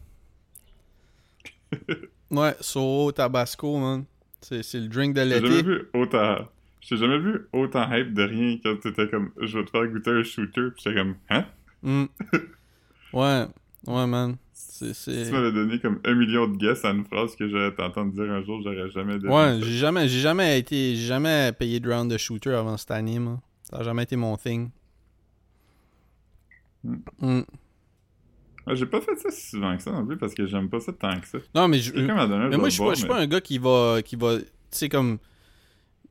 Ouais, 2.31 2.55
Soho 2.61 3.11
Tabasco, 3.13 3.79
man. 3.79 4.05
C'est 4.43 4.63
le 4.75 4.89
drink 4.89 5.15
de 5.15 5.23
J'ai 5.23 5.31
jamais 5.31 5.49
l'été. 5.49 5.63
vu 5.63 5.89
autant. 5.95 6.37
J'ai 6.81 6.97
jamais 6.99 7.19
vu 7.19 7.47
autant 7.53 7.91
hype 7.93 8.13
de 8.13 8.23
rien 8.23 8.59
quand 8.63 8.77
t'étais 8.81 9.09
comme 9.09 9.31
je 9.41 9.59
vais 9.59 9.65
te 9.65 9.71
faire 9.71 9.87
goûter 9.87 10.11
un 10.11 10.23
shooter. 10.23 10.69
Pis 10.77 10.83
j'étais 10.85 10.97
comme 10.99 11.17
hein? 11.31 11.47
Hmm. 11.83 12.05
Ouais, 13.15 13.47
ouais, 13.87 14.07
man. 14.07 14.37
C'est. 14.53 14.95
Si 14.95 15.25
tu 15.25 15.33
m'avais 15.33 15.53
donné 15.53 15.81
comme 15.81 16.01
un 16.05 16.15
million 16.15 16.47
de 16.47 16.57
guesses 16.57 16.85
à 16.85 16.91
une 16.91 17.05
phrase 17.05 17.35
que 17.37 17.49
j'allais 17.49 17.75
t'entendre 17.75 18.13
dire 18.13 18.31
un 18.31 18.43
jour, 18.43 18.61
j'aurais 18.63 18.91
jamais 18.91 19.19
donné. 19.19 19.35
Ouais, 19.35 19.59
j'ai 19.63 19.77
jamais, 19.77 20.09
j'ai 20.09 20.21
jamais 20.21 20.59
été, 20.59 20.95
j'ai 20.95 21.07
jamais 21.07 21.53
payé 21.53 21.81
de 21.81 21.93
round 21.93 22.11
de 22.11 22.17
shooter 22.17 22.51
avant 22.51 22.77
cette 22.77 22.91
année, 22.91 23.19
moi. 23.19 23.41
Ça 23.63 23.79
a 23.79 23.83
jamais 23.83 24.05
été 24.05 24.17
mon 24.17 24.37
thing. 24.37 24.71
Hmm. 26.85 26.97
Hmm. 27.21 27.43
Ouais, 28.67 28.77
j'ai 28.77 28.87
pas 28.87 29.01
fait 29.01 29.17
ça 29.17 29.31
si 29.31 29.51
souvent 29.51 29.77
que 29.77 29.83
ça 29.83 29.91
non 29.91 30.07
plus 30.07 30.17
parce 30.19 30.35
que 30.35 30.47
j'aime 30.47 30.69
pas 30.69 30.81
ça 30.81 30.93
tant 30.93 31.19
que 31.19 31.27
ça. 31.27 31.39
Non, 31.55 31.69
mais 31.69 31.79
je, 31.79 31.93
mais 31.95 32.57
moi, 32.57 32.69
je 32.69 32.75
suis 32.95 33.07
pas, 33.07 33.15
pas 33.15 33.21
un 33.21 33.27
gars 33.27 33.41
qui 33.41 33.59
va, 33.59 34.01
qui 34.05 34.15
va, 34.17 34.39
tu 34.39 34.47
sais, 34.71 34.89
comme, 34.89 35.19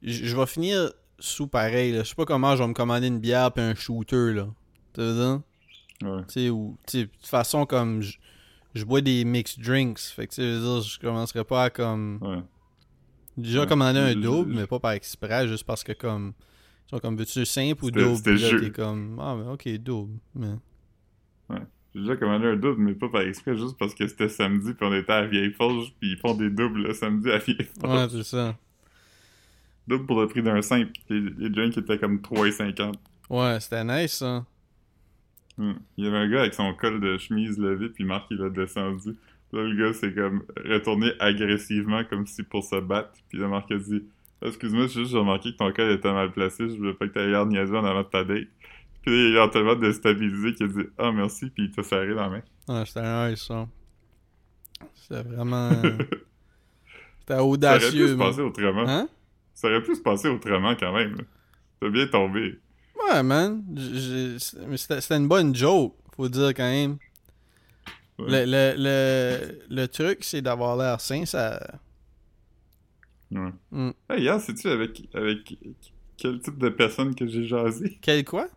je 0.01 0.25
je 0.25 0.35
vais 0.35 0.45
finir 0.45 0.91
sous 1.19 1.47
pareil, 1.47 1.91
là. 1.91 2.03
Je 2.03 2.09
sais 2.09 2.15
pas 2.15 2.25
comment 2.25 2.55
je 2.55 2.63
vais 2.63 2.67
me 2.67 2.73
commander 2.73 3.07
une 3.07 3.19
bière 3.19 3.51
puis 3.51 3.63
un 3.63 3.75
shooter, 3.75 4.33
là. 4.33 4.47
Tu 4.93 5.01
veux 5.01 5.13
dire? 5.13 5.41
Ouais. 6.03 6.49
Ou, 6.49 6.77
de 6.93 7.03
toute 7.03 7.25
façon, 7.25 7.65
comme, 7.65 8.01
je, 8.01 8.17
je 8.75 8.83
bois 8.85 9.01
des 9.01 9.25
mixed 9.25 9.59
drinks. 9.63 9.99
Fait 9.99 10.27
que, 10.27 10.33
tu 10.35 10.41
dire, 10.41 10.81
je 10.81 10.99
commencerai 10.99 11.43
pas 11.43 11.65
à, 11.65 11.69
comme, 11.69 12.19
Ouais. 12.21 12.41
déjà 13.37 13.61
Ouais. 13.61 13.67
commander 13.67 13.99
un 13.99 14.15
double, 14.15 14.53
mais 14.53 14.67
pas 14.67 14.79
par 14.79 14.91
exprès, 14.91 15.47
juste 15.47 15.63
parce 15.65 15.83
que, 15.83 15.93
comme, 15.93 16.33
ils 16.87 16.89
sont 16.91 16.99
comme, 16.99 17.17
veux-tu 17.17 17.45
simple 17.45 17.85
ou 17.85 17.91
double? 17.91 18.15
c'était 18.15 18.35
Puis 18.35 18.51
là, 18.51 18.59
t'es 18.59 18.71
comme, 18.71 19.19
ah, 19.21 19.35
mais 19.35 19.51
ok, 19.51 19.67
double. 19.79 20.19
Mais... 20.35 20.53
J'ai 21.95 22.01
déjà 22.01 22.15
commandé 22.17 22.45
un 22.45 22.55
double, 22.55 22.79
mais 22.81 22.93
pas 22.93 23.09
par 23.09 23.21
exprès, 23.21 23.57
juste 23.57 23.75
parce 23.79 23.95
que 23.95 24.05
c'était 24.07 24.29
samedi, 24.29 24.73
puis 24.75 24.85
on 24.85 24.93
était 24.93 25.11
à 25.11 25.25
Vieille 25.25 25.51
Forge, 25.51 25.93
puis 25.99 26.11
ils 26.11 26.17
font 26.17 26.35
des 26.35 26.51
doubles 26.51 26.83
le 26.83 26.93
samedi 26.93 27.31
à 27.31 27.39
Vieille 27.39 27.67
Forge. 27.81 27.97
Ouais, 27.97 28.07
c'est 28.11 28.23
ça. 28.23 28.55
Double 29.87 30.05
pour 30.05 30.21
le 30.21 30.27
prix 30.27 30.43
d'un 30.43 30.61
simple. 30.61 30.91
Les, 31.09 31.21
les 31.21 31.49
drinks 31.49 31.75
étaient 31.75 31.97
comme 31.97 32.17
3,50. 32.17 32.93
Ouais, 33.31 33.59
c'était 33.59 33.83
nice, 33.83 34.13
ça. 34.13 34.45
Hmm. 35.57 35.73
Il 35.97 36.05
y 36.05 36.07
avait 36.07 36.17
un 36.17 36.29
gars 36.29 36.41
avec 36.41 36.53
son 36.53 36.73
col 36.73 36.99
de 36.99 37.17
chemise 37.17 37.57
levé, 37.57 37.89
puis 37.89 38.03
Marc, 38.03 38.27
il 38.31 38.41
a 38.41 38.49
descendu. 38.49 39.15
Là, 39.53 39.63
le 39.63 39.75
gars, 39.75 39.93
c'est 39.93 40.13
comme 40.13 40.43
retourné 40.65 41.11
agressivement, 41.19 42.03
comme 42.03 42.27
si 42.27 42.43
pour 42.43 42.63
se 42.63 42.79
battre. 42.79 43.11
Puis 43.29 43.39
là, 43.39 43.47
Marc 43.47 43.71
a 43.71 43.77
dit 43.77 44.03
Excuse-moi, 44.41 44.87
j'ai 44.87 45.01
juste 45.01 45.15
remarqué 45.15 45.51
que 45.51 45.57
ton 45.57 45.71
col 45.71 45.91
était 45.91 46.13
mal 46.13 46.31
placé, 46.31 46.69
je 46.69 46.75
voulais 46.75 46.93
pas 46.93 47.07
que 47.07 47.13
t'ailles 47.13 47.31
l'air 47.31 47.41
en 47.41 47.85
avant 47.85 48.03
de 48.03 48.07
ta 48.07 48.23
date. 48.23 48.47
Puis 49.01 49.29
il 49.31 49.37
a 49.37 49.47
tellement 49.47 49.75
déstabilisé 49.75 50.53
qu'il 50.53 50.65
a 50.65 50.69
dit 50.69 50.89
Ah, 50.97 51.11
merci, 51.11 51.49
puis 51.49 51.65
il 51.65 51.71
t'a 51.71 51.81
serré 51.81 52.13
dans 52.13 52.21
la 52.21 52.29
main. 52.29 52.41
Ouais, 52.67 52.85
c'était 52.85 53.29
nice, 53.29 53.41
ça. 53.41 53.67
C'était 54.93 55.23
vraiment... 55.23 55.71
c'était 57.19 57.33
Ça 57.33 57.43
aurait 57.43 57.47
pu 57.47 57.53
audacieux, 57.53 58.07
se 58.09 58.13
passer 58.15 58.41
autrement. 58.41 58.87
Hein? 58.87 59.09
Ça 59.53 59.69
aurait 59.69 59.81
pu 59.81 59.95
se 59.95 60.01
passer 60.01 60.27
autrement 60.27 60.75
quand 60.75 60.93
même. 60.93 61.15
T'as 61.79 61.89
bien 61.89 62.07
tombé. 62.07 62.59
Ouais, 63.09 63.23
man. 63.23 63.63
C'était 64.39 65.15
une 65.15 65.27
bonne 65.27 65.55
joke, 65.55 65.95
faut 66.15 66.29
dire 66.29 66.49
quand 66.49 66.69
même. 66.69 66.97
Ouais. 68.19 68.45
Le, 68.45 68.51
le, 68.51 68.75
le, 68.77 69.59
le 69.69 69.87
truc, 69.87 70.23
c'est 70.23 70.41
d'avoir 70.41 70.75
l'air 70.75 70.99
sain, 70.99 71.25
ça... 71.25 71.79
Ouais. 73.29 73.51
Hey, 74.09 74.21
hier, 74.21 74.39
sais-tu 74.39 74.67
avec, 74.69 75.07
avec 75.13 75.57
quel 76.17 76.39
type 76.39 76.57
de 76.57 76.69
personne 76.69 77.13
que 77.13 77.27
j'ai 77.27 77.45
jasé? 77.45 77.99
Quel 78.01 78.23
quoi? 78.25 78.47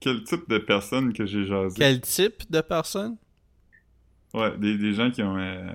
Quel 0.00 0.22
type 0.24 0.48
de 0.48 0.58
personne 0.58 1.12
que 1.12 1.24
j'ai 1.24 1.46
jasé? 1.46 1.76
Quel 1.78 2.00
type 2.00 2.50
de 2.50 2.60
personne? 2.60 3.16
Ouais, 4.34 4.56
des, 4.58 4.76
des 4.76 4.92
gens 4.92 5.10
qui 5.10 5.22
ont 5.22 5.38
euh, 5.38 5.70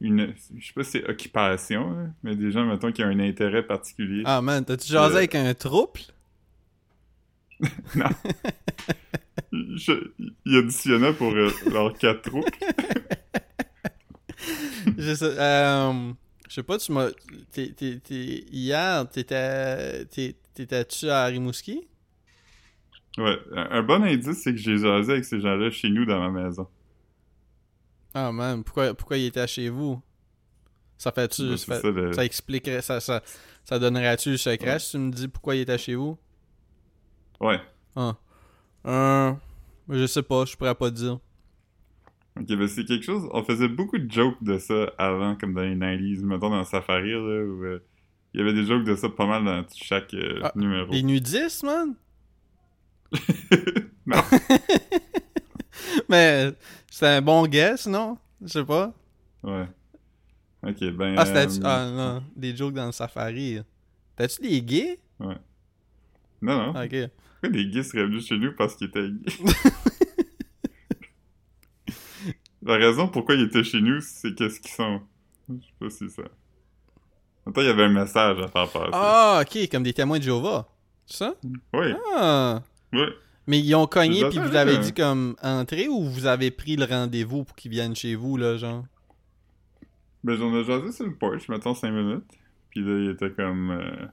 une. 0.00 0.34
Je 0.56 0.66
sais 0.66 0.72
pas 0.74 0.84
si 0.84 0.90
c'est 0.92 1.08
occupation, 1.08 1.90
hein, 1.90 2.12
mais 2.22 2.36
des 2.36 2.50
gens, 2.50 2.64
mettons, 2.66 2.92
qui 2.92 3.02
ont 3.02 3.06
un 3.08 3.20
intérêt 3.20 3.62
particulier. 3.62 4.22
Ah 4.26 4.42
man, 4.42 4.64
t'as-tu 4.64 4.88
jasé 4.92 5.14
Euh. 5.14 5.18
avec 5.18 5.34
un 5.34 5.54
trouble? 5.54 6.00
Non. 7.96 8.08
Je- 9.52 10.10
il 10.44 10.56
auditionnait 10.56 11.12
pour 11.14 11.32
euh, 11.32 11.50
leurs 11.72 11.94
quatre 11.94 12.22
trous. 12.22 12.44
je 14.98 15.14
sais, 15.14 15.24
euh, 15.38 16.12
je 16.48 16.54
sais 16.54 16.62
pas, 16.62 16.78
tu 16.78 16.92
m'as. 16.92 17.08
t'es- 17.52 17.72
t'es- 17.72 17.98
t'es- 17.98 18.44
hier, 18.52 19.08
t'étais. 19.08 20.04
T'étais-tu 20.54 21.08
à 21.08 21.24
Rimouski? 21.26 21.86
Ouais, 23.16 23.38
un, 23.54 23.68
un 23.78 23.82
bon 23.82 24.02
indice, 24.04 24.42
c'est 24.42 24.52
que 24.52 24.58
j'ai 24.58 24.78
jasé 24.78 25.12
avec 25.12 25.24
ces 25.24 25.40
gens-là 25.40 25.70
chez 25.70 25.88
nous 25.88 26.04
dans 26.04 26.30
ma 26.30 26.42
maison. 26.42 26.68
Ah 28.14 28.32
man, 28.32 28.64
pourquoi, 28.64 28.94
pourquoi 28.94 29.16
il 29.18 29.26
était 29.26 29.46
chez 29.46 29.68
vous? 29.68 30.00
Ça 30.96 31.12
fait-tu. 31.12 31.42
Ben, 31.50 31.56
ça, 31.56 31.64
c'est 31.66 31.74
fait- 31.74 31.80
ça, 31.80 31.90
le- 31.90 32.12
ça 32.12 32.24
expliquerait. 32.24 32.82
Ça, 32.82 33.00
ça, 33.00 33.22
ça 33.64 33.78
donnerait-tu 33.78 34.30
le 34.32 34.36
secret 34.36 34.78
si 34.78 34.92
tu 34.92 34.98
me 34.98 35.10
dis 35.12 35.28
pourquoi 35.28 35.54
il 35.56 35.60
était 35.60 35.78
chez 35.78 35.94
vous? 35.94 36.18
Ouais. 37.40 37.60
Ah. 37.94 38.16
Euh, 38.86 39.32
je 39.88 40.06
sais 40.06 40.22
pas, 40.22 40.44
je 40.44 40.56
pourrais 40.56 40.74
pas 40.74 40.90
te 40.90 40.96
dire. 40.96 41.18
Ok, 42.40 42.46
ben 42.46 42.66
c'est 42.68 42.84
quelque 42.84 43.04
chose. 43.04 43.28
On 43.32 43.42
faisait 43.44 43.68
beaucoup 43.68 43.98
de 43.98 44.10
jokes 44.10 44.42
de 44.42 44.58
ça 44.58 44.92
avant, 44.98 45.36
comme 45.36 45.54
dans 45.54 45.62
les 45.62 45.74
90s, 45.76 46.22
mettons 46.24 46.50
dans 46.50 46.64
Safari, 46.64 47.10
là, 47.12 47.18
où 47.18 47.64
euh, 47.64 47.84
il 48.32 48.38
y 48.38 48.42
avait 48.42 48.54
des 48.54 48.64
jokes 48.64 48.84
de 48.84 48.94
ça 48.96 49.08
pas 49.08 49.26
mal 49.26 49.44
dans 49.44 49.64
chaque 49.74 50.14
euh, 50.14 50.40
Ah, 50.42 50.52
numéro. 50.54 50.90
Les 50.92 51.02
nudistes, 51.02 51.64
man? 51.64 51.94
non, 54.06 54.16
Mais 56.08 56.52
c'est 56.90 57.06
un 57.06 57.22
bon 57.22 57.46
guess, 57.46 57.86
non? 57.86 58.18
Je 58.42 58.48
sais 58.48 58.64
pas. 58.64 58.92
ouais. 59.42 59.66
Ok, 60.62 60.84
ben. 60.92 61.14
Ah, 61.16 61.24
c'était. 61.24 61.46
euh, 61.46 61.60
Ah, 61.64 61.90
non. 61.90 62.22
Des 62.34 62.56
jokes 62.56 62.74
dans 62.74 62.86
le 62.86 62.92
safari. 62.92 63.60
T'as-tu 64.16 64.42
des 64.42 64.60
gays? 64.62 64.98
Non, 65.20 65.36
non. 66.40 66.70
Ok. 66.70 66.96
Pourquoi 67.40 67.50
des 67.50 67.66
gays 67.68 67.82
seraient 67.84 68.04
venus 68.04 68.26
chez 68.26 68.36
nous 68.38 68.52
parce 68.56 68.74
qu'ils 68.74 68.88
étaient 68.88 69.08
gays? 69.08 69.36
La 72.62 72.74
raison 72.76 73.08
pourquoi 73.08 73.34
ils 73.36 73.44
étaient 73.44 73.62
chez 73.64 73.80
nous, 73.80 74.00
c'est 74.00 74.34
qu'est-ce 74.34 74.60
qu'ils 74.60 74.72
sont? 74.72 75.00
Je 75.48 75.54
sais 75.54 75.72
pas 75.78 75.90
si 75.90 76.10
ça. 76.10 76.22
Attends, 77.46 77.60
il 77.62 77.66
y 77.66 77.70
avait 77.70 77.84
un 77.84 77.88
message 77.92 78.38
à 78.40 78.48
faire 78.48 78.68
passer. 78.70 78.90
Ah, 78.92 79.42
ok, 79.42 79.68
comme 79.70 79.82
des 79.84 79.92
témoins 79.94 80.18
de 80.18 80.24
Jéhovah. 80.24 80.68
C'est 81.06 81.18
ça? 81.18 81.34
Oui, 81.72 81.94
Ah. 82.14 82.62
oui. 82.92 83.04
Mais 83.48 83.58
ils 83.58 83.74
ont 83.74 83.86
cogné 83.86 84.20
puis 84.28 84.38
vous 84.38 84.54
avez 84.54 84.76
dit 84.78 84.92
comme 84.94 85.34
entrer 85.42 85.88
ou 85.88 86.04
vous 86.04 86.26
avez 86.26 86.50
pris 86.52 86.76
le 86.76 86.84
rendez-vous 86.84 87.42
pour 87.44 87.56
qu'ils 87.56 87.70
viennent 87.72 87.96
chez 87.96 88.14
vous, 88.14 88.36
là, 88.36 88.56
genre? 88.58 88.84
Ben, 90.22 90.36
j'en 90.36 90.54
ai 90.54 90.62
jasé 90.64 90.92
sur 90.92 91.06
le 91.06 91.14
porch, 91.14 91.48
mettons 91.48 91.74
5 91.74 91.90
minutes. 91.90 92.24
Puis 92.70 92.80
là, 92.80 92.98
il 93.00 93.10
était 93.10 93.30
comme. 93.32 93.70
euh, 93.70 94.06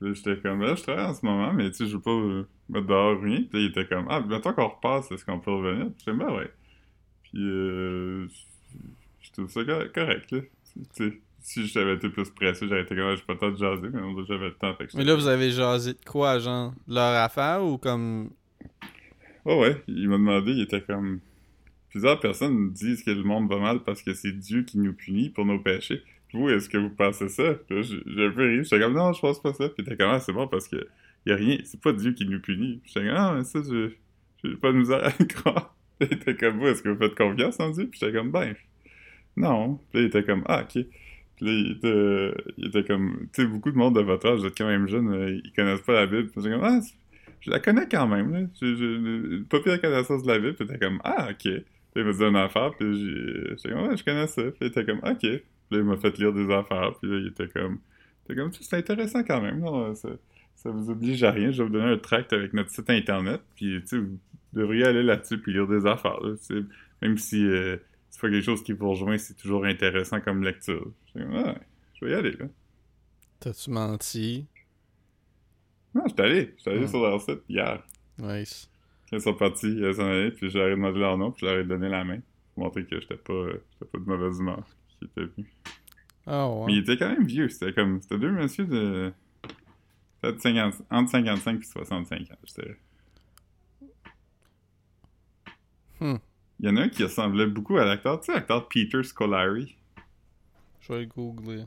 Là, 0.00 0.12
j'étais 0.12 0.36
comme, 0.38 0.62
là, 0.62 0.76
je 0.76 0.82
travaille 0.84 1.06
en 1.06 1.14
ce 1.14 1.26
moment, 1.26 1.52
mais 1.52 1.70
tu 1.72 1.78
sais, 1.78 1.86
je 1.88 1.96
veux 1.96 2.00
pas 2.02 2.12
euh, 2.12 2.44
mettre 2.68 2.86
dehors 2.86 3.20
rien. 3.20 3.38
Puis 3.42 3.48
là, 3.52 3.58
il 3.58 3.66
était 3.66 3.84
comme, 3.84 4.06
ah, 4.08 4.20
mettons 4.20 4.52
qu'on 4.52 4.68
repasse, 4.68 5.10
est-ce 5.10 5.24
qu'on 5.24 5.40
peut 5.40 5.50
revenir? 5.50 5.86
Puis 6.04 6.14
ben 6.16 6.30
ouais. 6.36 6.52
Puis, 7.24 7.38
euh. 7.42 8.28
je- 9.20 9.32
trouve 9.32 9.50
ça 9.50 9.64
cor- 9.64 9.92
correct, 9.92 10.30
là. 10.30 10.38
Tu 10.74 11.10
sais, 11.10 11.20
si 11.40 11.66
j'avais 11.66 11.94
été 11.94 12.08
plus 12.08 12.28
pressé, 12.30 12.66
j'aurais 12.66 12.82
été 12.82 12.94
comme, 12.94 13.04
ah, 13.04 13.14
j'ai 13.14 13.22
pas 13.22 13.34
le 13.34 13.38
temps 13.38 13.50
de 13.50 13.56
jaser, 13.56 13.88
mais 13.92 14.00
on 14.00 14.24
j'avais 14.24 14.46
le 14.46 14.54
temps. 14.54 14.74
Fait 14.74 14.86
que 14.86 14.96
Mais 14.96 15.04
là, 15.04 15.14
vous 15.14 15.28
avez 15.28 15.50
jasé 15.50 15.92
de 15.92 16.04
quoi, 16.04 16.38
genre? 16.38 16.74
Leur 16.86 17.14
affaire 17.22 17.64
ou 17.64 17.78
comme? 17.78 18.30
Ouais, 19.44 19.58
ouais. 19.58 19.82
Il 19.86 20.08
m'a 20.08 20.16
demandé, 20.16 20.52
il 20.52 20.62
était 20.62 20.82
comme. 20.82 21.20
Plusieurs 21.90 22.20
personnes 22.20 22.70
disent 22.72 23.02
que 23.02 23.10
le 23.10 23.22
monde 23.22 23.48
va 23.48 23.58
mal 23.58 23.80
parce 23.82 24.02
que 24.02 24.12
c'est 24.12 24.32
Dieu 24.32 24.62
qui 24.62 24.78
nous 24.78 24.92
punit 24.92 25.30
pour 25.30 25.46
nos 25.46 25.58
péchés. 25.58 26.02
Vous, 26.34 26.50
est-ce 26.50 26.68
que 26.68 26.76
vous 26.76 26.90
pensez 26.90 27.30
ça? 27.30 27.54
Puis 27.54 27.76
là, 27.76 27.82
j'ai 27.82 28.26
un 28.26 28.30
peu 28.30 28.46
ri. 28.46 28.62
J'étais 28.62 28.78
comme, 28.78 28.92
non, 28.92 29.12
je 29.14 29.20
pense 29.20 29.40
pas 29.40 29.54
ça. 29.54 29.70
Puis 29.70 29.84
t'es 29.84 29.96
comme, 29.96 30.10
ah, 30.10 30.20
c'est 30.20 30.34
bon 30.34 30.46
parce 30.46 30.68
que 30.68 30.86
y 31.24 31.32
a 31.32 31.36
rien. 31.36 31.56
C'est 31.64 31.80
pas 31.80 31.92
Dieu 31.92 32.12
qui 32.12 32.26
nous 32.26 32.40
punit. 32.40 32.82
J'étais 32.84 33.06
comme, 33.06 33.16
ah, 33.16 33.34
mais 33.36 33.44
ça, 33.44 33.60
je. 33.62 33.90
J'ai 34.44 34.54
pas 34.56 34.70
de 34.70 34.76
misère 34.76 35.04
à 35.04 35.12
le 35.18 35.24
croire. 35.24 35.74
Puis 35.98 36.08
il 36.12 36.16
était 36.16 36.36
comme, 36.36 36.58
vous, 36.58 36.66
est-ce 36.66 36.82
que 36.82 36.90
vous 36.90 36.98
faites 36.98 37.14
confiance 37.14 37.58
en 37.58 37.70
Dieu? 37.70 37.88
Puis 37.88 37.98
j'étais 38.00 38.12
comme, 38.12 38.30
ben. 38.30 38.54
Non. 39.36 39.80
Puis 39.90 39.98
là, 39.98 40.00
il 40.02 40.06
était 40.08 40.24
comme, 40.24 40.44
ah, 40.46 40.62
ok. 40.62 40.84
Puis 41.38 41.46
là, 41.46 42.32
il 42.56 42.66
était, 42.66 42.82
comme, 42.84 43.28
tu 43.32 43.42
sais, 43.42 43.48
beaucoup 43.48 43.70
de 43.70 43.76
monde 43.76 43.94
de 43.94 44.00
votre 44.00 44.26
âge, 44.26 44.40
vous 44.40 44.46
êtes 44.46 44.58
quand 44.58 44.66
même 44.66 44.88
jeune, 44.88 45.12
euh, 45.12 45.40
ils 45.44 45.52
connaissent 45.52 45.82
pas 45.82 45.92
la 45.94 46.06
Bible. 46.06 46.28
Puis 46.28 46.42
comme, 46.42 46.64
ah, 46.64 46.80
je 47.40 47.50
la 47.50 47.60
connais 47.60 47.86
quand 47.88 48.08
même, 48.08 48.32
là. 48.32 48.40
J'ai 48.60 49.44
pas 49.48 49.60
pire 49.60 49.80
connaissance 49.80 50.24
de 50.24 50.28
la 50.28 50.38
Bible. 50.38 50.54
Puis 50.54 50.66
t'es 50.66 50.78
comme, 50.78 51.00
ah, 51.04 51.28
ok. 51.30 51.42
Puis 51.42 51.64
il 51.94 52.04
m'a 52.04 52.12
dit 52.12 52.24
une 52.24 52.36
affaire, 52.36 52.72
puis 52.76 52.92
j'ai- 52.92 53.70
comme, 53.70 53.88
ouais, 53.88 53.96
je 53.96 54.04
connais 54.04 54.26
ça. 54.26 54.42
Puis 54.42 54.52
il 54.62 54.66
était 54.66 54.84
comme, 54.84 54.98
ok. 54.98 55.20
Puis 55.20 55.42
là, 55.70 55.78
il 55.78 55.84
m'a 55.84 55.96
fait 55.96 56.18
lire 56.18 56.32
des 56.32 56.50
affaires, 56.52 56.94
puis 57.00 57.10
là, 57.10 57.18
il 57.18 57.26
était 57.28 57.46
comme, 57.48 57.78
était 58.24 58.34
comme, 58.34 58.52
c'est 58.52 58.76
intéressant 58.76 59.22
quand 59.22 59.40
même, 59.40 59.60
non? 59.60 59.94
Ça, 59.94 60.08
ça 60.56 60.70
vous 60.70 60.90
oblige 60.90 61.22
à 61.22 61.30
rien. 61.30 61.52
Je 61.52 61.62
vais 61.62 61.68
vous 61.68 61.72
donner 61.72 61.92
un 61.92 61.98
tract 61.98 62.32
avec 62.32 62.52
notre 62.52 62.70
site 62.70 62.90
internet, 62.90 63.40
puis 63.54 63.80
tu 63.82 63.86
sais, 63.86 63.98
vous 63.98 64.18
devriez 64.52 64.84
aller 64.84 65.04
là-dessus 65.04 65.38
puis 65.38 65.52
lire 65.52 65.68
des 65.68 65.86
affaires, 65.86 66.18
Même 67.00 67.16
si 67.16 67.46
euh, 67.46 67.76
c'est 68.10 68.20
pas 68.20 68.28
quelque 68.28 68.44
chose 68.44 68.62
qui 68.64 68.72
vous 68.72 68.90
rejoint, 68.90 69.16
c'est 69.18 69.36
toujours 69.36 69.64
intéressant 69.64 70.20
comme 70.20 70.42
lecture. 70.42 70.90
Ah, 71.34 71.54
je 71.94 72.04
vais 72.04 72.12
y 72.12 72.14
aller, 72.14 72.32
là. 72.32 72.46
T'as-tu 73.40 73.70
menti? 73.70 74.46
Non, 75.94 76.02
j'étais 76.06 76.22
allé. 76.22 76.54
J'étais 76.58 76.70
allé 76.70 76.88
sur 76.88 77.00
leur 77.00 77.20
site 77.20 77.40
hier. 77.48 77.82
Nice. 78.18 78.70
Ils 79.12 79.20
sont 79.20 79.34
partis, 79.34 79.68
ils 79.68 79.94
s'en 79.94 80.04
allaient, 80.06 80.30
puis 80.30 80.50
j'aurais 80.50 80.70
demandé 80.70 80.98
leur 80.98 81.16
nom, 81.16 81.30
puis 81.30 81.46
j'aurais 81.46 81.64
donné 81.64 81.88
la 81.88 82.04
main. 82.04 82.18
Pour 82.54 82.64
montrer 82.64 82.84
que 82.84 83.00
j'étais 83.00 83.16
pas, 83.16 83.46
pas 83.90 83.98
de 83.98 84.04
mauvaise 84.04 84.38
humeur 84.38 84.64
qui 84.98 85.04
était 85.06 85.24
venu. 85.24 85.50
Ah 86.26 86.46
Mais 86.48 86.64
ouais. 86.64 86.72
il 86.74 86.78
était 86.80 86.98
quand 86.98 87.08
même 87.08 87.24
vieux, 87.24 87.48
c'était 87.48 87.72
comme. 87.72 88.02
C'était 88.02 88.18
deux 88.18 88.32
messieurs 88.32 88.66
de. 88.66 89.12
Peut-être 90.20 90.40
50 90.40 90.82
entre 90.90 91.10
55 91.10 91.60
et 91.60 91.64
65 91.64 92.20
ans, 92.22 92.34
je 92.44 92.54
dirais. 92.54 92.78
Hmm. 96.00 96.16
Il 96.60 96.66
y 96.66 96.68
en 96.68 96.76
a 96.76 96.82
un 96.82 96.88
qui 96.88 97.04
ressemblait 97.04 97.46
beaucoup 97.46 97.78
à 97.78 97.84
l'acteur, 97.84 98.20
tu 98.20 98.26
sais, 98.26 98.34
l'acteur 98.34 98.68
Peter 98.68 99.02
Scolari. 99.02 99.77
Je 100.88 100.94
vais 100.94 101.00
le 101.00 101.06
googler. 101.06 101.64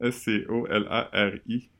S-C-O-L-A-R-I. 0.00 1.70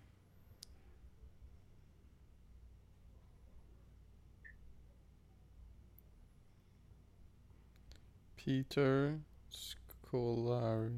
Peter 8.37 9.17
Scolari. 9.51 10.93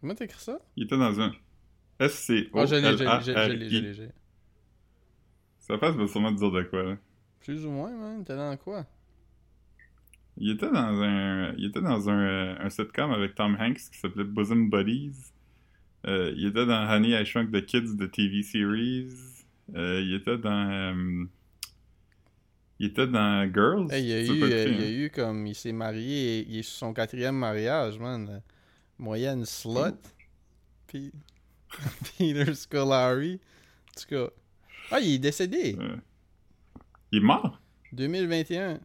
Comment 0.00 0.14
t'écris 0.14 0.40
ça? 0.40 0.58
Il 0.76 0.84
était 0.84 0.98
dans 0.98 1.20
un. 1.20 1.32
Ah, 1.98 2.04
S-C-O-L-A-R-I. 2.04 3.80
l'ai. 3.80 4.12
Sa 5.58 5.78
face 5.78 5.94
va 5.94 6.06
sûrement 6.06 6.34
te 6.34 6.38
dire 6.38 6.50
de 6.50 6.62
quoi, 6.64 6.82
là. 6.82 6.96
Plus 7.40 7.64
ou 7.64 7.70
moins, 7.70 7.96
man. 7.96 8.24
T'es 8.24 8.36
dans 8.36 8.56
quoi? 8.58 8.86
Il 10.42 10.50
était 10.50 10.72
dans 10.72 11.00
un, 11.02 11.54
il 11.56 11.66
était 11.66 11.80
dans 11.80 12.10
un, 12.10 12.20
euh, 12.20 12.56
un 12.58 12.68
sitcom 12.68 13.12
avec 13.12 13.36
Tom 13.36 13.56
Hanks 13.60 13.78
qui 13.92 13.96
s'appelait 13.96 14.24
Bosom 14.24 14.70
Buddies. 14.70 15.14
Euh, 16.08 16.34
il 16.36 16.46
était 16.46 16.66
dans 16.66 16.90
Honey, 16.90 17.10
I 17.10 17.24
Shrunk 17.24 17.52
the 17.52 17.64
Kids, 17.64 17.96
the 17.96 18.10
TV 18.10 18.42
series. 18.42 19.06
Euh, 19.76 20.00
il 20.02 20.14
était 20.14 20.36
dans, 20.36 20.68
euh, 20.68 21.24
il 22.80 22.86
était 22.86 23.06
dans 23.06 23.48
Girls. 23.54 23.86
Hey, 23.92 24.02
il 24.02 24.08
y 24.08 24.12
a 24.14 24.20
eu, 24.20 24.24
il 24.24 24.48
y 24.48 24.52
a 24.52 24.66
hein. 24.66 25.04
eu 25.04 25.10
comme, 25.10 25.46
il 25.46 25.54
s'est 25.54 25.70
marié, 25.70 26.44
il 26.48 26.58
est 26.58 26.62
sur 26.62 26.74
son 26.74 26.92
quatrième 26.92 27.36
mariage, 27.36 28.00
man. 28.00 28.42
Moyenne 28.98 29.44
slut. 29.44 29.94
Puis, 30.88 31.12
Peter 32.18 32.52
Scolari. 32.52 33.34
En 33.34 34.00
tout 34.00 34.08
cas. 34.08 34.30
Ah, 34.90 34.98
il 34.98 35.14
est 35.14 35.18
décédé. 35.20 35.76
Il 37.12 37.18
est 37.18 37.22
mort. 37.22 37.60
2021. 37.92 38.80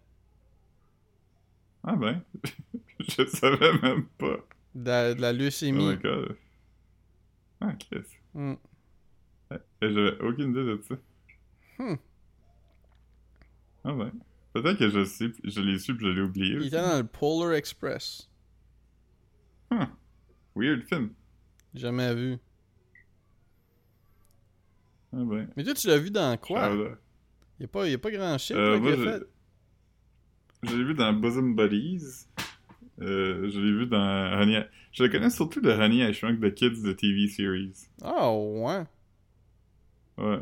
Ah 1.89 1.95
ben, 1.95 2.21
je 2.99 3.25
savais 3.27 3.71
même 3.81 4.05
pas. 4.17 4.38
De 4.75 4.89
la, 4.89 5.13
de 5.13 5.21
la 5.21 5.29
Oh 5.29 5.33
leucémie. 5.33 5.88
my 5.91 5.95
god. 5.97 6.35
Ah, 7.61 7.73
Chris. 7.79 8.03
Eh, 9.51 9.57
J'avais 9.81 10.19
aucune 10.21 10.51
idée 10.51 10.65
de 10.65 10.81
ça. 10.88 10.95
Hmm. 11.79 11.95
Ah 13.85 13.93
ben. 13.93 14.11
Peut-être 14.53 14.77
que 14.79 14.89
je 14.89 15.05
sais, 15.05 15.31
je 15.45 15.61
l'ai 15.61 15.79
su 15.79 15.95
puis 15.95 16.07
je 16.07 16.11
l'ai 16.11 16.21
oublié. 16.21 16.51
Il 16.53 16.57
aussi. 16.59 16.67
était 16.67 16.81
dans 16.81 16.97
le 16.97 17.05
Polar 17.07 17.53
Express. 17.53 18.29
Weird 20.55 20.83
film. 20.89 21.11
Jamais 21.73 22.13
vu. 22.15 22.38
Ah 25.13 25.23
ben. 25.23 25.47
Mais 25.55 25.63
toi, 25.63 25.73
tu 25.73 25.88
l'as 25.88 25.97
vu 25.99 26.11
dans 26.11 26.35
quoi? 26.38 26.69
Il 27.59 27.67
n'y 27.85 27.93
a, 27.93 27.95
a 27.95 27.97
pas 27.97 28.11
grand 28.11 28.38
shit 28.38 28.55
Euh, 28.57 28.73
là, 28.73 28.79
moi, 28.79 29.19
je- 30.63 30.75
l'ai 30.75 30.83
vu 30.83 30.93
dans 30.93 31.13
Bosom 31.13 31.55
Buddies. 31.55 32.25
Euh, 33.01 33.49
je 33.49 33.59
l'ai 33.59 33.71
vu 33.73 33.85
dans 33.87 34.39
Honey... 34.41 34.59
I- 34.61 34.65
Je 34.91 35.03
le 35.03 35.09
connais 35.09 35.29
surtout 35.29 35.61
de 35.61 35.69
Honey, 35.71 36.09
I 36.09 36.13
Shrunk 36.13 36.39
the 36.41 36.53
Kids, 36.53 36.81
de 36.83 36.93
TV 36.93 37.27
series. 37.27 37.87
Ah, 38.01 38.31
ouais. 38.33 38.83
Ouais. 40.17 40.39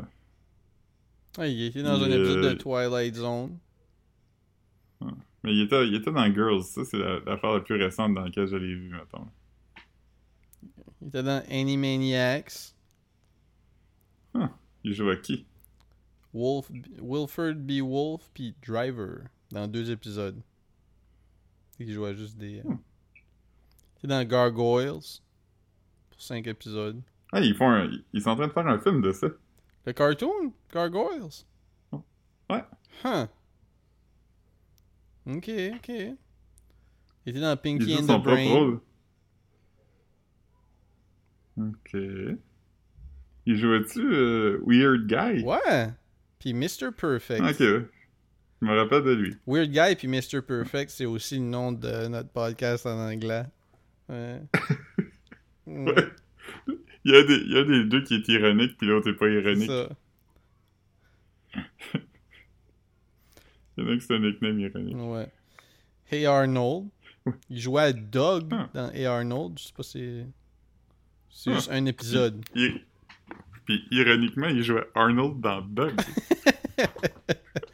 Ouais, 1.38 1.52
il 1.52 1.66
était 1.66 1.82
dans 1.82 2.00
un 2.02 2.06
Il, 2.08 2.14
épisode 2.14 2.44
euh, 2.44 2.54
de 2.54 2.58
Twilight 2.58 3.14
Zone. 3.14 3.58
Mais 5.44 5.52
il 5.54 5.60
était, 5.60 5.86
il 5.86 5.94
était 5.94 6.10
dans 6.10 6.32
Girls. 6.32 6.62
Ça, 6.64 6.84
c'est 6.84 6.96
la- 6.98 7.20
l'affaire 7.20 7.52
la 7.52 7.60
plus 7.60 7.76
récente 7.80 8.14
dans 8.14 8.22
laquelle 8.22 8.46
je 8.48 8.56
l'ai 8.56 8.74
vu, 8.74 8.88
mettons. 8.88 9.26
Il 11.02 11.08
était 11.08 11.22
dans 11.22 11.42
Animaniacs. 11.50 12.72
Il 14.82 14.92
joue 14.94 15.10
à 15.10 15.16
qui? 15.16 15.44
Wolf, 16.32 16.70
Wilford 17.00 17.54
B. 17.56 17.80
Wolf 17.80 18.30
puis 18.32 18.54
Driver 18.66 19.24
dans 19.50 19.66
deux 19.68 19.90
épisodes. 19.90 20.40
Il 21.78 21.92
jouait 21.92 22.14
juste 22.16 22.36
des. 22.36 22.60
euh, 22.60 22.62
Hmm. 22.64 22.78
Il 23.96 23.98
était 23.98 24.08
dans 24.08 24.24
Gargoyles 24.24 25.00
pour 26.10 26.20
cinq 26.20 26.46
épisodes. 26.46 27.00
Ah, 27.32 27.40
ils 27.40 27.54
font 27.54 27.68
un- 27.70 27.90
ils 28.12 28.22
sont 28.22 28.30
en 28.30 28.36
train 28.36 28.46
de 28.46 28.52
faire 28.52 28.66
un 28.66 28.78
film 28.78 29.00
de 29.02 29.12
ça. 29.12 29.26
Le 29.84 29.92
cartoon? 29.92 30.52
Gargoyles? 30.72 31.44
Ouais. 32.50 32.62
Huh. 33.04 33.26
Ok, 35.26 35.50
ok. 35.74 35.88
Il 35.88 36.16
était 37.30 37.40
dans 37.40 37.56
Pinky 37.56 37.94
and 37.94 37.98
son 37.98 38.04
the 38.04 38.06
propre 38.06 38.22
Brain. 38.22 38.48
rôle. 38.48 38.80
Ok. 41.58 41.96
Il 43.46 43.56
jouait-tu 43.56 44.00
euh, 44.00 44.60
Weird 44.66 45.06
Guy? 45.06 45.42
Ouais. 45.44 45.90
Puis 46.38 46.52
Mr. 46.52 46.90
Perfect. 46.96 47.40
Ok. 47.42 47.88
Je 48.62 48.66
me 48.66 48.74
rappelle 48.78 49.02
de 49.04 49.12
lui. 49.12 49.36
Weird 49.46 49.70
Guy 49.70 49.96
puis 49.96 50.08
Mr. 50.08 50.40
Perfect, 50.42 50.90
c'est 50.90 51.04
aussi 51.04 51.36
le 51.36 51.42
nom 51.44 51.72
de 51.72 52.08
notre 52.08 52.30
podcast 52.30 52.86
en 52.86 52.98
anglais. 52.98 53.44
Ouais. 54.08 54.40
Ouais. 55.66 55.94
Il 57.04 57.12
y, 57.12 57.16
a 57.16 57.22
des, 57.24 57.34
il 57.34 57.52
y 57.52 57.58
a 57.58 57.64
des 57.64 57.84
deux 57.86 58.04
qui 58.04 58.14
est 58.14 58.28
ironique, 58.28 58.78
puis 58.78 58.86
l'autre 58.86 59.10
est 59.10 59.14
pas 59.14 59.26
c'est 59.26 59.34
ironique. 59.34 59.68
ça. 59.68 59.88
Il 63.76 63.84
y 63.84 63.86
en 63.88 63.90
a 63.90 63.96
qui 63.96 64.00
c'est 64.02 64.14
un 64.14 64.20
nickname 64.20 64.60
ironique. 64.60 64.96
Ouais. 64.96 65.28
Hey 66.10 66.24
Arnold. 66.24 66.86
Il 67.50 67.58
jouait 67.60 67.82
à 67.82 67.92
Doug 67.92 68.48
Ah. 68.52 68.70
dans 68.72 68.90
Hey 68.92 69.06
Arnold. 69.06 69.58
Je 69.58 69.64
sais 69.64 69.72
pas 69.76 69.82
si 69.82 69.92
c'est. 69.98 70.26
C'est 71.30 71.50
Ah. 71.50 71.54
juste 71.54 71.70
un 71.72 71.84
épisode. 71.86 72.44
Il- 72.54 72.80
Puis 73.64 73.84
ironiquement, 73.90 74.46
il 74.46 74.62
jouait 74.62 74.86
Arnold 74.94 75.40
dans 75.40 75.60
Doug. 75.62 75.94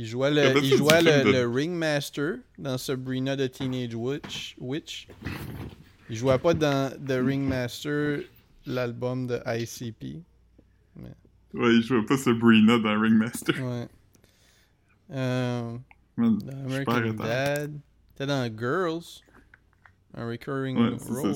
Il 0.00 0.06
jouait 0.06 0.30
le, 0.30 0.62
il 0.62 0.70
de 0.70 0.76
jouait 0.76 1.02
le, 1.02 1.24
de- 1.24 1.32
le 1.32 1.48
Ringmaster 1.48 2.36
dans 2.56 2.78
Sabrina 2.78 3.36
the 3.36 3.50
Teenage 3.50 3.96
Witch. 3.96 4.54
Witch. 4.60 5.08
Il 6.08 6.14
jouait 6.16 6.38
pas 6.38 6.54
dans 6.54 6.92
The 7.04 7.18
Ringmaster, 7.20 8.20
l'album 8.64 9.26
de 9.26 9.40
ICP. 9.44 10.22
Ouais, 11.52 11.74
il 11.74 11.82
jouait 11.82 12.04
pas 12.06 12.16
Sabrina 12.16 12.78
dans 12.78 13.00
Ringmaster. 13.00 13.56
Ouais. 13.60 13.88
Euh, 15.10 15.76
Man, 16.16 16.38
dans 16.38 16.64
American. 16.64 17.14
Dad. 17.14 17.80
T'es 18.14 18.26
dans 18.26 18.56
Girls. 18.56 19.02
Un 20.14 20.28
recurring 20.28 20.76
Ouais, 20.78 20.96
c'est 21.00 21.10
role. 21.10 21.34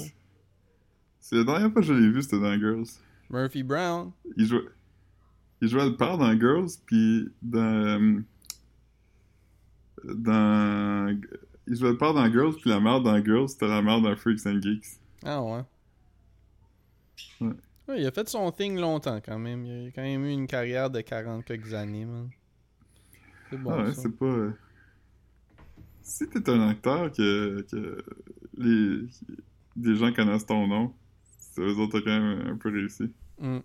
C'est 1.18 1.36
la 1.36 1.44
dernière 1.44 1.72
fois 1.72 1.82
que 1.82 1.88
je 1.88 1.94
l'ai 1.94 2.10
vu, 2.10 2.22
c'était 2.22 2.38
dans 2.40 2.56
Girls. 2.56 2.86
Murphy 3.28 3.64
Brown. 3.64 4.12
Il 4.36 4.46
jouait, 4.46 4.60
il 5.60 5.66
jouait 5.68 5.84
le 5.86 5.96
père 5.96 6.16
dans 6.16 6.32
Girls, 6.38 6.68
puis 6.86 7.28
dans. 7.42 8.22
Dans. 10.04 11.18
Il 11.66 11.76
jouait 11.76 11.90
le 11.90 11.98
père 11.98 12.12
dans 12.14 12.30
Girls, 12.30 12.54
puis 12.60 12.70
la 12.70 12.80
mère 12.80 13.00
dans 13.00 13.22
Girls, 13.24 13.48
c'était 13.48 13.68
la 13.68 13.82
mère 13.82 14.00
dans 14.00 14.14
Freaks 14.16 14.46
and 14.46 14.60
Geeks. 14.60 14.86
Ah 15.24 15.42
ouais. 15.42 15.60
Ouais. 17.40 17.52
Ouais, 17.88 18.00
il 18.00 18.06
a 18.06 18.10
fait 18.12 18.28
son 18.28 18.50
thing 18.52 18.78
longtemps 18.78 19.20
quand 19.24 19.38
même. 19.38 19.64
Il 19.64 19.88
a 19.88 19.90
quand 19.92 20.02
même 20.02 20.24
eu 20.24 20.30
une 20.32 20.46
carrière 20.46 20.90
de 20.90 21.00
40 21.00 21.44
quelques 21.44 21.72
années, 21.74 22.04
man. 22.04 22.30
C'est 23.50 23.58
bon 23.58 23.70
ah 23.70 23.82
ouais, 23.84 23.92
c'est 23.94 24.10
pas. 24.16 24.24
euh, 24.24 24.52
Si 26.02 26.28
t'es 26.28 26.48
un 26.50 26.68
acteur 26.68 27.12
que, 27.12 27.62
que 27.70 28.04
les, 28.56 29.06
des 29.76 29.94
gens 29.96 30.12
connaissent 30.12 30.46
ton 30.46 30.66
nom, 30.66 30.92
c'est 31.38 31.60
eux 31.60 31.76
autres 31.78 31.98
ont 31.98 32.02
quand 32.02 32.20
même 32.20 32.46
un 32.48 32.56
peu 32.56 32.70
réussi. 32.70 33.12
Mm. 33.38 33.58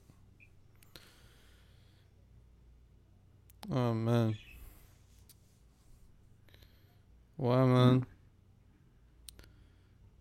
Oh 3.70 3.94
man. 3.94 4.34
Ouais, 7.38 7.66
man. 7.66 8.02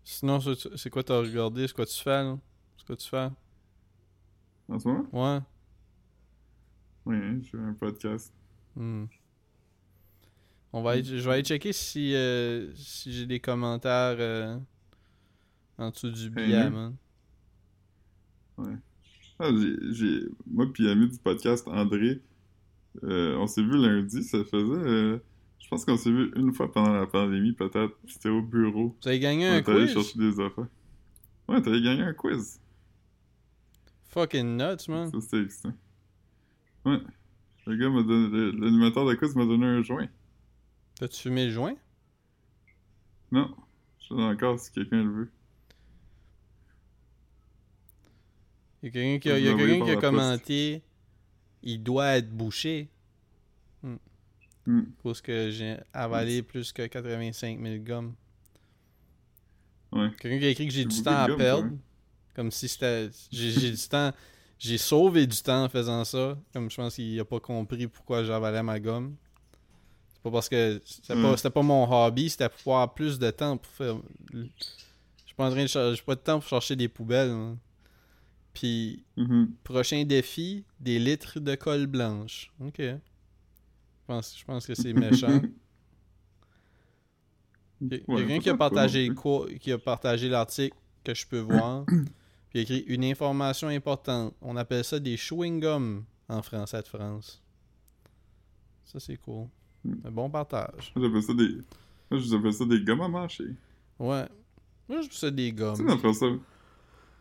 Sinon, 0.03 0.39
c'est 0.75 0.89
quoi 0.89 1.03
t'as 1.03 1.19
regardé? 1.19 1.67
C'est 1.67 1.73
quoi 1.75 1.85
tu 1.85 2.01
fais, 2.01 2.23
là? 2.23 2.37
C'est 2.77 2.85
quoi 2.85 2.95
tu 2.95 3.07
fais? 3.09 3.29
En 4.69 4.79
ce 4.79 4.87
moment? 4.87 5.07
Ouais. 5.11 5.39
Oui, 7.05 7.15
hein, 7.17 7.39
j'ai 7.41 7.57
un 7.57 7.73
podcast. 7.73 8.33
Hmm. 8.75 9.05
On 10.73 10.81
va 10.83 10.91
aller- 10.91 11.03
je 11.03 11.15
vais 11.27 11.33
aller 11.35 11.43
checker 11.43 11.73
si, 11.73 12.13
euh, 12.13 12.73
si 12.75 13.11
j'ai 13.13 13.25
des 13.25 13.39
commentaires 13.39 14.17
euh, 14.19 14.57
en 15.77 15.89
dessous 15.89 16.11
du 16.11 16.29
billet, 16.29 16.69
man. 16.69 16.95
Ah, 19.39 19.49
j'ai, 19.51 19.75
j'ai... 19.93 20.21
Moi 20.45 20.65
puis 20.73 20.83
l'ami 20.83 21.07
du 21.09 21.17
podcast, 21.19 21.67
André, 21.67 22.21
euh, 23.03 23.37
on 23.37 23.47
s'est 23.47 23.61
vu 23.61 23.77
lundi, 23.77 24.23
ça 24.23 24.43
faisait... 24.43 25.21
Je 25.59 25.67
pense 25.67 25.83
qu'on 25.83 25.97
s'est 25.97 26.11
vu 26.11 26.31
une 26.35 26.53
fois 26.53 26.71
pendant 26.71 26.93
la 26.93 27.07
pandémie, 27.07 27.51
peut-être. 27.53 27.97
C'était 28.07 28.29
au 28.29 28.41
bureau. 28.41 28.95
Vous 29.01 29.07
avez 29.07 29.19
gagné 29.19 29.49
On 29.49 29.53
un 29.53 29.61
quiz? 29.61 29.91
chercher 29.91 30.17
des 30.17 30.39
affaires. 30.39 30.67
Ouais, 31.49 31.61
t'avais 31.61 31.81
gagné 31.81 32.03
un 32.03 32.13
quiz. 32.13 32.59
Fucking 34.09 34.57
nuts, 34.57 34.87
man. 34.87 35.11
Ça, 35.11 35.19
c'était 35.21 35.43
excitant. 35.43 35.73
Ouais. 36.85 36.99
Le 37.65 37.75
gars 37.75 37.89
m'a 37.89 38.01
donné... 38.03 38.51
L'animateur 38.57 39.05
de 39.05 39.13
quiz 39.15 39.35
m'a 39.35 39.45
donné 39.45 39.65
un 39.65 39.83
joint. 39.83 40.07
T'as-tu 40.95 41.23
fumé 41.23 41.47
le 41.47 41.51
joint? 41.51 41.75
Non. 43.31 43.53
Je 43.99 44.07
sais 44.07 44.13
encore 44.13 44.57
si 44.59 44.71
quelqu'un 44.71 45.03
le 45.03 45.11
veut. 45.11 45.31
Il 48.81 48.85
y 48.85 48.89
a 48.89 48.91
quelqu'un 48.91 49.19
qui 49.19 49.29
a, 49.31 49.37
l'ai 49.37 49.43
quelqu'un 49.55 49.85
qui 49.85 49.91
poste. 49.91 50.01
commenté 50.01 50.83
il 51.63 51.83
doit 51.83 52.17
être 52.17 52.31
bouché 52.31 52.89
Hmm. 54.67 54.83
parce 55.01 55.21
que 55.21 55.49
j'ai 55.49 55.77
avalé 55.93 56.43
plus 56.43 56.73
que 56.73 56.85
85 56.85 57.57
000 57.61 57.75
gommes. 57.85 58.13
Ouais. 59.93 60.09
Quelqu'un 60.19 60.39
qui 60.39 60.45
a 60.45 60.49
écrit 60.49 60.67
que 60.67 60.73
j'ai 60.73 60.83
du 60.85 61.01
temps 61.01 61.11
à 61.23 61.29
perdre. 61.35 61.69
Comme 62.35 62.51
si 62.51 62.67
c'était. 62.67 63.09
J'ai 63.31 63.71
du 63.71 63.87
temps. 63.87 64.11
J'ai 64.59 64.77
sauvé 64.77 65.25
du 65.25 65.37
temps 65.41 65.63
en 65.63 65.69
faisant 65.69 66.03
ça. 66.03 66.37
Comme 66.53 66.69
je 66.69 66.75
pense 66.75 66.95
qu'il 66.95 67.17
a 67.19 67.25
pas 67.25 67.39
compris 67.39 67.87
pourquoi 67.87 68.23
j'avalais 68.23 68.61
ma 68.61 68.79
gomme. 68.79 69.15
C'est 70.13 70.21
pas 70.23 70.31
parce 70.31 70.49
que 70.49 70.81
c'était 70.83 71.13
pas, 71.15 71.49
pas 71.49 71.61
mon 71.61 71.89
hobby, 71.89 72.29
c'était 72.29 72.49
pour 72.49 72.73
avoir 72.73 72.93
plus 72.93 73.17
de 73.19 73.31
temps 73.31 73.55
pour 73.57 73.71
faire. 73.71 73.95
Je 74.33 75.33
pas 75.35 75.47
en 75.47 75.51
train 75.51 75.61
de 75.63 75.67
chercher. 75.67 76.01
Pas 76.03 76.15
de 76.15 76.19
temps 76.21 76.39
pour 76.39 76.49
chercher 76.49 76.75
des 76.75 76.89
poubelles. 76.89 77.29
hein. 77.29 77.57
Puis, 78.53 79.03
Mhm. 79.15 79.53
prochain 79.63 80.03
défi, 80.03 80.65
des 80.79 80.97
litres 80.99 81.39
de 81.39 81.53
colle 81.55 81.85
blanche. 81.85 82.51
Ok. 82.59 82.81
Je 84.07 84.13
pense, 84.13 84.37
je 84.39 84.45
pense 84.45 84.65
que 84.65 84.73
c'est 84.73 84.93
méchant. 84.93 85.41
Il 87.81 87.91
y 87.91 87.95
a 87.95 87.99
Ouais, 88.07 88.17
quelqu'un 88.25 88.39
qui 88.39 88.49
a 88.49 88.57
partagé 88.57 89.09
quoi, 89.09 89.47
qui 89.59 89.71
a 89.71 89.77
partagé 89.77 90.29
l'article 90.29 90.75
que 91.03 91.13
je 91.13 91.27
peux 91.27 91.39
voir. 91.39 91.85
Puis 91.85 92.05
il 92.55 92.59
a 92.59 92.61
écrit 92.61 92.79
une 92.87 93.03
information 93.03 93.67
importante. 93.67 94.33
On 94.41 94.55
appelle 94.55 94.83
ça 94.83 94.99
des 94.99 95.17
chewing 95.17 95.59
gums 95.59 96.03
en 96.29 96.41
français 96.41 96.81
de 96.81 96.87
France. 96.87 97.43
Ça 98.85 98.99
c'est 98.99 99.17
cool. 99.17 99.47
Hmm. 99.83 99.95
Un 100.05 100.11
bon 100.11 100.29
partage. 100.29 100.91
Moi, 100.95 101.05
j'appelle 101.05 101.23
ça 101.23 101.33
des... 101.33 101.57
Moi, 102.09 102.19
j'appelle 102.21 102.53
ça 102.53 102.65
des 102.65 102.79
gommes 102.81 103.01
à 103.01 103.07
mâcher. 103.09 103.53
Ouais. 103.99 104.25
Moi 104.87 105.01
je 105.01 105.09
ça 105.11 105.29
des 105.29 105.51
Tu 105.53 105.57
sais, 105.57 105.63
gommes. 105.63 105.85
dans 105.85 105.97
François... 105.97 106.31
Tu 106.31 106.39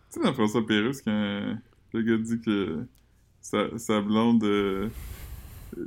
sais, 0.09 0.21
dans 0.23 0.33
François 0.33 0.65
Pérusse, 0.65 1.03
quand 1.03 1.59
le 1.93 2.03
gars 2.03 2.17
dit 2.17 2.41
que 2.41 2.87
sa, 3.43 3.77
sa 3.77 4.01
blonde... 4.01 4.45
euh, 4.45 4.89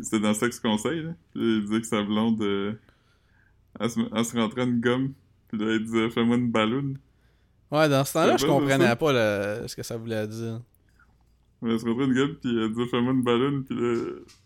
C'était 0.01 0.19
dans 0.19 0.33
Sex 0.33 0.59
Conseil, 0.59 1.03
là. 1.03 1.11
Puis 1.33 1.41
il 1.57 1.61
disait 1.65 1.81
que 1.81 1.87
sa 1.87 2.03
blonde... 2.03 2.41
euh, 2.41 2.73
Elle, 3.79 3.89
se, 3.89 3.99
elle 4.15 4.25
se 4.25 4.37
rentrait 4.37 4.63
une 4.63 4.79
gomme. 4.79 5.13
Puis 5.47 5.57
là, 5.57 5.73
il 5.75 5.83
disait 5.83 6.09
«Fais-moi 6.11 6.37
une 6.37 6.51
balloune 6.51 6.97
Ouais, 7.71 7.87
dans 7.89 8.03
ce 8.05 8.13
temps-là, 8.13 8.37
je 8.37 8.45
comprenais 8.45 8.95
pas 8.95 9.13
le- 9.13 9.67
ce 9.67 9.75
que 9.75 9.83
ça 9.83 9.97
voulait 9.97 10.27
dire.». 10.27 10.61
Elle 11.63 11.79
se 11.79 11.85
rentrait 11.85 12.05
une 12.05 12.13
gomme, 12.13 12.35
puis 12.35 12.55
elle 12.57 12.69
disait 12.69 12.87
«Fais-moi 12.91 13.13
une 13.13 13.23
balloune.» 13.23 13.63
Puis 13.65 13.75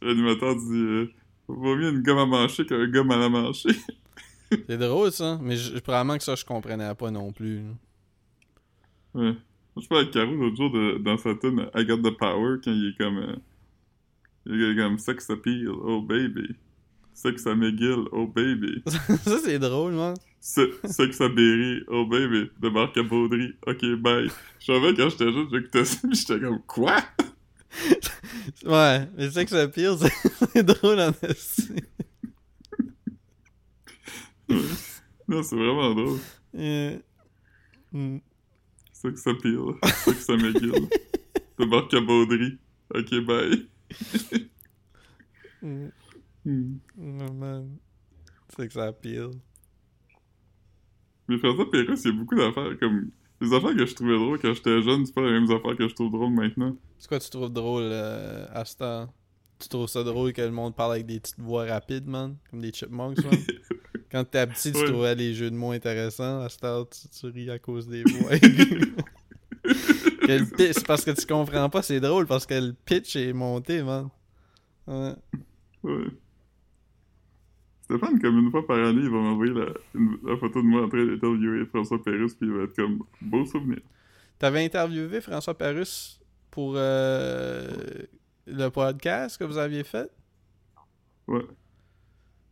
l'animateur 0.01 0.55
dit 0.55 0.73
euh, 0.73 1.07
Vaut 1.47 1.75
mieux 1.75 1.89
une 1.89 2.01
gomme 2.01 2.19
à 2.19 2.25
mâcher 2.25 2.65
qu'un 2.65 2.87
gomme 2.87 3.11
à 3.11 3.17
la 3.17 3.29
mâcher.» 3.29 3.69
C'est 4.67 4.77
drôle 4.77 5.11
ça, 5.11 5.39
mais 5.41 5.55
je, 5.57 5.77
probablement 5.79 6.17
que 6.17 6.23
ça 6.23 6.35
je 6.35 6.45
comprenais 6.45 6.93
pas 6.95 7.11
non 7.11 7.31
plus. 7.31 7.57
là. 7.57 7.71
Ouais. 9.15 9.35
Moi, 9.75 9.81
je 9.83 9.87
parlais 9.87 10.03
avec 10.03 10.13
Caro 10.13 10.33
l'autre 10.35 10.55
jour 10.55 10.71
de- 10.71 10.97
dans 10.99 11.17
sa 11.17 11.33
tune 11.35 11.67
I 11.75 11.85
Got 11.85 11.97
the 11.97 12.15
Power 12.17 12.57
quand 12.63 12.71
il 12.71 12.89
est 12.93 12.97
comme. 12.97 13.17
euh, 13.17 13.35
comme 14.45 14.97
Sex 14.97 15.29
Appeal, 15.29 15.69
oh 15.69 16.01
baby. 16.01 16.55
Sex 17.13 17.45
à 17.45 17.55
McGill, 17.55 18.05
oh 18.11 18.27
baby. 18.27 18.81
ça 19.23 19.37
c'est 19.43 19.59
drôle, 19.59 19.93
man. 19.93 20.15
Se- 20.39 20.79
Sex 20.85 21.21
à 21.21 21.29
Berry, 21.29 21.83
oh 21.87 22.05
baby. 22.05 22.49
De 22.59 22.69
Marc 22.69 22.97
à 22.97 23.03
Baudry, 23.03 23.53
ok 23.67 23.95
bye. 24.01 24.29
Je 24.59 24.65
savais 24.65 24.93
quand 24.93 25.09
j'étais 25.09 25.31
jeune, 25.31 25.47
j'écoutais 25.51 25.85
ça, 25.85 26.07
pis 26.07 26.15
j'étais 26.15 26.39
comme 26.39 26.61
quoi? 26.67 26.97
Ouais, 28.65 29.07
mais 29.17 29.27
le 29.27 29.65
pire, 29.67 29.97
c'est 30.53 30.63
drôle 30.63 30.99
en 30.99 31.11
esti. 31.23 31.71
Non, 35.27 35.41
c'est 35.41 35.55
vraiment 35.55 35.95
drôle. 35.95 36.19
Euh, 36.55 36.97
hmm. 37.91 38.17
C'est 38.91 39.01
ça 39.01 39.11
que 39.11 39.19
ça 39.19 39.33
pire. 39.33 39.75
C'est 39.83 39.95
ça 39.95 40.13
que 40.13 40.21
ça 40.21 40.37
m'aiguille. 40.37 40.89
T'embarques 41.57 41.93
à 41.93 42.01
Baudry. 42.01 42.57
Ok, 42.93 43.25
bye. 43.25 43.67
Hmm. 45.61 45.87
Hmm. 46.45 46.77
Oh, 46.99 47.33
man. 47.33 47.77
C'est 48.55 48.67
que 48.67 48.73
ça 48.73 48.91
pire. 48.91 49.31
Mais 51.27 51.37
François 51.37 51.71
Pérusse, 51.71 52.03
il 52.03 52.11
y 52.11 52.13
a 52.13 52.17
beaucoup 52.17 52.35
d'affaires 52.35 52.77
comme. 52.79 53.09
Les 53.41 53.53
affaires 53.53 53.75
que 53.75 53.85
je 53.85 53.93
trouvais 53.95 54.15
drôles 54.15 54.39
quand 54.39 54.53
j'étais 54.53 54.81
jeune, 54.81 55.05
c'est 55.05 55.13
pas 55.13 55.21
les 55.21 55.31
mêmes 55.31 55.51
affaires 55.51 55.75
que 55.75 55.87
je 55.87 55.93
trouve 55.95 56.11
drôles 56.11 56.31
maintenant. 56.33 56.77
C'est 56.99 57.07
quoi 57.09 57.19
tu 57.19 57.29
trouves 57.29 57.51
drôle 57.51 57.83
euh, 57.85 58.45
à 58.51 58.63
ce 58.63 58.77
temps? 58.77 59.13
Tu 59.59 59.67
trouves 59.69 59.87
ça 59.87 60.03
drôle 60.03 60.31
que 60.33 60.41
le 60.41 60.51
monde 60.51 60.75
parle 60.75 60.93
avec 60.93 61.05
des 61.05 61.19
petites 61.19 61.39
voix 61.39 61.65
rapides, 61.65 62.07
man? 62.07 62.37
Comme 62.49 62.61
des 62.61 62.71
chipmunks, 62.71 63.23
man? 63.23 63.33
Quand 64.11 64.23
t'étais 64.25 64.47
petit, 64.47 64.71
tu 64.71 64.77
Ouais. 64.79 64.85
trouvais 64.85 65.15
les 65.15 65.33
jeux 65.33 65.49
de 65.49 65.55
mots 65.55 65.71
intéressants. 65.71 66.41
À 66.41 66.49
ce 66.49 66.57
temps, 66.57 66.85
tu, 66.85 67.07
tu 67.09 67.25
ris 67.27 67.49
à 67.49 67.59
cause 67.59 67.87
des 67.87 68.03
voix. 68.03 68.31
Le 70.27 70.85
parce 70.85 71.03
que 71.03 71.11
tu 71.11 71.25
comprends 71.25 71.69
pas, 71.69 71.81
c'est 71.81 71.99
drôle 71.99 72.25
parce 72.25 72.45
que 72.45 72.53
le 72.53 72.73
pitch 72.73 73.15
est 73.15 73.33
monté, 73.33 73.83
man. 73.83 74.09
Ouais. 74.87 75.13
Ouais. 75.83 76.07
Stéphane, 77.81 78.19
comme 78.21 78.39
une 78.39 78.51
fois 78.51 78.65
par 78.65 78.77
année, 78.77 79.01
il 79.01 79.09
va 79.09 79.17
m'envoyer 79.17 79.53
la, 79.53 80.37
photo 80.37 80.61
de 80.61 80.67
moi 80.67 80.85
en 80.85 80.89
train 80.89 81.05
d'interviewer 81.05 81.65
François 81.65 82.01
Pérusse, 82.01 82.33
puis 82.35 82.47
il 82.47 82.53
va 82.53 82.63
être 82.63 82.75
comme 82.75 83.03
beau 83.21 83.45
souvenir. 83.45 83.79
T'avais 84.39 84.63
interviewé 84.65 85.19
François 85.19 85.57
Parus 85.57 86.19
pour 86.49 86.73
euh, 86.75 87.69
le 88.45 88.69
podcast 88.69 89.37
que 89.37 89.43
vous 89.43 89.57
aviez 89.57 89.83
fait? 89.83 90.09
Ouais. 91.27 91.45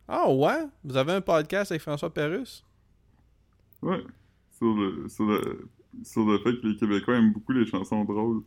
Ah 0.06 0.30
ouais? 0.30 0.66
Vous 0.84 0.96
avez 0.96 1.12
un 1.12 1.20
podcast 1.20 1.72
avec 1.72 1.82
François 1.82 2.12
Parus? 2.12 2.64
Ouais. 3.80 4.02
Sur 4.50 4.74
le, 4.74 5.08
sur 5.08 5.24
le, 5.24 5.68
sur 6.04 6.24
le 6.24 6.38
fait 6.38 6.60
que 6.60 6.66
les 6.66 6.76
Québécois 6.76 7.16
aiment 7.16 7.32
beaucoup 7.32 7.52
les 7.52 7.66
chansons 7.66 8.04
drôles. 8.04 8.42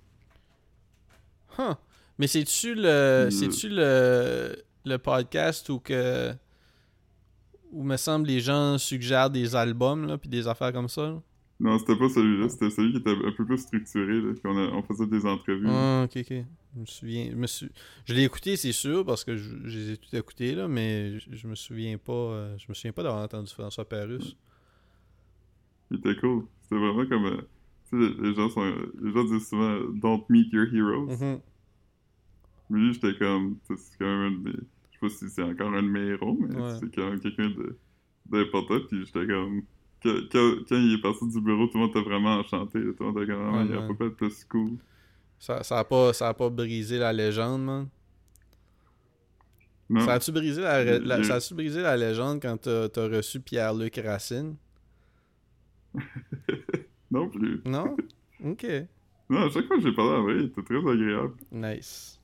Huh. 1.58 1.74
Mais 2.18 2.28
c'est-tu 2.28 2.76
le. 2.76 3.26
Le- 3.26 3.32
C'est-tu 3.32 3.70
le. 3.70 4.56
le 4.86 4.98
podcast 4.98 5.70
où 5.70 5.80
que. 5.80 6.34
Où 7.72 7.84
me 7.84 7.98
semble 7.98 8.28
les 8.28 8.40
gens 8.40 8.78
suggèrent 8.78 9.30
des 9.30 9.56
albums 9.56 10.06
là, 10.08 10.18
puis 10.18 10.30
des 10.30 10.48
affaires 10.48 10.72
comme 10.72 10.88
ça? 10.90 11.04
là? 11.10 11.22
Non, 11.60 11.80
c'était 11.80 11.96
pas 11.96 12.10
celui-là, 12.10 12.50
c'était 12.50 12.70
celui 12.70 12.92
qui 12.92 12.98
était 12.98 13.12
un 13.12 13.32
peu 13.32 13.46
plus 13.46 13.58
structuré, 13.58 14.20
là, 14.22 14.34
qu'on 14.44 14.58
a- 14.58 14.72
on 14.74 14.84
faisait 14.84 15.08
des 15.08 15.26
entrevues. 15.26 15.68
Ah, 15.70 16.04
ok, 16.06 16.18
ok. 16.18 16.34
Je 16.76 16.80
me 16.82 16.86
souviens. 16.86 17.28
Je, 17.32 17.36
me 17.36 17.48
suis... 17.48 17.70
je 18.06 18.14
l'ai 18.14 18.24
écouté, 18.24 18.58
c'est 18.58 18.74
sûr, 18.74 19.06
parce 19.06 19.24
que 19.24 19.38
je, 19.38 19.56
je 19.64 19.78
les 19.80 19.92
ai 19.92 19.98
tout 19.98 20.14
écoutés, 20.16 20.54
là, 20.54 20.68
mais 20.68 21.18
je, 21.20 21.30
je 21.34 21.48
me 21.48 21.56
souviens 21.56 21.98
pas. 21.98 22.12
euh, 22.12 22.58
je 22.58 22.66
me 22.68 22.74
souviens 22.74 22.92
pas 22.92 23.04
d'avoir 23.04 23.24
entendu 23.24 23.52
François 23.54 23.88
Parus. 23.88 24.36
Il 25.92 25.98
était 25.98 26.16
cool. 26.16 26.46
C'était 26.64 26.78
vraiment 26.78 27.06
comme... 27.08 27.26
euh, 27.26 27.42
tu 27.90 28.02
sais, 28.02 28.22
les 28.22 28.34
gens, 28.34 28.50
sont, 28.50 28.74
les 29.02 29.12
gens 29.12 29.24
disent 29.26 29.48
souvent 29.48 29.80
«Don't 29.94 30.24
meet 30.30 30.52
your 30.52 30.66
heroes 30.74 31.08
Mhm. 31.16 31.40
Mais 32.70 32.80
lui, 32.80 32.94
j'étais 32.94 33.16
comme... 33.20 33.58
C'est 33.68 33.76
quand 34.00 34.06
même 34.06 34.22
un 34.22 34.32
de 34.32 34.38
mes... 34.44 34.52
Je 34.52 34.58
sais 34.94 35.00
pas 35.00 35.10
si 35.10 35.30
c'est 35.30 35.44
encore 35.44 35.74
un 35.74 35.84
de 35.84 35.88
mes 35.88 36.08
héros, 36.08 36.36
mais 36.40 36.56
Ouais. 36.56 36.78
c'est 36.80 36.96
quand 36.96 37.10
même 37.10 37.20
quelqu'un 37.20 37.50
de- 37.50 37.78
d'important. 38.26 38.80
Puis 38.90 39.06
j'étais 39.06 39.28
comme... 39.28 39.62
Quand, 40.02 40.16
quand- 40.32 40.56
quand 40.68 40.76
il 40.76 40.94
est 40.98 41.02
parti 41.02 41.28
du 41.28 41.40
bureau, 41.42 41.68
tout 41.68 41.74
le 41.78 41.82
monde 41.82 41.90
était 41.92 42.02
vraiment 42.02 42.38
enchanté. 42.38 42.80
Tout 42.80 42.96
le 43.02 43.06
monde 43.06 43.18
était 43.22 43.32
comme... 43.34 43.42
Ah, 43.54 43.58
Ouais, 43.60 43.66
il 43.70 43.74
a 43.76 43.88
ouais. 43.88 43.94
pas 43.96 44.06
être 44.06 44.16
plus 44.16 44.44
cool. 44.46 44.72
Ça, 45.38 45.62
ça, 45.64 45.80
a 45.80 45.84
pas, 45.84 46.12
ça 46.14 46.30
a 46.30 46.34
pas 46.34 46.50
brisé 46.50 46.98
la 46.98 47.14
légende, 47.14 47.64
man? 47.64 47.88
Non, 49.90 50.02
Ça 50.02 50.14
a-tu 50.14 50.32
brisé 50.32 50.62
la, 50.62 51.24
ça 51.24 51.36
a-tu 51.36 51.54
brisé 51.54 51.82
la 51.84 51.96
légende 51.96 52.42
quand 52.42 52.58
t'as 52.60 52.90
t'as 52.90 53.08
reçu 53.08 53.40
Pierre-Luc 53.40 54.02
Racine? 54.04 54.56
non 57.12 57.30
plus. 57.30 57.62
Non? 57.66 57.96
Ok. 58.44 58.66
Non, 59.30 59.42
à 59.46 59.50
chaque 59.50 59.66
fois 59.66 59.78
que 59.78 59.84
j'ai 59.84 59.94
parlé 59.94 60.36
il 60.40 60.46
était 60.46 60.62
très 60.64 60.78
agréable. 60.78 61.34
Nice. 61.52 62.20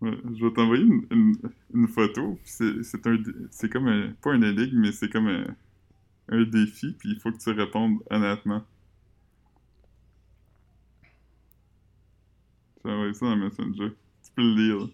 Ouais, 0.00 0.16
je 0.34 0.44
vais 0.44 0.52
t'envoyer 0.52 0.84
une, 0.84 1.06
une, 1.10 1.36
une 1.74 1.88
photo. 1.88 2.38
C'est 2.44 3.06
un, 3.06 3.18
c'est 3.50 3.70
comme 3.70 3.88
un, 3.88 4.12
pas 4.22 4.32
un 4.32 4.42
énigme, 4.42 4.80
mais 4.80 4.92
c'est 4.92 5.10
comme 5.10 5.28
un, 5.28 5.44
un 6.28 6.44
défi, 6.44 6.94
puis 6.98 7.10
il 7.10 7.20
faut 7.20 7.30
que 7.30 7.38
tu 7.38 7.50
répondes 7.50 7.98
honnêtement. 8.10 8.64
Je 12.82 12.88
vais 12.88 12.94
envoyer 12.94 13.14
ça 13.14 13.26
dans 13.26 13.36
Messenger. 13.36 13.92
Tu 14.24 14.30
peux 14.34 14.42
le 14.42 14.54
lire. 14.54 14.88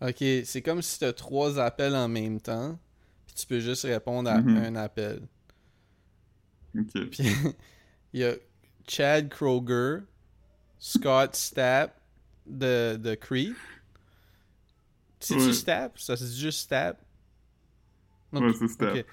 Ok, 0.00 0.24
c'est 0.44 0.62
comme 0.62 0.80
si 0.82 0.98
t'as 0.98 1.12
trois 1.12 1.58
appels 1.60 1.94
en 1.94 2.08
même 2.08 2.40
temps, 2.40 2.78
puis 3.26 3.34
tu 3.34 3.46
peux 3.46 3.60
juste 3.60 3.82
répondre 3.84 4.30
à 4.30 4.40
Mhm. 4.40 4.56
un 4.56 4.76
appel. 4.76 5.20
Ok. 6.78 6.92
Puis 7.10 7.24
il 8.12 8.20
y 8.20 8.24
a 8.24 8.34
Chad 8.88 9.28
Kroger, 9.28 9.98
Scott 10.78 11.34
Stapp 11.36 12.00
de, 12.46 12.96
de 12.96 13.14
Creed. 13.14 13.54
C'est-tu 15.18 15.40
Ouais. 15.48 15.52
Stapp? 15.52 15.98
Ça 15.98 16.14
dit 16.16 16.38
juste 16.40 16.60
Stapp? 16.60 16.98
Non, 18.32 18.40
Ouais, 18.42 18.52
c'est 18.58 18.68
Stapp. 18.68 18.96
ok. 18.96 19.04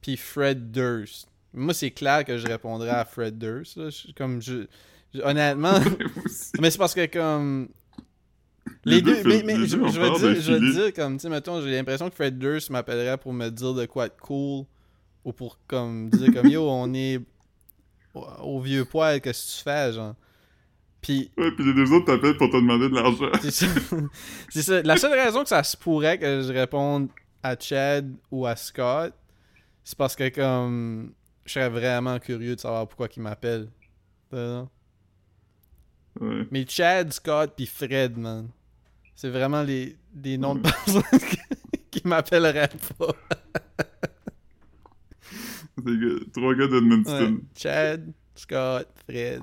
Puis 0.00 0.16
Fred 0.16 0.70
Durst. 0.70 1.28
Moi, 1.52 1.74
c'est 1.74 1.90
clair 1.90 2.24
que 2.24 2.38
je 2.38 2.46
répondrais 2.46 2.88
à 2.90 3.04
Fred 3.04 3.36
Durst. 3.38 3.76
là. 3.76 3.90
Je- 3.90 4.12
comme 4.12 4.40
je, 4.40 4.66
je- 5.12 5.20
honnêtement, 5.20 5.78
mais 6.60 6.70
c'est 6.70 6.78
parce 6.78 6.94
que 6.94 7.04
comme 7.06 7.68
Les 8.84 8.96
les 8.96 9.02
deux 9.02 9.22
deux, 9.22 9.28
mais, 9.28 9.42
mais 9.44 9.54
je, 9.66 9.66
je 9.66 9.76
vais 9.76 10.18
dire, 10.34 10.42
je 10.42 10.52
vais 10.52 10.72
dire 10.72 10.92
comme, 10.94 11.16
tu 11.16 11.22
sais, 11.22 11.28
mettons, 11.28 11.60
j'ai 11.60 11.70
l'impression 11.70 12.08
que 12.10 12.14
Fred 12.14 12.38
Durst 12.38 12.70
m'appellerait 12.70 13.18
pour 13.18 13.32
me 13.32 13.48
dire 13.48 13.74
de 13.74 13.86
quoi 13.86 14.08
de 14.08 14.14
cool 14.20 14.64
ou 15.24 15.32
pour 15.32 15.58
comme 15.68 16.10
dire 16.10 16.32
comme 16.32 16.48
yo, 16.48 16.68
on 16.68 16.92
est 16.94 17.20
au, 18.14 18.26
au 18.40 18.60
vieux 18.60 18.84
poil, 18.84 19.20
qu'est-ce 19.20 19.52
que 19.52 19.58
tu 19.58 19.64
fais, 19.64 19.92
genre? 19.92 20.14
Puis 21.00 21.30
Ouais, 21.36 21.50
puis 21.52 21.64
les 21.64 21.74
deux 21.74 21.92
autres 21.92 22.06
t'appellent 22.06 22.36
pour 22.36 22.50
te 22.50 22.56
demander 22.56 22.88
de 22.88 22.94
l'argent. 22.94 23.30
c'est 24.50 24.62
ça. 24.62 24.82
La 24.82 24.96
seule 24.96 25.12
raison 25.18 25.42
que 25.42 25.48
ça 25.48 25.62
se 25.62 25.76
pourrait 25.76 26.18
que 26.18 26.42
je 26.42 26.52
réponde 26.52 27.08
à 27.42 27.56
Chad 27.58 28.12
ou 28.30 28.46
à 28.46 28.56
Scott, 28.56 29.12
c'est 29.84 29.98
parce 29.98 30.14
que 30.16 30.28
comme 30.28 31.12
je 31.44 31.52
serais 31.52 31.68
vraiment 31.68 32.18
curieux 32.18 32.54
de 32.54 32.60
savoir 32.60 32.86
pourquoi 32.86 33.08
ils 33.16 33.22
m'appellent. 33.22 33.68
Ouais. 34.32 34.62
Mais 36.50 36.64
Chad, 36.68 37.12
Scott 37.12 37.52
puis 37.56 37.66
Fred, 37.66 38.16
man. 38.16 38.48
C'est 39.14 39.30
vraiment 39.30 39.62
les, 39.62 39.96
des 40.12 40.36
noms 40.38 40.54
de 40.56 40.60
personnes 40.62 41.02
qui, 41.90 42.06
m'appelleraient 42.06 42.70
pas. 42.98 43.14
C'est 45.84 46.32
trois 46.32 46.54
gars 46.54 46.66
d'Edmundston. 46.66 47.32
Ouais. 47.34 47.40
Chad, 47.56 48.12
Scott, 48.34 48.88
Fred. 49.08 49.42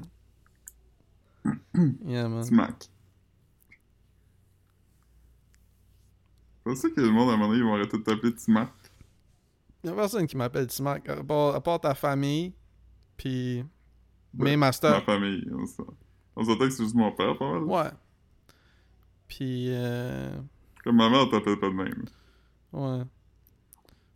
Yeah, 2.05 2.27
man. 2.27 2.43
Smack. 2.43 2.89
Pensez 6.63 6.91
que 6.91 7.01
le 7.01 7.09
monde, 7.09 7.29
à 7.29 7.33
un 7.33 7.37
moment 7.37 7.49
donné, 7.49 7.59
ils 7.59 7.63
vont 7.65 7.75
arrêter 7.75 7.97
de 7.97 8.03
t'appeler 8.03 8.33
Smack. 8.37 8.69
Y'a 9.83 9.93
personne 9.93 10.27
qui 10.27 10.35
m'appelle 10.35 10.67
Timac, 10.67 11.07
à 11.07 11.23
part, 11.23 11.55
à 11.55 11.61
part 11.61 11.79
ta 11.79 11.95
famille, 11.95 12.53
puis 13.15 13.59
Ouais, 14.37 14.45
mes 14.45 14.57
Ma 14.57 14.67
masters. 14.67 15.03
famille. 15.05 15.47
On 15.53 15.65
s'en- 15.65 15.85
on 16.35 16.43
s'entend 16.43 16.65
que 16.65 16.69
c'est 16.69 16.83
juste 16.83 16.95
mon 16.95 17.11
père, 17.13 17.37
pas 17.37 17.51
mal. 17.53 17.63
Ouais. 17.63 17.89
Puis, 19.29 19.67
euh... 19.69 20.29
Comme 20.83 20.97
ma 20.97 21.09
mère 21.09 21.29
t'appelle 21.29 21.57
pas 21.59 21.67
de 21.69 21.73
même. 21.73 22.03
Ouais. 22.73 23.03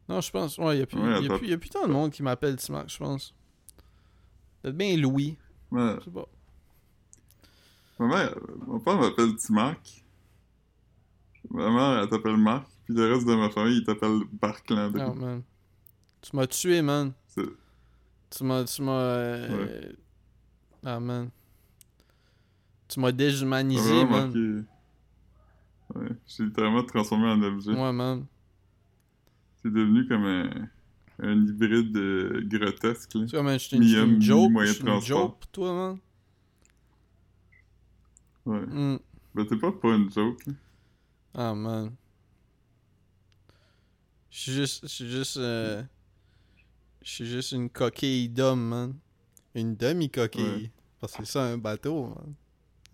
Non, 0.09 0.19
je 0.19 0.31
pense, 0.31 0.57
ouais, 0.57 0.79
y'a 0.79 0.85
plus, 0.85 0.99
Ouais, 0.99 1.21
y 1.23 1.29
a 1.31 1.37
plus, 1.37 1.47
y 1.47 1.53
a 1.53 1.57
plus 1.57 1.69
tant 1.69 1.87
de 1.87 1.93
monde 1.93 2.11
qui 2.11 2.21
m'appelle 2.23 2.57
Timac, 2.57 2.89
je 2.89 2.97
pense. 2.97 3.33
Peut-être 4.61 4.75
bien 4.75 4.97
Louis, 4.97 5.37
Ouais. 5.71 5.95
je 5.99 6.05
sais 6.05 6.11
pas. 6.11 6.27
Ma 7.99 8.07
mère, 8.07 8.35
mon 8.67 8.79
père 8.81 8.97
m'appelle 8.97 9.33
Timac. 9.37 10.03
Ma 11.51 11.69
mère, 11.69 12.01
elle 12.03 12.09
t'appelle 12.09 12.37
Marc. 12.37 12.67
Puis 12.85 12.93
le 12.95 13.13
reste 13.13 13.25
de 13.27 13.35
ma 13.35 13.49
famille, 13.49 13.77
ils 13.77 13.83
t'appellent 13.85 14.21
Barclandry. 14.41 15.01
Oh, 15.07 15.13
man. 15.13 15.41
Tu 16.21 16.35
m'as 16.35 16.47
tué, 16.47 16.81
man. 16.81 17.13
Tu 17.35 18.43
m'as. 18.43 18.63
Tu 18.65 18.81
m'as. 18.81 18.91
euh, 18.91 19.93
Ah, 20.83 20.99
man. 20.99 21.29
Tu 22.89 22.99
m'as 22.99 23.11
déshumanisé, 23.11 24.05
man. 24.05 24.65
Ouais, 25.95 26.09
j'ai 26.27 26.43
littéralement 26.45 26.83
transformé 26.83 27.27
en 27.27 27.41
objet. 27.43 27.71
Ouais, 27.71 27.93
man. 27.93 28.25
C'est 29.61 29.71
devenu 29.71 30.07
comme 30.07 30.25
un, 30.25 30.49
un 31.19 31.45
hybride 31.45 31.95
euh, 31.95 32.41
grotesque, 32.45 33.13
là. 33.15 33.25
Tu 33.25 33.35
vois, 33.35 33.43
man, 33.43 33.59
j'étais 33.59 33.75
une, 33.77 33.83
une 33.83 34.21
joke. 34.21 34.51
une 34.51 35.01
joke 35.01 35.43
toi, 35.51 35.73
man. 35.73 35.99
Ouais. 38.45 38.59
Hmm. 38.65 38.97
Ben, 39.35 39.45
t'es 39.47 39.55
pas 39.55 39.71
pas 39.71 39.95
une 39.95 40.11
joke, 40.11 40.45
là. 40.47 40.53
Ah, 41.35 41.53
man. 41.55 41.91
Je 44.29 44.39
suis 44.39 44.51
juste. 44.51 44.79
Je 44.83 44.87
suis 44.87 45.09
juste. 45.09 45.37
euh, 45.37 45.83
Je 47.01 47.09
suis 47.09 47.25
juste 47.25 47.51
une 47.53 47.69
coquille 47.69 48.29
d'homme, 48.29 48.67
man. 48.67 48.93
Une 49.55 49.75
demi-coquille. 49.75 50.43
Ouais. 50.63 50.71
Parce 50.99 51.13
que 51.13 51.25
c'est 51.25 51.31
ça, 51.33 51.43
un 51.45 51.57
bateau, 51.57 52.07
man. 52.07 52.33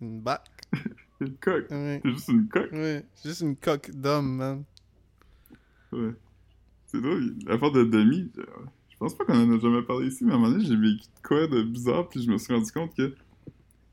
Une 0.00 0.20
bac. 0.20 0.46
T'es 1.20 1.26
une 1.26 1.36
coque. 1.36 1.70
Ouais. 1.70 2.00
T'es 2.02 2.10
juste 2.10 2.28
une 2.28 2.48
coque. 2.48 2.72
Ouais. 2.72 3.04
Juste 3.22 3.40
une 3.42 3.54
coque 3.56 3.90
d'homme, 3.90 4.36
man. 4.36 4.64
Ouais. 5.92 6.12
C'est 6.86 7.00
drôle, 7.00 7.34
l'affaire 7.46 7.72
de 7.72 7.84
demi, 7.84 8.30
je, 8.88 8.96
pense 8.96 9.14
pas 9.16 9.24
qu'on 9.26 9.34
en 9.34 9.54
a 9.56 9.58
jamais 9.60 9.82
parlé 9.82 10.08
ici, 10.08 10.24
mais 10.24 10.32
à 10.32 10.36
un 10.36 10.38
moment 10.38 10.50
donné, 10.52 10.64
j'ai 10.64 10.76
vécu 10.76 11.02
de 11.02 11.22
quoi 11.22 11.46
de 11.46 11.62
bizarre, 11.62 12.08
puis 12.08 12.22
je 12.22 12.30
me 12.30 12.38
suis 12.38 12.52
rendu 12.54 12.72
compte 12.72 12.94
que, 12.96 13.08
tu 13.08 13.14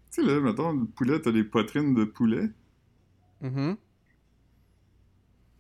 sais, 0.10 0.24
là, 0.24 0.40
mettons, 0.40 0.72
le 0.72 0.86
poulet, 0.86 1.20
t'as 1.22 1.32
les 1.32 1.44
poitrines 1.44 1.94
de 1.94 2.06
poulet, 2.06 2.50
Mhm. 3.42 3.76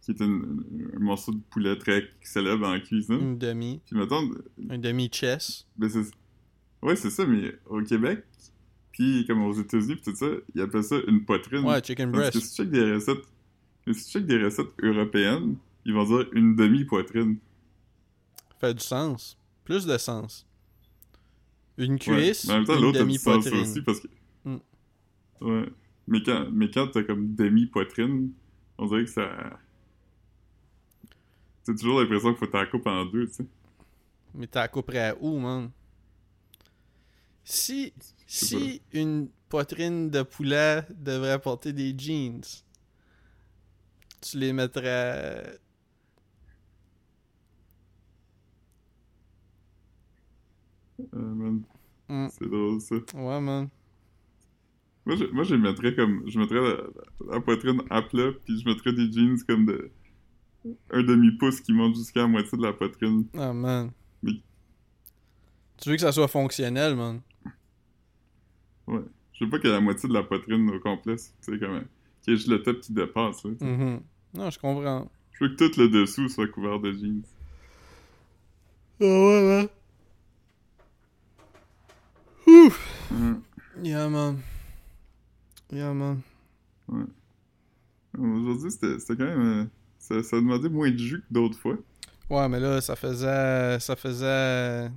qui 0.01 0.11
est 0.11 0.19
une- 0.21 0.63
un 0.95 0.99
morceau 0.99 1.31
de 1.33 1.41
poulet 1.49 1.77
très 1.77 2.09
célèbre 2.21 2.65
en 2.67 2.79
cuisine. 2.79 3.19
Une 3.19 3.37
demi. 3.37 3.81
Puis 3.85 3.95
mettons, 3.97 4.31
Un 4.69 4.77
demi-chess. 4.77 5.67
ben 5.77 5.89
c'est... 5.89 6.09
Ouais, 6.81 6.95
c'est 6.95 7.09
ça, 7.09 7.25
mais 7.25 7.53
au 7.67 7.81
Québec, 7.83 8.23
puis 8.97 9.25
comme 9.27 9.43
aux 9.43 9.53
États-Unis, 9.53 10.01
tout 10.03 10.15
ça, 10.15 10.25
ils 10.55 10.61
appellent 10.61 10.83
ça 10.83 10.95
une 11.07 11.23
poitrine. 11.23 11.63
Ouais, 11.65 11.81
chicken 11.83 12.11
Parce 12.11 12.29
que 12.29 12.31
breast. 12.37 12.47
si 12.47 12.55
tu 12.55 12.63
checkes 12.63 12.71
des 12.71 12.93
recettes, 12.93 13.25
mais 13.85 13.93
si 13.93 14.05
tu 14.05 14.11
checkes 14.11 14.25
des 14.25 14.43
recettes 14.43 14.71
européennes, 14.81 15.55
ils 15.85 15.93
vont 15.93 16.03
dire 16.05 16.27
une 16.33 16.55
demi-poitrine. 16.55 17.37
Fait 18.59 18.73
du 18.73 18.79
sens. 18.83 19.37
Plus 19.63 19.85
de 19.85 19.97
sens. 19.99 20.45
Une 21.77 21.93
Ouais. 21.93 21.99
cuisse, 21.99 22.47
Mais 22.47 22.53
en 22.53 22.57
même 22.57 22.65
temps, 22.65 22.75
une 22.75 22.81
l'autre 22.81 23.01
a 23.01 23.03
du 23.05 23.13
sens 23.17 23.43
demi-poitrine. 23.45 23.61
aussi 23.69 23.81
parce 23.83 23.99
que. 23.99 24.07
Mm. 24.45 24.57
Ouais. 25.41 25.69
Mais 26.07 26.23
quand, 26.23 26.47
mais 26.51 26.71
quand 26.71 26.87
t'as 26.87 27.03
comme 27.03 27.35
demi-poitrine, 27.35 28.31
on 28.79 28.87
dirait 28.87 29.03
que 29.05 29.11
ça. 29.11 29.59
T'as 31.65 31.73
toujours 31.75 31.99
l'impression 31.99 32.29
qu'il 32.33 32.39
faut 32.39 32.47
t'en 32.51 32.65
couper 32.65 32.89
en 32.89 33.05
deux, 33.05 33.27
tu 33.27 33.33
sais. 33.33 33.45
Mais 34.33 34.47
t'as 34.47 34.67
couperais 34.67 35.09
à 35.09 35.17
où, 35.21 35.37
man? 35.37 35.69
Si, 37.43 37.93
si 38.27 38.81
une 38.93 39.29
poitrine 39.49 40.09
de 40.09 40.21
poulet 40.21 40.83
devrait 40.89 41.39
porter 41.39 41.73
des 41.73 41.95
jeans, 41.97 42.41
tu 44.21 44.37
les 44.37 44.53
mettrais... 44.53 45.59
Euh, 51.13 51.19
man, 51.19 51.63
c'est 52.31 52.47
drôle 52.49 52.81
ça. 52.81 52.95
Ouais, 53.13 53.39
man. 53.39 53.69
Moi, 55.05 55.15
je, 55.15 55.25
moi, 55.25 55.43
je 55.43 55.55
les 55.55 55.61
mettrais 55.61 55.95
comme. 55.95 56.23
Je 56.27 56.39
mettrais 56.39 56.55
la, 56.59 56.73
la- 56.73 57.33
la 57.35 57.39
poitrine 57.39 57.81
à 57.89 58.01
plat, 58.01 58.31
puis 58.43 58.59
je 58.59 58.67
mettrais 58.67 58.93
des 58.93 59.11
jeans 59.11 59.37
comme 59.47 59.65
de. 59.67 59.91
Un 60.91 61.03
demi-pouce 61.03 61.61
qui 61.61 61.71
monte 61.71 61.95
jusqu'à 61.95 62.21
la 62.21 62.27
moitié 62.27 62.57
de 62.57 62.63
la 62.63 62.73
poitrine. 62.73 63.25
Ah, 63.37 63.53
man. 63.53 63.91
Oui. 64.23 64.43
Tu 65.77 65.89
veux 65.89 65.95
que 65.95 66.01
ça 66.01 66.11
soit 66.11 66.27
fonctionnel, 66.27 66.95
man? 66.95 67.21
Ouais. 68.87 69.01
Je 69.33 69.43
veux 69.45 69.49
pas 69.51 69.59
que 69.59 69.67
la 69.67 69.79
moitié 69.81 70.09
de 70.09 70.13
la 70.13 70.23
poitrine 70.23 70.69
au 70.69 70.79
complet, 70.79 71.15
tu 71.15 71.23
sais, 71.41 71.59
comme. 71.59 71.83
Qu'il 72.21 72.33
y 72.33 72.35
ait 72.35 72.37
juste 72.37 72.47
le 72.49 72.61
top 72.63 72.79
qui 72.81 72.91
dépasse. 72.93 73.43
Mhm. 73.45 74.01
Non, 74.33 74.49
je 74.49 74.59
comprends. 74.59 75.09
Je 75.33 75.43
veux 75.45 75.55
que 75.55 75.55
tout 75.69 75.79
le 75.79 75.89
dessous 75.89 76.27
soit 76.29 76.47
couvert 76.47 76.79
de 76.79 76.91
jeans. 76.91 77.21
Ah 78.99 79.03
ouais, 79.05 79.41
man. 79.43 79.67
Ouf! 82.47 83.09
Hum. 83.11 83.41
Yeah, 83.83 84.09
man. 84.09 84.39
Yeah, 85.71 85.93
man. 85.93 86.21
Aujourd'hui, 88.17 88.71
c'était 88.71 88.97
c'était 88.99 89.15
quand 89.17 89.25
même. 89.29 89.61
euh, 89.61 89.65
ça, 89.99 90.23
ça 90.23 90.37
demandait 90.37 90.69
moins 90.69 90.89
de 90.89 90.97
jus 90.97 91.19
que 91.21 91.33
d'autres 91.33 91.59
fois. 91.59 91.77
Ouais, 92.29 92.49
mais 92.49 92.59
là, 92.59 92.81
ça 92.81 92.95
faisait. 92.95 93.79
Ça 93.79 93.95
faisait. 93.95 94.89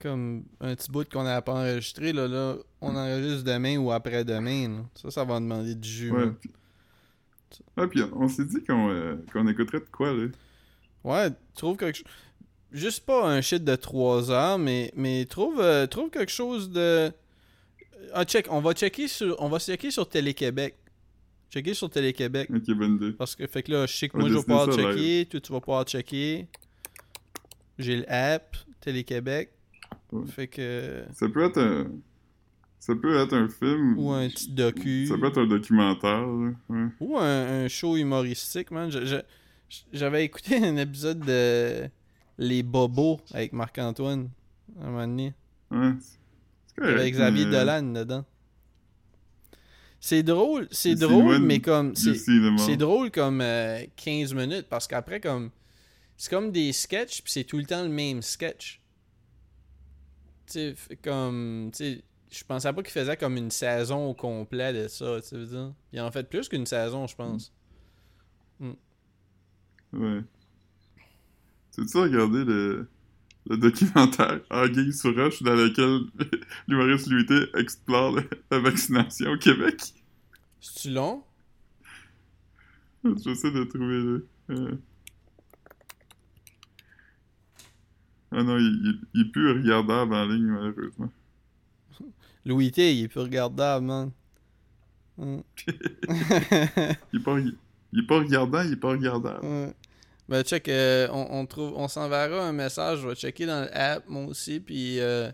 Comme 0.00 0.44
un 0.60 0.74
petit 0.74 0.90
bout 0.90 1.08
qu'on 1.08 1.24
n'avait 1.24 1.42
pas 1.42 1.54
enregistré. 1.54 2.12
Là, 2.12 2.28
là, 2.28 2.56
on 2.80 2.94
enregistre 2.94 3.44
demain 3.44 3.78
ou 3.78 3.90
après-demain. 3.90 4.84
Ça, 4.94 5.10
ça 5.10 5.24
va 5.24 5.40
demander 5.40 5.74
du 5.74 5.88
jus. 5.88 6.10
Ouais. 6.12 6.30
Puis... 6.40 6.50
Ah, 7.76 7.86
puis 7.86 8.02
on 8.12 8.28
s'est 8.28 8.44
dit 8.44 8.62
qu'on 8.64 8.90
euh, 8.90 9.16
qu'on 9.32 9.46
écouterait 9.48 9.80
de 9.80 9.86
quoi, 9.90 10.12
là. 10.12 10.26
Ouais, 11.04 11.30
trouve 11.54 11.76
quelque 11.76 11.96
chose. 11.96 12.06
Juste 12.72 13.06
pas 13.06 13.28
un 13.28 13.40
shit 13.40 13.64
de 13.64 13.76
3 13.76 14.30
heures, 14.30 14.58
mais, 14.58 14.92
mais 14.96 15.24
trouve, 15.24 15.60
euh, 15.60 15.86
trouve 15.86 16.10
quelque 16.10 16.32
chose 16.32 16.70
de. 16.70 17.12
Ah, 18.12 18.24
check, 18.24 18.46
on 18.50 18.60
va 18.60 18.72
checker 18.72 19.08
sur. 19.08 19.36
On 19.40 19.48
va 19.48 19.58
checker 19.58 19.90
sur 19.90 20.08
Télé-Québec. 20.08 20.76
Checker 21.50 21.74
sur 21.74 21.88
Télé-Québec. 21.88 22.50
Ok, 22.52 22.76
bonne 22.76 22.96
idée. 22.96 23.12
Parce 23.12 23.36
que 23.36 23.46
fait 23.46 23.62
que 23.62 23.72
là, 23.72 23.86
je 23.86 23.96
sais 23.96 24.08
que 24.08 24.16
On 24.16 24.20
moi 24.20 24.28
je 24.28 24.34
vais 24.34 24.42
pouvoir 24.42 24.72
checker, 24.72 25.26
toi 25.26 25.40
tu 25.40 25.52
vas 25.52 25.60
pouvoir 25.60 25.84
checker. 25.84 26.48
J'ai 27.78 27.96
l'app, 27.98 28.56
Télé-Québec. 28.80 29.52
Ouais. 30.12 30.26
Fait 30.26 30.46
que. 30.46 31.04
Ça 31.12 31.28
peut 31.28 31.44
être 31.44 31.58
un. 31.60 31.86
Ça 32.78 32.94
peut 32.94 33.16
être 33.18 33.32
un 33.34 33.48
film. 33.48 33.98
Ou 33.98 34.10
un 34.12 34.28
petit 34.28 34.50
docu. 34.50 35.06
Ça 35.06 35.16
peut 35.18 35.26
être 35.26 35.40
un 35.40 35.46
documentaire. 35.46 36.26
Ouais. 36.68 36.86
Ou 37.00 37.18
un, 37.18 37.64
un 37.64 37.68
show 37.68 37.96
humoristique, 37.96 38.70
man. 38.70 38.90
J'avais 39.92 40.24
écouté 40.24 40.56
un 40.64 40.76
épisode 40.76 41.20
de 41.20 41.88
Les 42.38 42.62
Bobos 42.62 43.20
avec 43.32 43.52
Marc-Antoine. 43.52 44.28
À 44.80 44.84
un 44.86 44.90
moment 44.90 45.06
donné. 45.08 45.34
Ouais. 45.70 45.92
correct. 46.76 46.98
Avec 47.00 47.14
Xavier 47.14 47.44
mais- 47.46 47.50
Dolan 47.50 47.82
dedans. 47.82 48.24
C'est 49.98 50.22
drôle, 50.22 50.68
c'est 50.70 50.94
drôle, 50.94 51.40
mais 51.40 51.58
comme. 51.60 51.94
C'est 51.96 52.76
drôle 52.76 53.10
comme 53.10 53.40
euh, 53.40 53.82
15 53.96 54.34
minutes 54.34 54.66
parce 54.68 54.86
qu'après, 54.86 55.18
comme. 55.20 55.50
C'est 56.16 56.30
comme 56.30 56.52
des 56.52 56.72
sketchs, 56.72 57.22
puis 57.22 57.32
c'est 57.32 57.44
tout 57.44 57.58
le 57.58 57.64
temps 57.64 57.82
le 57.82 57.88
même 57.88 58.22
sketch. 58.22 58.80
Sais, 60.46 60.74
comme. 61.02 61.70
Tu 61.72 61.78
sais, 61.78 62.04
je 62.30 62.44
pensais 62.44 62.72
pas 62.72 62.82
qu'il 62.82 62.92
faisait 62.92 63.16
comme 63.16 63.36
une 63.36 63.50
saison 63.50 64.06
au 64.10 64.14
complet 64.14 64.72
de 64.72 64.88
ça, 64.88 65.20
tu 65.22 65.36
veux 65.36 65.46
dire. 65.46 65.74
Il 65.92 66.00
en 66.00 66.10
fait 66.10 66.28
plus 66.28 66.48
qu'une 66.48 66.66
saison, 66.66 67.06
je 67.06 67.16
pense. 67.16 67.52
Ouais. 69.92 70.22
Tu 71.72 71.80
as 71.98 72.00
regardé 72.02 72.44
le, 72.44 72.88
le 73.46 73.56
documentaire 73.58 74.40
Anguille 74.50 74.92
sur 74.92 75.14
roche 75.14 75.42
dans 75.42 75.54
lequel 75.54 76.00
l'humoriste 76.68 77.08
Louis 77.08 77.26
explore 77.54 78.18
la 78.50 78.58
vaccination 78.60 79.30
au 79.32 79.38
Québec? 79.38 79.94
C'est-tu 80.60 80.90
long? 80.90 81.22
J'essaie 83.04 83.50
de 83.52 83.64
trouver 83.64 84.00
le. 84.02 84.28
euh. 84.50 84.76
Ah 88.38 88.42
non, 88.42 88.58
il, 88.58 88.64
il, 88.64 89.00
il 89.14 89.20
est 89.22 89.30
plus 89.32 89.50
regardable 89.52 90.14
en 90.14 90.26
ligne, 90.26 90.44
malheureusement. 90.44 91.10
Louis 92.44 92.70
T, 92.70 92.94
il 92.94 93.04
est 93.04 93.08
plus 93.08 93.20
regardable, 93.20 93.86
man. 93.86 94.10
Hum. 95.18 95.42
Il 97.12 97.20
est 97.20 97.22
pas, 97.24 97.38
il, 97.38 97.98
est 98.00 98.06
pas 98.06 98.18
regardant, 98.18 98.60
il 98.62 98.72
est 98.72 98.76
pas 98.76 98.90
regardable. 98.90 99.46
Ouais. 99.46 99.72
Ben, 100.28 100.42
check, 100.42 100.68
euh, 100.68 101.08
on, 101.10 101.26
on 101.40 101.46
trouve, 101.46 101.72
on 101.76 101.88
s'enverra 101.88 102.46
un 102.46 102.52
message, 102.52 102.98
je 103.00 103.08
vais 103.08 103.14
checker 103.14 103.46
dans 103.46 103.66
l'app, 103.72 104.04
moi 104.08 104.24
aussi, 104.26 104.60
puis 104.60 105.00
euh, 105.00 105.30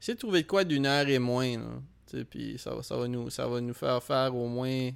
essayer 0.00 0.14
de 0.14 0.18
trouver 0.18 0.42
de 0.42 0.46
quoi 0.46 0.64
d'une 0.64 0.86
heure 0.86 1.06
et 1.08 1.18
moins, 1.18 1.58
là. 1.58 2.24
Puis 2.30 2.56
ça, 2.58 2.74
va- 2.74 2.82
ça, 2.82 2.96
va 2.96 3.06
nous, 3.06 3.28
ça 3.28 3.46
va 3.46 3.60
nous 3.60 3.74
faire 3.74 4.02
faire 4.02 4.34
au 4.34 4.48
moins 4.48 4.90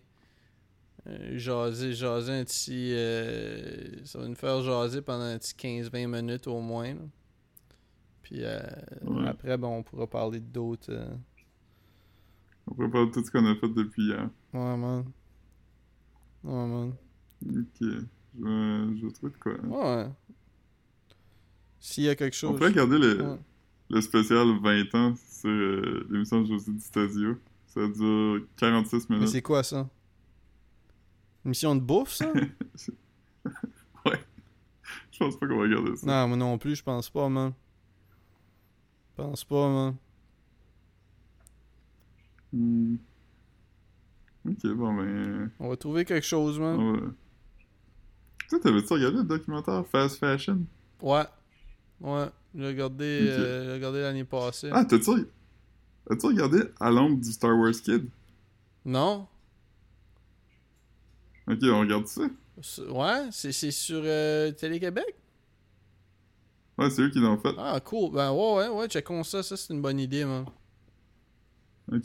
euh, 1.09 1.37
jaser, 1.39 1.93
jaser 1.93 2.33
un 2.33 2.45
petit... 2.45 2.93
euh, 2.95 4.03
ça 4.05 4.19
va 4.19 4.29
nous 4.29 4.35
faire 4.35 4.63
jaser 4.63 5.03
pendant 5.03 5.25
un 5.25 5.37
petit 5.39 5.53
15-20 5.55 6.07
minutes 6.07 6.47
au 6.47 6.61
moins, 6.61 6.95
là. 6.95 7.01
Puis 8.23 8.45
euh, 8.45 8.61
Ouais. 9.05 9.27
après, 9.29 9.57
ben, 9.59 9.69
on 9.69 9.83
pourra 9.83 10.07
parler 10.07 10.41
d'autres... 10.41 10.93
euh, 10.93 11.15
On 12.67 12.75
pourrait 12.75 12.91
parler 12.91 13.09
de 13.09 13.13
tout 13.13 13.25
ce 13.25 13.31
qu'on 13.31 13.45
a 13.47 13.55
fait 13.57 13.69
depuis 13.69 14.05
hier. 14.07 14.29
Ouais, 14.53 14.77
man. 14.77 15.05
Ouais, 16.45 16.67
man. 16.67 16.95
Ok. 17.45 17.81
Je 17.81 18.45
vais, 18.45 18.97
je 18.99 19.07
vais 19.07 19.13
trouver 19.13 19.33
de 19.33 19.39
quoi. 19.39 19.53
hein. 19.63 19.69
Ouais. 19.69 20.09
S'il 21.81 22.05
y 22.05 22.09
a 22.09 22.15
quelque 22.15 22.35
On 22.35 22.37
chose... 22.51 22.57
pourrait 22.57 22.71
regarder 22.71 22.99
le, 22.99 23.23
Ouais. 23.23 23.39
le 23.91 24.01
spécial 24.01 24.47
20 24.63 24.95
ans 24.95 25.15
sur 25.17 25.51
euh, 25.51 26.07
l'émission 26.11 26.41
de 26.43 26.47
José 26.47 26.73
Stasio. 26.79 27.37
Ça 27.67 27.89
dure 27.89 28.47
46 28.57 29.09
Mais 29.11 29.17
minutes. 29.17 29.31
c'est 29.31 29.43
quoi 29.43 29.63
ça? 29.63 29.89
Une 31.45 31.49
mission 31.51 31.75
de 31.75 31.81
bouffe, 31.81 32.13
ça? 32.13 32.33
Je 35.11 35.19
pense 35.19 35.37
pas 35.39 35.47
qu'on 35.47 35.57
va 35.57 35.63
regarder 35.63 35.95
ça. 35.97 36.07
non, 36.07 36.29
moi 36.29 36.37
non 36.37 36.59
plus, 36.59 36.77
je 36.77 36.83
pense 36.83 37.09
pas, 37.11 37.29
man. 37.29 37.53
Je 39.23 39.27
pense 39.29 39.45
pas, 39.45 39.69
man. 39.69 39.95
Hmm. 42.53 42.97
Ok, 44.49 44.67
bon, 44.75 44.95
ben. 44.95 45.51
On 45.61 45.69
va 45.69 45.77
trouver 45.77 46.05
quelque 46.05 46.27
chose, 46.27 46.59
man. 46.59 46.77
va- 46.77 47.07
Toi, 48.49 48.59
t'avais-tu 48.61 48.93
regardé 48.93 49.19
le 49.19 49.25
documentaire 49.25 49.87
Fast 49.87 50.19
Fashion? 50.19 50.59
Ouais. 51.01 51.23
Ouais. 52.01 52.27
J'ai 52.55 52.67
regardé, 52.67 53.05
euh, 53.31 53.75
regardé 53.75 54.01
l'année 54.01 54.25
passée. 54.25 54.71
Ah, 54.73 54.85
t'as-tu 54.85 55.11
as-tu 56.11 56.27
regardé 56.27 56.65
À 56.81 56.91
l'ombre 56.91 57.21
du 57.21 57.31
Star 57.33 57.57
Wars 57.57 57.71
Kid? 57.73 58.09
Non? 58.85 59.29
Ok, 61.47 61.59
on 61.63 61.81
regarde 61.81 62.07
ça. 62.09 62.23
Ouais? 62.91 63.29
C'est 63.31 63.53
c'est 63.53 63.71
sur 63.71 64.03
euh, 64.05 64.51
Télé-Québec? 64.51 65.15
Ouais, 66.79 66.91
c'est 66.91 67.03
eux 67.03 67.11
qui 67.11 67.19
l'ont 67.19 67.37
fait. 67.39 67.55
Ah, 67.59 67.79
cool. 67.85 68.13
Ben 68.13 68.33
ouais, 68.33 68.55
ouais, 68.57 68.69
ouais, 68.69 68.89
checkons 68.89 69.23
ça. 69.25 69.43
Ça, 69.43 69.57
c'est 69.57 69.73
une 69.73 69.83
bonne 69.83 69.99
idée, 70.01 70.25
man. 70.25 70.47
Ok. 71.93 72.05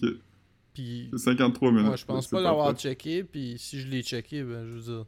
Puis, 0.74 1.08
C'est 1.12 1.18
53 1.20 1.72
minutes. 1.72 1.86
moi, 1.86 1.96
je 1.96 2.06
pense 2.06 2.28
pas 2.28 2.42
l'avoir 2.42 2.74
checké. 2.76 3.24
Puis, 3.24 3.56
si 3.58 3.80
je 3.80 3.88
l'ai 3.88 4.04
checké, 4.04 4.44
ben, 4.44 4.66
je 4.68 4.74
veux 4.74 4.82
dire, 4.82 5.06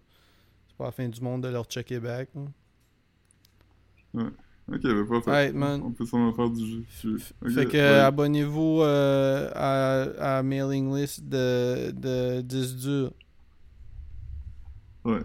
c'est 0.68 0.78
pas 0.78 0.86
la 0.86 0.92
fin 0.92 1.08
du 1.08 1.22
monde 1.22 1.44
de 1.44 1.50
leur 1.50 1.66
checker 1.66 2.00
back. 2.00 2.30
hein. 2.36 4.32
Ok, 4.72 4.82
ben 4.84 5.06
parfait. 5.08 5.30
Alright, 5.32 5.54
man. 5.56 5.82
On 5.84 5.92
peut 5.92 6.06
sûrement 6.06 6.32
faire 6.34 6.50
du 6.50 6.84
jeu. 7.02 7.18
fait 7.18 7.66
que 7.66 7.72
ouais. 7.78 8.00
abonnez-vous 8.00 8.82
euh, 8.82 9.50
à, 9.56 10.02
à 10.02 10.36
la 10.38 10.44
mailing 10.44 10.96
list 10.96 11.24
de, 11.24 11.92
de 11.92 12.42
10 12.42 12.76
dur. 12.76 13.12
Ouais. 15.04 15.22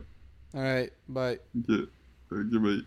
Alright, 0.55 0.93
bye. 1.09 1.39
Ok. 1.57 1.70
Ok, 2.32 2.47
bye. 2.62 2.85